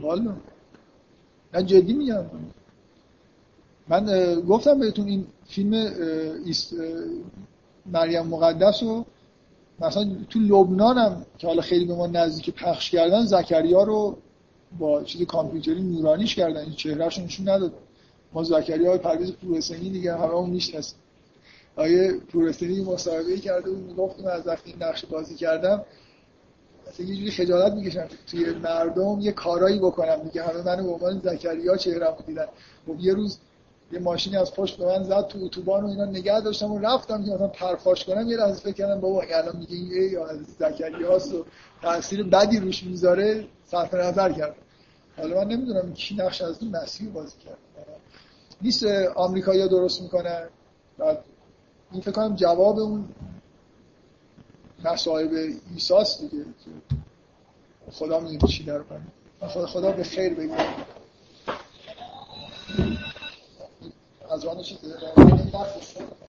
والا. 0.00 0.36
من 1.54 1.66
جدی 1.66 1.92
میگم. 1.92 2.24
من 3.88 4.34
گفتم 4.40 4.78
بهتون 4.78 5.06
این 5.06 5.26
فیلم 5.48 5.92
مریم 7.86 8.26
مقدس 8.26 8.82
رو. 8.82 9.04
مثلا 9.80 10.16
تو 10.30 10.38
لبنانم 10.38 11.26
که 11.38 11.46
حالا 11.46 11.62
خیلی 11.62 11.84
به 11.84 11.94
ما 11.94 12.06
نزدیک 12.06 12.50
پخش 12.50 12.90
کردن 12.90 13.24
زکریا 13.24 13.82
رو 13.82 14.16
با 14.78 15.02
چیز 15.02 15.22
کامپیوتری 15.22 15.82
نورانیش 15.82 16.34
کردن 16.34 16.60
این 16.60 16.72
چهرهش 16.72 17.18
نشون 17.18 17.48
نداد. 17.48 17.72
ما 18.32 18.42
زکریا 18.42 18.90
های 18.90 18.98
پرویز 18.98 19.32
پورسنی 19.32 19.90
دیگه 19.90 20.12
همه 20.12 20.34
اون 20.34 20.50
نیست 20.50 20.96
آیه 21.76 22.12
پورسنی 22.12 22.84
مصاحبه 22.84 23.36
کرده 23.36 23.70
بود 23.70 23.84
می‌گفت 23.86 24.26
از 24.26 24.46
وقتی 24.46 24.74
نقش 24.80 25.04
بازی 25.04 25.34
کردم 25.34 25.84
مثلا 26.88 27.06
یه 27.06 27.16
جوری 27.16 27.30
خجالت 27.30 27.72
می‌کشم. 27.72 28.08
توی 28.26 28.44
مردم 28.44 29.20
یه 29.20 29.32
کارایی 29.32 29.78
بکنم. 29.78 30.16
دیگه 30.16 30.42
همه 30.42 30.62
منو 30.62 30.82
به 30.82 30.92
عنوان 30.92 31.20
زکریا 31.24 31.76
چهرم 31.76 32.16
دیدن. 32.26 32.46
خب 32.86 33.00
یه 33.00 33.14
روز 33.14 33.38
یه 33.92 33.98
ماشینی 33.98 34.36
از 34.36 34.54
پشت 34.54 34.78
به 34.78 34.86
من 34.86 35.02
زد 35.02 35.26
تو 35.26 35.38
اتوبان 35.44 35.84
و 35.84 35.88
اینا 35.88 36.04
نگه 36.04 36.40
داشتم 36.40 36.72
و 36.72 36.78
رفتم 36.78 37.24
که 37.24 37.30
مثلا 37.30 37.48
پرخاش 37.48 38.04
کنم 38.04 38.28
یه 38.28 38.36
لحظه 38.36 38.60
فکر 38.60 38.72
کردم 38.72 39.00
بابا 39.00 39.22
الان 39.22 39.56
میگه 39.56 39.76
این 39.76 39.92
ای 39.92 40.16
از 40.16 40.38
زکریاست 40.58 41.34
و 41.34 41.44
تاثیر 41.82 42.22
بدی 42.22 42.58
روش 42.58 42.84
می‌ذاره 42.84 43.44
صرف 43.66 43.94
نظر 43.94 44.32
کردم 44.32 44.61
حالا 45.16 45.44
من 45.44 45.48
نمی‌دونم 45.48 45.94
کی 45.94 46.14
نقش 46.14 46.42
از 46.42 46.62
این 46.62 46.76
مسیح 46.76 47.08
بازی 47.08 47.38
کرد. 47.38 47.58
نیست 48.62 48.84
آمریکایی‌ها 49.14 49.66
درست 49.66 50.02
می‌کنن؟ 50.02 50.48
بعد 50.98 51.24
این 51.92 52.00
فکر 52.00 52.10
کنم 52.12 52.36
جواب 52.36 52.78
اون 52.78 53.08
مصائب 54.84 55.30
ایساست 55.74 56.20
دیگه 56.20 56.44
خدا 57.92 58.20
می‌دونه 58.20 58.52
چی 58.52 58.64
در 58.64 58.82
خدا, 59.40 59.66
خدا 59.66 59.92
به 59.92 60.04
خیر 60.04 60.34
بگیر 60.34 60.56
از 64.30 64.44
آن 64.44 64.62
چیز 64.62 64.78